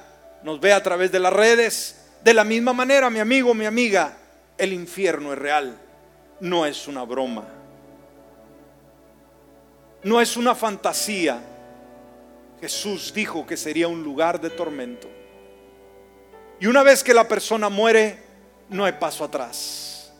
nos 0.43 0.59
ve 0.59 0.73
a 0.73 0.81
través 0.81 1.11
de 1.11 1.19
las 1.19 1.33
redes, 1.33 2.02
de 2.23 2.33
la 2.33 2.43
misma 2.43 2.73
manera, 2.73 3.09
mi 3.09 3.19
amigo, 3.19 3.53
mi 3.53 3.65
amiga, 3.65 4.17
el 4.57 4.71
infierno 4.71 5.33
es 5.33 5.39
real, 5.39 5.77
no 6.39 6.65
es 6.65 6.87
una 6.87 7.03
broma, 7.03 7.45
no 10.03 10.21
es 10.21 10.37
una 10.37 10.55
fantasía. 10.55 11.39
Jesús 12.61 13.13
dijo 13.13 13.45
que 13.45 13.57
sería 13.57 13.89
un 13.89 14.03
lugar 14.03 14.39
de 14.39 14.49
tormento. 14.49 15.09
Y 16.61 16.67
una 16.67 16.81
vez 16.81 17.03
que 17.03 17.13
la 17.13 17.27
persona 17.27 17.67
muere, 17.67 18.19
no 18.69 18.85
hay 18.85 18.93
paso 18.93 19.25
atrás. 19.25 20.13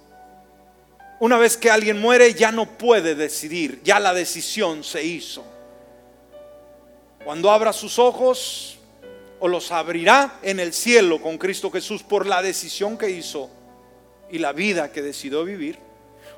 Una 1.22 1.38
vez 1.38 1.56
que 1.56 1.72
alguien 1.72 2.02
muere, 2.02 2.34
ya 2.34 2.52
no 2.52 2.66
puede 2.66 3.16
decidir, 3.16 3.82
ya 3.82 3.98
la 3.98 4.14
decisión 4.14 4.84
se 4.84 5.06
hizo. 5.06 5.46
Cuando 7.24 7.50
abra 7.50 7.72
sus 7.72 7.98
ojos, 7.98 8.78
o 9.44 9.50
los 9.50 9.74
abrirá 9.74 10.40
en 10.42 10.62
el 10.62 10.72
cielo 10.72 11.22
con 11.22 11.38
Cristo 11.38 11.70
Jesús 11.70 12.02
por 12.02 12.26
la 12.26 12.42
decisión 12.42 12.98
que 12.98 13.10
hizo 13.10 13.50
y 14.32 14.38
la 14.38 14.54
vida 14.54 14.90
que 14.90 15.02
decidió 15.02 15.44
vivir, 15.44 15.78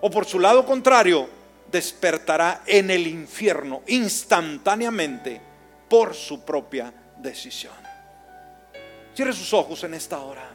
o 0.02 0.10
por 0.10 0.26
su 0.26 0.40
lado 0.40 0.66
contrario, 0.66 1.30
despertará 1.72 2.64
en 2.66 2.90
el 2.90 3.06
infierno 3.06 3.84
instantáneamente 3.86 5.40
por 5.88 6.16
su 6.16 6.44
propia 6.44 6.92
decisión. 7.18 7.76
Cierre 9.14 9.34
sus 9.34 9.54
ojos 9.54 9.84
en 9.84 9.94
esta 9.94 10.20
hora. 10.22 10.50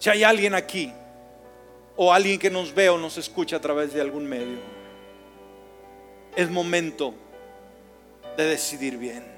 Si 0.00 0.10
hay 0.10 0.24
alguien 0.24 0.52
aquí 0.52 0.92
o 1.94 2.12
alguien 2.12 2.40
que 2.40 2.50
nos 2.50 2.74
ve 2.74 2.88
o 2.88 2.98
nos 2.98 3.18
escucha 3.18 3.58
a 3.58 3.60
través 3.60 3.92
de 3.92 4.00
algún 4.00 4.26
medio, 4.26 4.58
es 6.34 6.50
momento 6.50 7.14
de 8.36 8.46
decidir 8.46 8.98
bien. 8.98 9.33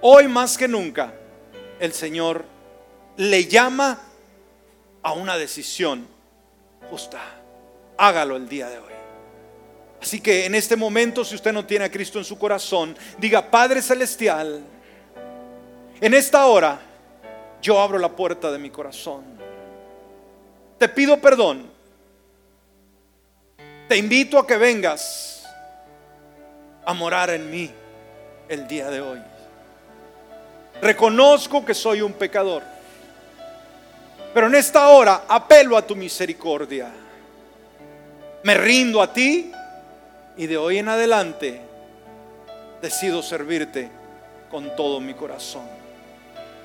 Hoy 0.00 0.28
más 0.28 0.58
que 0.58 0.68
nunca, 0.68 1.12
el 1.80 1.92
Señor 1.92 2.44
le 3.16 3.46
llama 3.46 3.98
a 5.02 5.12
una 5.12 5.36
decisión 5.36 6.06
justa. 6.90 7.20
Hágalo 7.96 8.36
el 8.36 8.48
día 8.48 8.68
de 8.68 8.78
hoy. 8.78 8.92
Así 10.00 10.20
que 10.20 10.44
en 10.44 10.54
este 10.54 10.76
momento, 10.76 11.24
si 11.24 11.34
usted 11.34 11.52
no 11.52 11.64
tiene 11.64 11.86
a 11.86 11.90
Cristo 11.90 12.18
en 12.18 12.24
su 12.24 12.38
corazón, 12.38 12.96
diga, 13.18 13.50
Padre 13.50 13.80
Celestial, 13.80 14.62
en 16.00 16.14
esta 16.14 16.46
hora 16.46 16.78
yo 17.62 17.80
abro 17.80 17.98
la 17.98 18.10
puerta 18.14 18.52
de 18.52 18.58
mi 18.58 18.70
corazón. 18.70 19.24
Te 20.78 20.88
pido 20.88 21.18
perdón. 21.18 21.70
Te 23.88 23.96
invito 23.96 24.38
a 24.38 24.46
que 24.46 24.56
vengas 24.56 25.46
a 26.84 26.92
morar 26.92 27.30
en 27.30 27.50
mí 27.50 27.70
el 28.48 28.68
día 28.68 28.90
de 28.90 29.00
hoy. 29.00 29.35
Reconozco 30.80 31.64
que 31.64 31.74
soy 31.74 32.02
un 32.02 32.12
pecador. 32.12 32.62
Pero 34.34 34.48
en 34.48 34.54
esta 34.54 34.88
hora 34.88 35.24
apelo 35.28 35.76
a 35.76 35.86
tu 35.86 35.96
misericordia. 35.96 36.92
Me 38.42 38.54
rindo 38.54 39.00
a 39.00 39.12
ti 39.12 39.50
y 40.36 40.46
de 40.46 40.56
hoy 40.56 40.78
en 40.78 40.88
adelante 40.88 41.60
decido 42.82 43.22
servirte 43.22 43.88
con 44.50 44.76
todo 44.76 45.00
mi 45.00 45.14
corazón. 45.14 45.66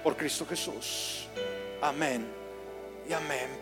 Por 0.03 0.17
Cristo 0.17 0.45
Jesús. 0.45 1.27
Amén 1.81 2.27
y 3.09 3.13
amén. 3.13 3.59